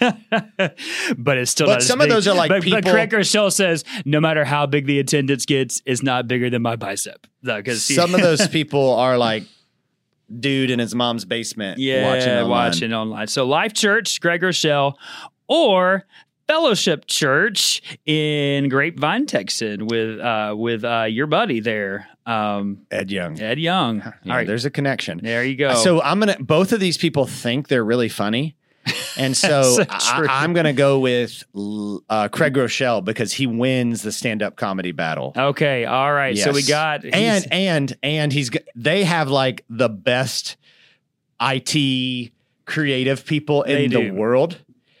but 1.18 1.38
it's 1.38 1.50
still 1.52 1.66
But 1.68 1.82
some 1.82 2.00
of 2.00 2.08
those 2.08 2.26
are 2.26 2.34
like 2.34 2.48
but, 2.48 2.64
but 2.68 2.84
Craig 2.84 3.10
Groeschel 3.10 3.52
says 3.52 3.84
no 4.04 4.20
matter 4.20 4.44
how 4.44 4.66
big 4.66 4.86
the 4.86 4.98
attendance 4.98 5.46
gets, 5.46 5.80
it's 5.86 6.02
not 6.02 6.26
bigger 6.26 6.50
than 6.50 6.60
my 6.62 6.74
bicep. 6.76 7.26
Because 7.42 7.84
Some 7.84 8.14
of 8.14 8.20
those 8.22 8.48
people 8.48 8.94
are 8.94 9.16
like 9.16 9.44
dude 10.40 10.70
in 10.70 10.78
his 10.78 10.94
mom's 10.94 11.24
basement 11.24 11.78
yeah, 11.78 12.04
watching 12.10 12.48
watching 12.48 12.92
online. 12.92 13.08
online. 13.12 13.26
So 13.28 13.46
Life 13.46 13.74
Church, 13.74 14.20
Greg 14.20 14.40
Groeschel, 14.40 14.94
or 15.46 16.04
Fellowship 16.46 17.06
Church 17.06 17.82
in 18.04 18.68
Grapevine, 18.68 19.26
Texas, 19.26 19.78
with 19.80 20.20
uh, 20.20 20.54
with 20.56 20.84
uh, 20.84 21.06
your 21.08 21.26
buddy 21.26 21.60
there, 21.60 22.08
um, 22.26 22.82
Ed 22.90 23.10
Young. 23.10 23.40
Ed 23.40 23.58
Young. 23.58 23.98
Yeah, 23.98 24.12
All 24.32 24.36
right, 24.36 24.46
there's 24.46 24.64
a 24.64 24.70
connection. 24.70 25.20
there 25.22 25.44
you 25.44 25.56
go. 25.56 25.74
So 25.74 26.02
I'm 26.02 26.18
gonna. 26.20 26.36
Both 26.40 26.72
of 26.72 26.80
these 26.80 26.98
people 26.98 27.26
think 27.26 27.68
they're 27.68 27.84
really 27.84 28.08
funny, 28.08 28.56
and 29.16 29.36
so, 29.36 29.62
so 29.76 29.84
I, 29.88 30.26
I'm 30.42 30.52
gonna 30.52 30.72
go 30.72 30.98
with 30.98 31.44
uh, 32.10 32.28
Craig 32.28 32.54
Groeschel 32.54 33.04
because 33.04 33.32
he 33.32 33.46
wins 33.46 34.02
the 34.02 34.12
stand-up 34.12 34.56
comedy 34.56 34.92
battle. 34.92 35.32
okay, 35.36 35.84
all 35.84 36.12
right. 36.12 36.36
So 36.36 36.52
we 36.52 36.62
got 36.64 37.04
and 37.04 37.46
and 37.50 37.96
and 38.02 38.32
he's 38.32 38.50
they 38.74 39.04
have 39.04 39.28
like 39.28 39.64
the 39.70 39.88
best 39.88 40.56
IT 41.40 42.32
creative 42.64 43.24
people 43.24 43.62
in 43.62 43.90
the 43.90 44.10
world. 44.10 44.58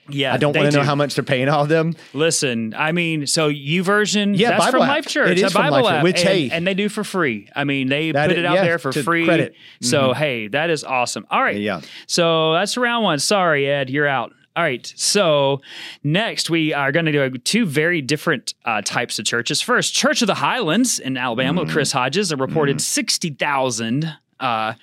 Yeah. 0.08 0.34
I 0.34 0.36
don't 0.36 0.54
want 0.56 0.70
to 0.72 0.76
know 0.78 0.84
how 0.84 0.94
much 0.94 1.14
they're 1.14 1.24
paying 1.24 1.48
all 1.48 1.62
of 1.62 1.68
them. 1.68 1.94
Listen, 2.12 2.74
I 2.76 2.92
mean, 2.92 3.26
so 3.26 3.50
YouVersion, 3.50 4.36
Yeah, 4.36 4.50
that's 4.50 4.64
Bible 4.66 4.72
from 4.72 4.82
app. 4.82 4.88
Life 4.88 5.06
Church, 5.06 5.30
It 5.30 5.38
is 5.38 5.44
a 5.44 5.50
from 5.50 5.62
Bible 5.70 5.84
Life 5.84 5.94
app, 5.94 6.02
which, 6.04 6.18
and, 6.20 6.28
hey- 6.28 6.50
and 6.50 6.66
they 6.66 6.74
do 6.74 6.88
for 6.88 7.04
free. 7.04 7.48
I 7.54 7.64
mean, 7.64 7.88
they 7.88 8.12
That 8.12 8.28
put 8.28 8.38
it 8.38 8.44
out 8.44 8.54
yeah, 8.56 8.64
there 8.64 8.78
for 8.78 8.92
free. 8.92 9.24
credit. 9.24 9.54
So 9.80 10.08
Mhm. 10.10 10.16
hey, 10.16 10.48
that 10.48 10.70
is 10.70 10.82
awesome. 10.84 11.26
All 11.30 11.42
right, 11.42 11.56
Yeah, 11.56 11.80
so 12.06 12.52
that's 12.54 12.76
round 12.76 13.04
one. 13.04 13.18
Sorry, 13.20 13.68
Ed, 13.68 13.90
you're 13.90 14.08
out. 14.08 14.32
All 14.54 14.62
right. 14.62 14.92
So 14.96 15.62
next, 16.04 16.50
we 16.50 16.74
are 16.74 16.92
going 16.92 17.06
to 17.06 17.12
do 17.12 17.38
two 17.38 17.64
very 17.64 18.02
different 18.02 18.52
uh, 18.66 18.82
types 18.84 19.18
of 19.18 19.24
churches. 19.24 19.62
First, 19.62 19.94
Church 19.94 20.20
of 20.20 20.26
the 20.26 20.34
Highlands 20.34 20.98
in 20.98 21.16
Alabama, 21.16 21.60
with 21.62 21.70
Mm. 21.70 21.72
Chris 21.72 21.92
Hodges, 21.92 22.32
a 22.32 22.36
reported 22.36 22.80
sixty 22.82 23.30
thousand, 23.30 24.12
uh, 24.40 24.74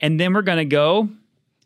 and 0.00 0.20
then 0.20 0.34
we're 0.34 0.42
going 0.42 0.58
to 0.58 0.64
go. 0.66 1.08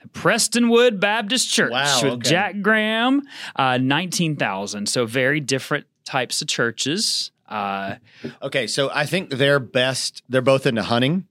Prestonwood 0.09 1.01
Baptist 1.01 1.51
Church 1.51 1.73
Wow, 1.73 2.01
with 2.03 2.13
okay. 2.15 2.31
Jack 2.31 2.63
Graham, 2.63 3.23
uh, 3.57 3.79
19,000. 3.79 4.89
So 4.89 5.07
very 5.07 5.41
different 5.41 5.87
types 6.05 6.43
of 6.43 6.49
churches. 6.49 7.31
Uh, 7.49 7.97
Okay, 8.43 8.67
so 8.67 8.91
I 8.95 9.07
think 9.07 9.31
they're 9.31 9.59
best. 9.59 10.23
They're 10.29 10.41
both 10.41 10.67
into 10.67 10.83
hunting. 10.83 11.27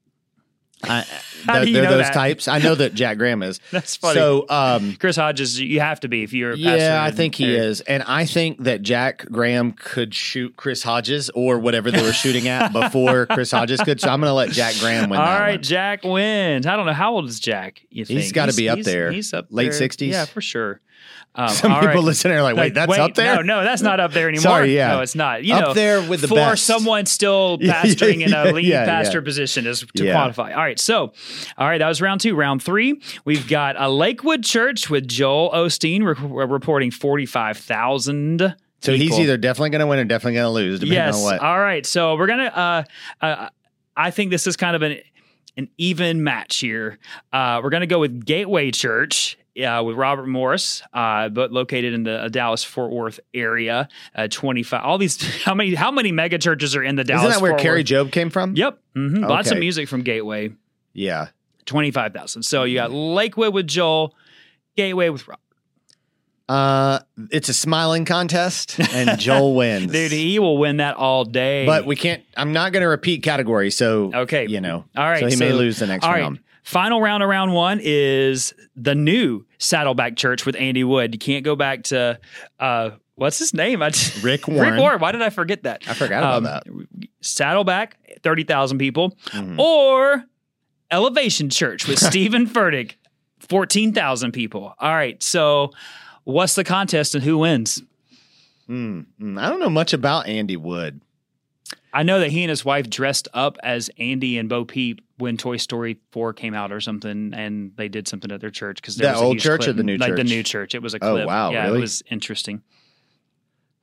I, 0.84 1.02
How 1.46 1.54
they're 1.54 1.66
do 1.66 1.72
you 1.72 1.82
know 1.82 1.90
those 1.90 2.06
that? 2.06 2.14
types. 2.14 2.48
I 2.50 2.60
know 2.60 2.76
that 2.76 2.94
Jack 2.94 3.18
Graham 3.18 3.44
is. 3.44 3.60
that's 3.72 3.96
funny. 3.96 4.16
So, 4.16 4.46
um, 4.50 4.96
Chris 4.98 5.16
Hodges, 5.16 5.60
you 5.60 5.80
have 5.80 6.00
to 6.02 6.08
be 6.10 6.24
if 6.24 6.34
you're 6.34 6.52
a 6.52 6.58
pastor. 6.58 6.78
yeah, 6.78 7.04
I 7.04 7.12
think 7.12 7.36
he 7.36 7.54
is, 7.56 7.80
and 7.82 8.04
I 8.04 8.26
think 8.26 8.64
that 8.64 8.82
Jack 8.82 9.26
Graham 9.32 9.72
could 9.72 10.14
shoot 10.14 10.56
Chris 10.58 10.84
Hodges 10.84 11.30
or 11.32 11.58
whatever 11.60 11.92
they 11.92 12.02
were 12.02 12.12
shooting 12.14 12.48
at 12.50 12.74
before 12.74 13.26
Chris 13.26 13.52
Hodges 13.52 13.80
could. 13.82 14.02
So 14.02 14.10
I'm 14.10 14.20
going 14.20 14.30
to 14.30 14.34
let 14.34 14.50
Jack 14.52 14.76
Graham 14.80 15.10
win. 15.10 15.20
All 15.20 15.26
right, 15.26 15.52
one. 15.56 15.64
Jack 15.64 16.04
wins. 16.04 16.66
I 16.66 16.76
don't 16.76 16.86
know 16.86 16.94
how 16.94 17.14
old 17.14 17.26
is 17.30 17.40
Jack. 17.40 17.82
You 17.90 18.04
think 18.06 18.20
He's 18.20 18.32
gotta 18.32 18.54
be 18.54 18.68
up 18.70 18.78
he's- 18.78 18.86
there. 18.86 19.12
He's 19.12 19.34
up 19.34 19.48
Late. 19.50 19.72
60s? 19.72 20.08
Yeah, 20.08 20.26
for 20.26 20.42
sure. 20.42 20.82
Um, 21.36 21.50
Some 21.54 21.72
people 21.74 21.88
right. 21.88 21.98
listening 22.00 22.38
are 22.38 22.44
like, 22.44 22.56
"Wait, 22.56 22.76
Like, 22.76 22.88
that's 22.88 22.98
up 22.98 23.16
there." 23.16 23.36
No, 23.38 23.42
no, 23.42 23.64
that's 23.64 23.82
not 23.82 24.00
up 24.00 24.12
there 24.12 24.28
anymore. 24.28 24.42
Sorry, 24.42 24.76
yeah. 24.76 24.90
no, 24.90 25.02
it's 25.02 25.16
not. 25.16 25.44
You 25.44 25.54
Up 25.56 25.62
know, 25.62 25.74
there 25.74 26.02
with 26.02 26.22
the 26.22 26.28
for 26.28 26.36
best. 26.36 26.66
someone 26.66 27.06
still 27.06 27.58
pastoring 27.62 28.22
in 28.26 28.34
a 28.34 28.52
lead 28.52 28.66
yeah, 28.66 28.86
pastor 28.86 29.20
yeah. 29.20 29.24
position 29.24 29.68
is 29.68 29.86
to 29.96 30.06
Yeah. 30.06 30.16
quantify. 30.16 30.52
All 30.52 30.64
right, 30.64 30.80
so 30.80 31.14
all 31.58 31.68
right, 31.68 31.78
that 31.78 31.88
was 31.88 32.02
round 32.02 32.22
two. 32.22 32.36
Round 32.36 32.62
three, 32.62 33.02
we've 33.26 33.48
got 33.48 33.76
a 33.80 33.90
Lakewood 33.90 34.44
Church 34.44 34.90
with 34.90 35.08
Joel 35.08 35.52
Osteen 35.52 36.04
re- 36.04 36.46
reporting 36.46 36.92
forty 36.92 37.26
five 37.26 37.58
thousand. 37.58 38.56
So 38.82 38.94
he's 38.94 39.20
either 39.20 39.38
definitely 39.38 39.72
going 39.72 39.82
to 39.82 39.88
win 39.88 40.00
or 40.00 40.06
definitely 40.06 40.36
going 40.36 40.46
to 40.46 40.50
lose, 40.52 40.80
depending 40.80 40.98
yes. 40.98 41.16
on 41.18 41.24
what. 41.24 41.40
All 41.42 41.60
right. 41.60 41.86
So 41.86 42.16
we're 42.16 42.28
gonna. 42.28 42.44
Uh, 42.46 42.84
uh, 43.22 43.50
I 43.96 44.12
think 44.12 44.32
this 44.32 44.48
is 44.48 44.56
kind 44.56 44.76
of 44.76 44.82
an 44.82 45.00
an 45.58 45.70
even 45.78 46.24
match 46.24 46.58
here. 46.60 46.98
Uh, 47.34 47.60
we're 47.62 47.70
going 47.70 47.82
to 47.82 47.88
go 47.88 48.00
with 48.00 48.26
Gateway 48.26 48.72
Church. 48.72 49.38
Uh, 49.60 49.84
with 49.84 49.96
Robert 49.98 50.28
Morris, 50.28 50.82
uh, 50.94 51.28
but 51.30 51.52
located 51.52 51.94
in 51.94 52.04
the 52.04 52.24
uh, 52.24 52.28
Dallas 52.30 52.64
Fort 52.64 52.92
Worth 52.92 53.20
area, 53.34 53.90
uh, 54.16 54.28
twenty 54.30 54.64
five. 54.64 54.84
All 54.84 54.98
these, 54.98 55.22
how 55.44 55.54
many, 55.54 55.76
how 55.76 55.92
many 55.92 56.12
mega 56.12 56.38
churches 56.38 56.76
are 56.76 56.84
in 56.84 56.96
the 56.96 57.04
Dallas? 57.04 57.24
Isn't 57.24 57.32
that 57.34 57.42
where 57.42 57.52
Fort 57.52 57.62
Kari 57.62 57.80
Worth? 57.82 57.88
Jobe 57.88 58.12
came 58.12 58.30
from? 58.30 58.56
Yep, 58.56 58.80
hmm 58.96 59.24
lots 59.24 59.52
of 59.52 59.58
music 59.60 59.88
from 59.90 60.02
Gateway. 60.04 60.52
Yeah. 60.94 61.28
Twenty 61.66 61.92
five 61.92 62.14
thousand. 62.14 62.44
So 62.44 62.64
you 62.64 62.76
got 62.76 62.92
Lakewood 62.92 63.54
with 63.54 63.68
Joel, 63.68 64.16
Gateway 64.76 65.10
with 65.10 65.28
Rob. 65.28 65.40
Uh, 66.48 67.00
it's 67.30 67.48
a 67.48 67.54
smiling 67.54 68.06
contest, 68.06 68.80
and 68.94 69.20
Joel 69.20 69.56
wins. 69.58 69.92
Dude, 69.92 70.12
he 70.12 70.40
will 70.40 70.58
win 70.58 70.78
that 70.78 70.96
all 70.96 71.24
day. 71.24 71.64
but 71.68 71.86
we 71.86 71.96
can't. 71.96 72.24
I'm 72.36 72.54
not 72.54 72.72
going 72.72 72.82
to 72.82 72.88
repeat 72.88 73.22
category, 73.22 73.70
so 73.70 74.12
Okay. 74.14 74.48
you 74.48 74.60
know. 74.60 74.84
All 74.98 75.04
right, 75.04 75.20
So 75.20 75.28
he 75.28 75.36
may 75.36 75.54
lose 75.54 75.78
the 75.78 75.86
next 75.86 76.06
right. 76.08 76.40
Final 76.70 77.02
round 77.02 77.24
of 77.24 77.30
round 77.30 77.52
one 77.52 77.80
is 77.82 78.54
the 78.76 78.94
new 78.94 79.44
Saddleback 79.58 80.16
Church 80.16 80.46
with 80.46 80.56
Andy 80.56 80.84
Wood. 80.84 81.16
You 81.16 81.18
can't 81.18 81.44
go 81.44 81.56
back 81.56 81.82
to 81.86 82.20
uh, 82.60 82.92
what's 83.16 83.40
his 83.40 83.56
name? 83.56 83.82
I 83.82 83.90
just, 83.90 84.24
Rick 84.24 84.48
Warren. 84.48 84.74
Rick 84.74 84.80
Warren. 84.80 85.00
Why 85.00 85.12
did 85.12 85.24
I 85.24 85.32
forget 85.32 85.64
that? 85.64 85.82
I 85.90 85.96
forgot 85.96 86.20
about 86.20 86.36
Um, 86.38 86.44
that. 86.44 87.08
Saddleback, 87.22 87.98
thirty 88.22 88.44
thousand 88.44 88.78
people, 88.78 89.18
Mhm. 89.32 89.58
or 89.58 90.26
Elevation 90.92 91.50
Church 91.50 91.88
with 91.88 91.98
Stephen 92.08 92.46
Furtick, 92.46 92.98
fourteen 93.40 93.92
thousand 93.92 94.34
people. 94.34 94.76
All 94.78 94.94
right, 94.94 95.22
so 95.24 95.72
what's 96.24 96.54
the 96.54 96.64
contest 96.64 97.16
and 97.16 97.24
who 97.24 97.40
wins? 97.40 97.82
Mm. 98.70 99.08
I 99.40 99.50
don't 99.50 99.60
know 99.60 99.72
much 99.72 99.94
about 99.94 100.28
Andy 100.28 100.56
Wood. 100.56 101.02
I 101.94 102.04
know 102.04 102.20
that 102.20 102.30
he 102.32 102.44
and 102.44 102.50
his 102.50 102.64
wife 102.64 102.90
dressed 102.90 103.28
up 103.34 103.58
as 103.64 103.90
Andy 103.98 104.38
and 104.38 104.48
Bo 104.48 104.64
Peep 104.66 105.02
when 105.18 105.38
Toy 105.38 105.58
Story 105.58 106.00
4 106.12 106.34
came 106.34 106.54
out 106.54 106.72
or 106.72 106.80
something, 106.80 107.34
and 107.34 107.72
they 107.76 107.88
did 107.90 108.08
something 108.08 108.32
at 108.32 108.42
their 108.42 108.52
church 108.52 108.82
because 108.82 108.96
The 108.96 109.16
old 109.16 109.40
church 109.40 109.68
or 109.68 109.74
the 109.74 109.84
new 109.84 109.98
church. 109.98 110.08
like 110.10 110.16
the 110.16 110.24
new 110.24 110.44
church. 110.44 110.76
It 110.76 110.82
was 110.82 110.94
a 110.94 111.00
Oh, 111.02 111.26
wow, 111.26 111.52
yeah, 111.52 111.66
really? 111.66 111.78
it 111.80 111.82
was 111.82 112.04
interesting. 112.12 112.62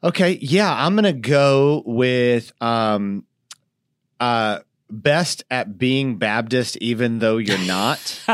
Okay, 0.04 0.38
yeah, 0.40 0.72
I'm 0.72 0.94
gonna 0.94 1.12
go 1.12 1.82
with 1.84 2.52
um, 2.60 3.24
uh, 4.20 4.60
best 4.88 5.44
at 5.50 5.78
being 5.78 6.16
Baptist, 6.16 6.76
even 6.78 7.18
though 7.18 7.38
you're 7.38 7.58
not. 7.66 8.20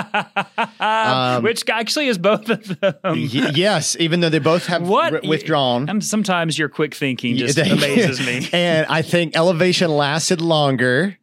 Um, 0.80 1.42
Which 1.44 1.68
actually 1.68 2.08
is 2.08 2.18
both 2.18 2.48
of 2.48 2.80
them. 2.80 2.94
Y- 3.04 3.52
yes, 3.54 3.96
even 4.00 4.20
though 4.20 4.28
they 4.28 4.38
both 4.40 4.66
have 4.66 4.86
What? 4.88 5.12
ri- 5.12 5.20
withdrawn. 5.28 5.88
Um, 5.88 6.00
sometimes 6.00 6.58
your 6.58 6.68
quick 6.68 6.94
thinking 6.94 7.36
just 7.36 7.56
They- 7.56 7.70
amazes 7.70 8.20
me. 8.24 8.48
and 8.52 8.86
I 8.88 9.02
think 9.02 9.36
Elevation 9.36 9.90
lasted 9.90 10.40
longer, 10.40 11.16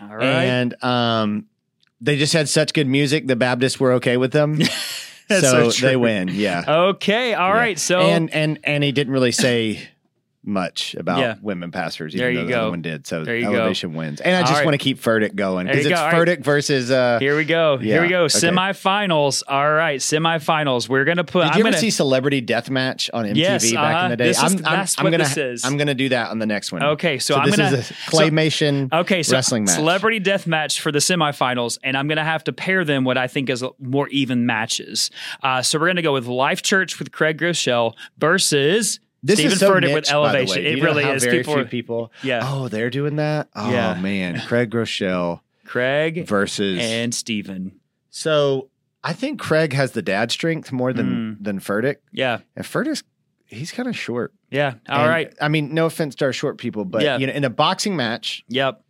All 0.00 0.14
right. 0.14 0.24
and 0.24 0.82
um, 0.84 1.46
they 2.00 2.16
just 2.16 2.32
had 2.32 2.48
such 2.48 2.72
good 2.72 2.86
music. 2.86 3.26
The 3.26 3.36
Baptists 3.36 3.80
were 3.80 3.92
okay 3.94 4.16
with 4.16 4.32
them, 4.32 4.60
so, 5.28 5.70
so 5.70 5.86
they 5.86 5.96
win. 5.96 6.28
Yeah. 6.28 6.64
okay. 6.66 7.34
All 7.34 7.48
Yeah. 7.50 7.54
right. 7.56 7.78
So 7.78 8.00
and 8.00 8.32
and 8.32 8.58
and 8.64 8.84
he 8.84 8.92
didn't 8.92 9.12
really 9.12 9.32
say 9.32 9.88
much 10.42 10.94
about 10.94 11.18
Yeah. 11.18 11.34
women 11.42 11.70
pastors, 11.70 12.14
even 12.14 12.24
There 12.34 12.42
though 12.42 12.48
the 12.48 12.54
other 12.58 12.70
one 12.70 12.80
did. 12.82 13.06
So 13.06 13.24
There 13.24 13.36
you 13.36 13.44
go. 13.46 13.54
Elevation 13.54 13.94
wins, 13.94 14.20
and 14.20 14.34
I 14.34 14.40
just 14.40 14.54
right. 14.54 14.64
want 14.64 14.74
to 14.74 14.78
keep 14.82 14.98
Furtick 14.98 15.34
going 15.34 15.66
because 15.66 15.84
it's 15.84 15.94
go. 15.94 16.00
All 16.00 16.10
right. 16.10 16.14
Furtick 16.14 16.42
versus. 16.42 16.90
Uh, 16.90 17.18
here 17.20 17.36
we 17.36 17.44
go. 17.44 17.76
Here 17.76 18.00
we 18.00 18.08
go. 18.08 18.22
okay. 18.24 18.38
Semifinals. 18.38 19.42
All 19.46 19.70
right. 19.70 20.00
Semifinals. 20.00 20.88
We're 20.88 21.04
gonna 21.04 21.24
put. 21.24 21.40
did 21.42 21.52
I'm 21.52 21.58
you 21.58 21.64
ever 21.64 21.70
gonna, 21.72 21.80
see 21.80 21.90
Celebrity 21.90 22.40
Deathmatch 22.40 23.10
on 23.12 23.26
MTV 23.26 23.36
Yes, 23.36 23.72
back 23.72 23.94
uh-huh. 23.96 24.04
in 24.04 24.10
the 24.10 24.16
day? 24.16 24.24
This 24.28 24.36
is- 24.38 24.42
I'm, 24.44 24.52
I'm, 24.58 24.62
that's 24.62 24.98
I'm 24.98 25.04
what 25.04 25.10
gonna 25.10 25.24
this 25.24 25.36
is. 25.36 25.64
I'm 25.64 25.76
gonna 25.76 25.94
do 25.94 26.08
that 26.10 26.30
on 26.30 26.38
the 26.38 26.46
next 26.46 26.72
one. 26.72 26.82
Okay, 26.82 27.18
so, 27.18 27.34
I'm 27.36 27.46
this 27.46 27.56
gonna 27.56 27.76
is 27.76 27.90
a 27.90 27.94
claymation 27.94 28.92
Okay, 28.92 29.22
so 29.22 29.32
wrestling 29.34 29.64
match. 29.64 29.76
celebrity 29.76 30.18
death 30.18 30.46
match 30.46 30.80
for 30.80 30.90
the 30.90 30.98
semifinals, 30.98 31.78
and 31.82 31.96
I'm 31.96 32.08
going 32.08 32.18
to 32.18 32.24
have 32.24 32.44
to 32.44 32.52
pair 32.52 32.84
them 32.84 33.04
what 33.04 33.16
I 33.18 33.26
think 33.28 33.50
is 33.50 33.62
more 33.78 34.08
even 34.08 34.46
matches. 34.46 35.10
Uh, 35.42 35.62
so 35.62 35.78
we're 35.78 35.86
going 35.86 35.96
to 35.96 36.02
go 36.02 36.12
with 36.12 36.26
Life 36.26 36.62
Church 36.62 36.98
with 36.98 37.12
Craig 37.12 37.38
Groeschel 37.38 37.94
versus 38.18 39.00
This 39.22 39.38
Stephen 39.38 39.52
is 39.52 39.58
so 39.60 39.70
Furtick 39.72 39.80
niche, 39.82 39.94
with 39.94 40.04
by 40.06 40.10
the 40.10 40.38
Elevation. 40.38 40.64
way. 40.64 40.72
It 40.72 40.82
really 40.82 41.04
is. 41.04 41.24
Very 41.24 41.38
People, 41.38 41.54
few 41.54 41.64
people. 41.66 42.12
yeah, 42.22 42.40
Oh, 42.42 42.68
they're 42.68 42.90
doing 42.90 43.16
that. 43.16 43.48
Oh 43.54 43.70
Yeah. 43.70 43.94
man, 44.00 44.40
Craig 44.46 44.70
Groeschel 44.70 45.40
Craig 45.66 46.26
versus. 46.26 46.78
and 46.80 47.14
Stephen. 47.14 47.72
so 48.10 48.68
I 49.02 49.12
think 49.14 49.38
Craig 49.40 49.72
has 49.72 49.92
the 49.92 50.02
dad 50.02 50.30
strength 50.30 50.72
more 50.72 50.92
than 50.92 51.36
Mm. 51.40 51.44
than 51.44 51.60
Furtick, 51.60 51.96
Yeah, 52.12 52.38
and 52.56 52.64
Furtick's 52.64 53.02
he's 53.46 53.72
kind 53.72 53.88
of 53.88 53.96
short. 53.96 54.32
yeah. 54.50 54.74
All 54.88 55.00
And, 55.00 55.08
right. 55.08 55.34
I 55.40 55.48
mean, 55.48 55.74
no 55.74 55.86
offense 55.86 56.14
to 56.16 56.24
our 56.26 56.32
short 56.32 56.56
people, 56.58 56.84
but 56.84 57.02
Yeah. 57.02 57.16
you 57.18 57.26
know, 57.26 57.32
in 57.32 57.44
a 57.44 57.50
boxing 57.50 57.96
match, 57.96 58.44
Yep. 58.48 58.82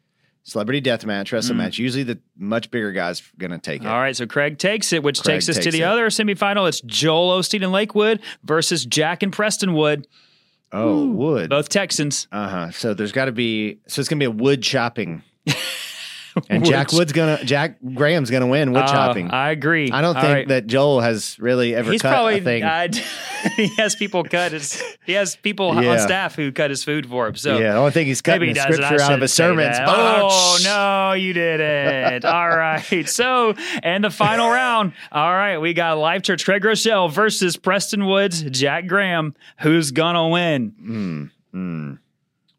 Celebrity 0.42 0.80
death 0.80 1.04
match, 1.04 1.32
wrestling 1.32 1.56
Mm. 1.56 1.62
match, 1.64 1.78
usually 1.78 2.02
the 2.02 2.18
much 2.36 2.70
bigger 2.70 2.92
guy's 2.92 3.22
going 3.38 3.50
to 3.50 3.58
take 3.58 3.82
it. 3.82 3.86
All 3.86 4.00
right, 4.00 4.16
so 4.16 4.26
Craig 4.26 4.56
takes 4.58 4.92
it, 4.92 5.02
which 5.02 5.20
Craig 5.22 5.34
takes 5.36 5.48
us 5.50 5.58
to 5.58 5.70
the 5.70 5.82
it. 5.82 5.84
other 5.84 6.06
semifinal. 6.08 6.66
It's 6.68 6.80
Joel 6.80 7.38
Osteen 7.38 7.62
and 7.62 7.72
Lakewood 7.72 8.20
versus 8.42 8.84
Jack 8.86 9.22
and 9.22 9.32
Prestonwood, 9.32 10.04
Oh, 10.72 11.04
wood. 11.06 11.50
both 11.50 11.68
Texans. 11.68 12.26
Uh 12.32 12.48
huh. 12.48 12.70
So 12.70 12.94
there's 12.94 13.12
got 13.12 13.26
to 13.26 13.32
be. 13.32 13.78
So 13.86 14.00
it's 14.00 14.08
going 14.08 14.18
to 14.18 14.30
be 14.30 14.38
a 14.38 14.42
wood 14.42 14.62
chopping, 14.62 15.22
and 16.48 16.62
Wood 16.62 16.70
Jack 16.70 16.92
Wood's 16.92 17.12
gonna. 17.12 17.44
Jack 17.44 17.76
Graham's 17.94 18.30
going 18.30 18.42
to 18.42 18.46
win 18.46 18.72
wood 18.72 18.82
Uh, 18.84 18.86
chopping. 18.88 19.30
I 19.30 19.50
agree. 19.50 19.90
I 19.90 20.00
don't 20.00 20.16
All 20.16 20.22
think 20.22 20.34
right. 20.34 20.48
that 20.48 20.66
Joel 20.66 21.00
has 21.00 21.38
really 21.38 21.74
ever 21.74 21.90
He's 21.92 22.02
cut 22.02 22.10
probably 22.12 22.38
a 22.38 22.42
thing. 22.42 22.64
I- 22.64 22.88
he 23.56 23.68
has 23.76 23.96
people 23.96 24.22
cut 24.24 24.52
his. 24.52 24.82
He 25.04 25.12
has 25.12 25.34
people 25.36 25.68
on 25.70 25.98
staff 25.98 26.36
who 26.36 26.52
cut 26.52 26.70
his 26.70 26.84
food 26.84 27.06
for 27.08 27.26
him. 27.26 27.34
So 27.36 27.58
yeah, 27.58 27.70
I 27.70 27.74
don't 27.74 27.92
think 27.92 28.06
he's 28.08 28.22
cutting 28.22 28.48
he 28.48 28.54
the 28.54 28.60
does. 28.60 28.76
and 28.76 28.84
I 28.84 28.88
scripture 28.88 28.94
out 28.94 29.00
of 29.00 29.06
shouldn't 29.06 29.22
his 29.22 29.32
sermons. 29.32 29.76
that. 29.78 29.88
Oh 29.88 30.58
no, 30.62 31.12
you 31.14 31.32
didn't. 31.32 32.24
All 32.24 32.48
right. 32.48 33.08
So 33.08 33.54
and 33.82 34.04
the 34.04 34.10
final 34.10 34.48
round. 34.50 34.92
All 35.10 35.32
right, 35.32 35.58
we 35.58 35.72
got 35.74 35.98
Life 35.98 36.22
Church 36.22 36.44
Craig 36.44 36.62
Groeschel 36.62 37.10
versus 37.10 37.56
Prestonwood's 37.56 38.42
Jack 38.42 38.86
Graham. 38.86 39.34
Who's 39.60 39.90
gonna 39.90 40.28
win? 40.28 41.30
Mm, 41.54 41.58
mm. 41.58 41.98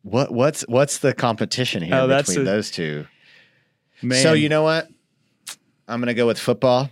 What 0.04 0.32
what's 0.34 0.62
what's 0.68 0.98
the 0.98 1.14
competition 1.14 1.84
here 1.84 1.94
Oh, 1.96 2.08
that's 2.08 2.30
between 2.30 2.48
a- 2.48 2.52
those 2.52 2.72
two? 2.72 3.06
Man. 4.02 4.22
So 4.24 4.34
you 4.34 4.50
know 4.50 4.64
what? 4.64 4.88
I'm 5.88 6.00
going 6.00 6.08
to 6.08 6.14
go 6.14 6.28
with 6.28 6.40
football, 6.40 6.90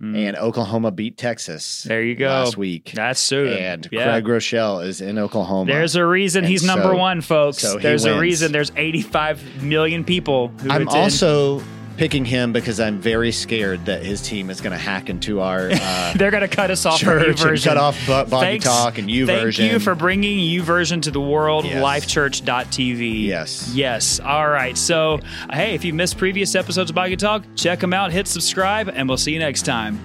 Mm. 0.00 0.16
and 0.28 0.36
Oklahoma 0.36 0.92
beat 0.92 1.16
Texas. 1.18 1.82
There 1.82 2.00
you 2.04 2.14
go. 2.14 2.28
last 2.28 2.56
week. 2.56 2.92
That's 2.94 3.18
so. 3.18 3.46
and 3.46 3.88
yeah. 3.90 4.04
Craig 4.04 4.24
Groeschel 4.24 4.86
is 4.86 5.00
in 5.00 5.18
Oklahoma. 5.18 5.72
There's 5.72 5.96
a 5.96 6.06
reason 6.06 6.44
And 6.44 6.50
he's 6.52 6.62
number 6.62 6.92
so- 6.92 6.96
one, 6.96 7.20
folks. 7.20 7.58
so 7.58 7.78
he 7.78 7.82
There's 7.82 8.04
a 8.04 8.16
reason. 8.16 8.52
There's 8.52 8.70
85 8.76 9.64
million 9.64 10.04
people 10.04 10.48
who 10.62 10.70
I'm 10.70 10.88
also 10.88 11.62
picking 11.98 12.24
him 12.24 12.52
because 12.52 12.78
I'm 12.80 13.00
very 13.00 13.32
scared 13.32 13.84
that 13.86 14.02
his 14.02 14.22
team 14.22 14.48
is 14.50 14.60
going 14.60 14.70
to 14.70 14.78
hack 14.78 15.10
into 15.10 15.40
our 15.40 15.68
uh, 15.72 16.12
They're 16.14 16.30
going 16.30 16.40
to 16.42 16.48
cut 16.48 16.70
us 16.70 16.86
off 16.86 17.00
for 17.00 17.06
church 17.06 17.26
and 17.28 17.38
version. 17.50 17.70
cut 17.70 17.76
off 17.76 17.98
bu- 18.06 18.24
Boggy 18.30 18.40
Thanks- 18.46 18.64
Talk 18.64 18.98
and 18.98 19.08
YouVersion. 19.08 19.56
Thank 19.56 19.72
you 19.72 19.78
for 19.80 19.94
bringing 19.94 20.38
YouVersion 20.38 21.02
to 21.02 21.10
the 21.10 21.20
world. 21.20 21.64
Yes. 21.64 21.82
Lifechurch.tv. 21.84 23.24
Yes. 23.26 23.72
Yes. 23.74 24.20
All 24.20 24.48
right. 24.48 24.78
So, 24.78 25.18
hey, 25.52 25.74
if 25.74 25.84
you 25.84 25.92
missed 25.92 26.16
previous 26.16 26.54
episodes 26.54 26.90
of 26.90 26.94
Boggy 26.94 27.16
Talk, 27.16 27.44
check 27.56 27.80
them 27.80 27.92
out. 27.92 28.12
Hit 28.12 28.28
subscribe, 28.28 28.88
and 28.88 29.08
we'll 29.08 29.18
see 29.18 29.32
you 29.32 29.40
next 29.40 29.62
time. 29.62 29.98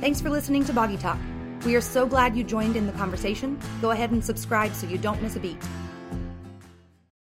Thanks 0.00 0.20
for 0.20 0.30
listening 0.30 0.64
to 0.66 0.72
Boggy 0.72 0.98
Talk. 0.98 1.18
We 1.64 1.76
are 1.76 1.80
so 1.80 2.06
glad 2.06 2.36
you 2.36 2.44
joined 2.44 2.76
in 2.76 2.86
the 2.86 2.92
conversation. 2.92 3.58
Go 3.82 3.90
ahead 3.90 4.10
and 4.12 4.24
subscribe 4.24 4.74
so 4.74 4.86
you 4.86 4.96
don't 4.98 5.20
miss 5.22 5.36
a 5.36 5.40
beat. 5.40 5.58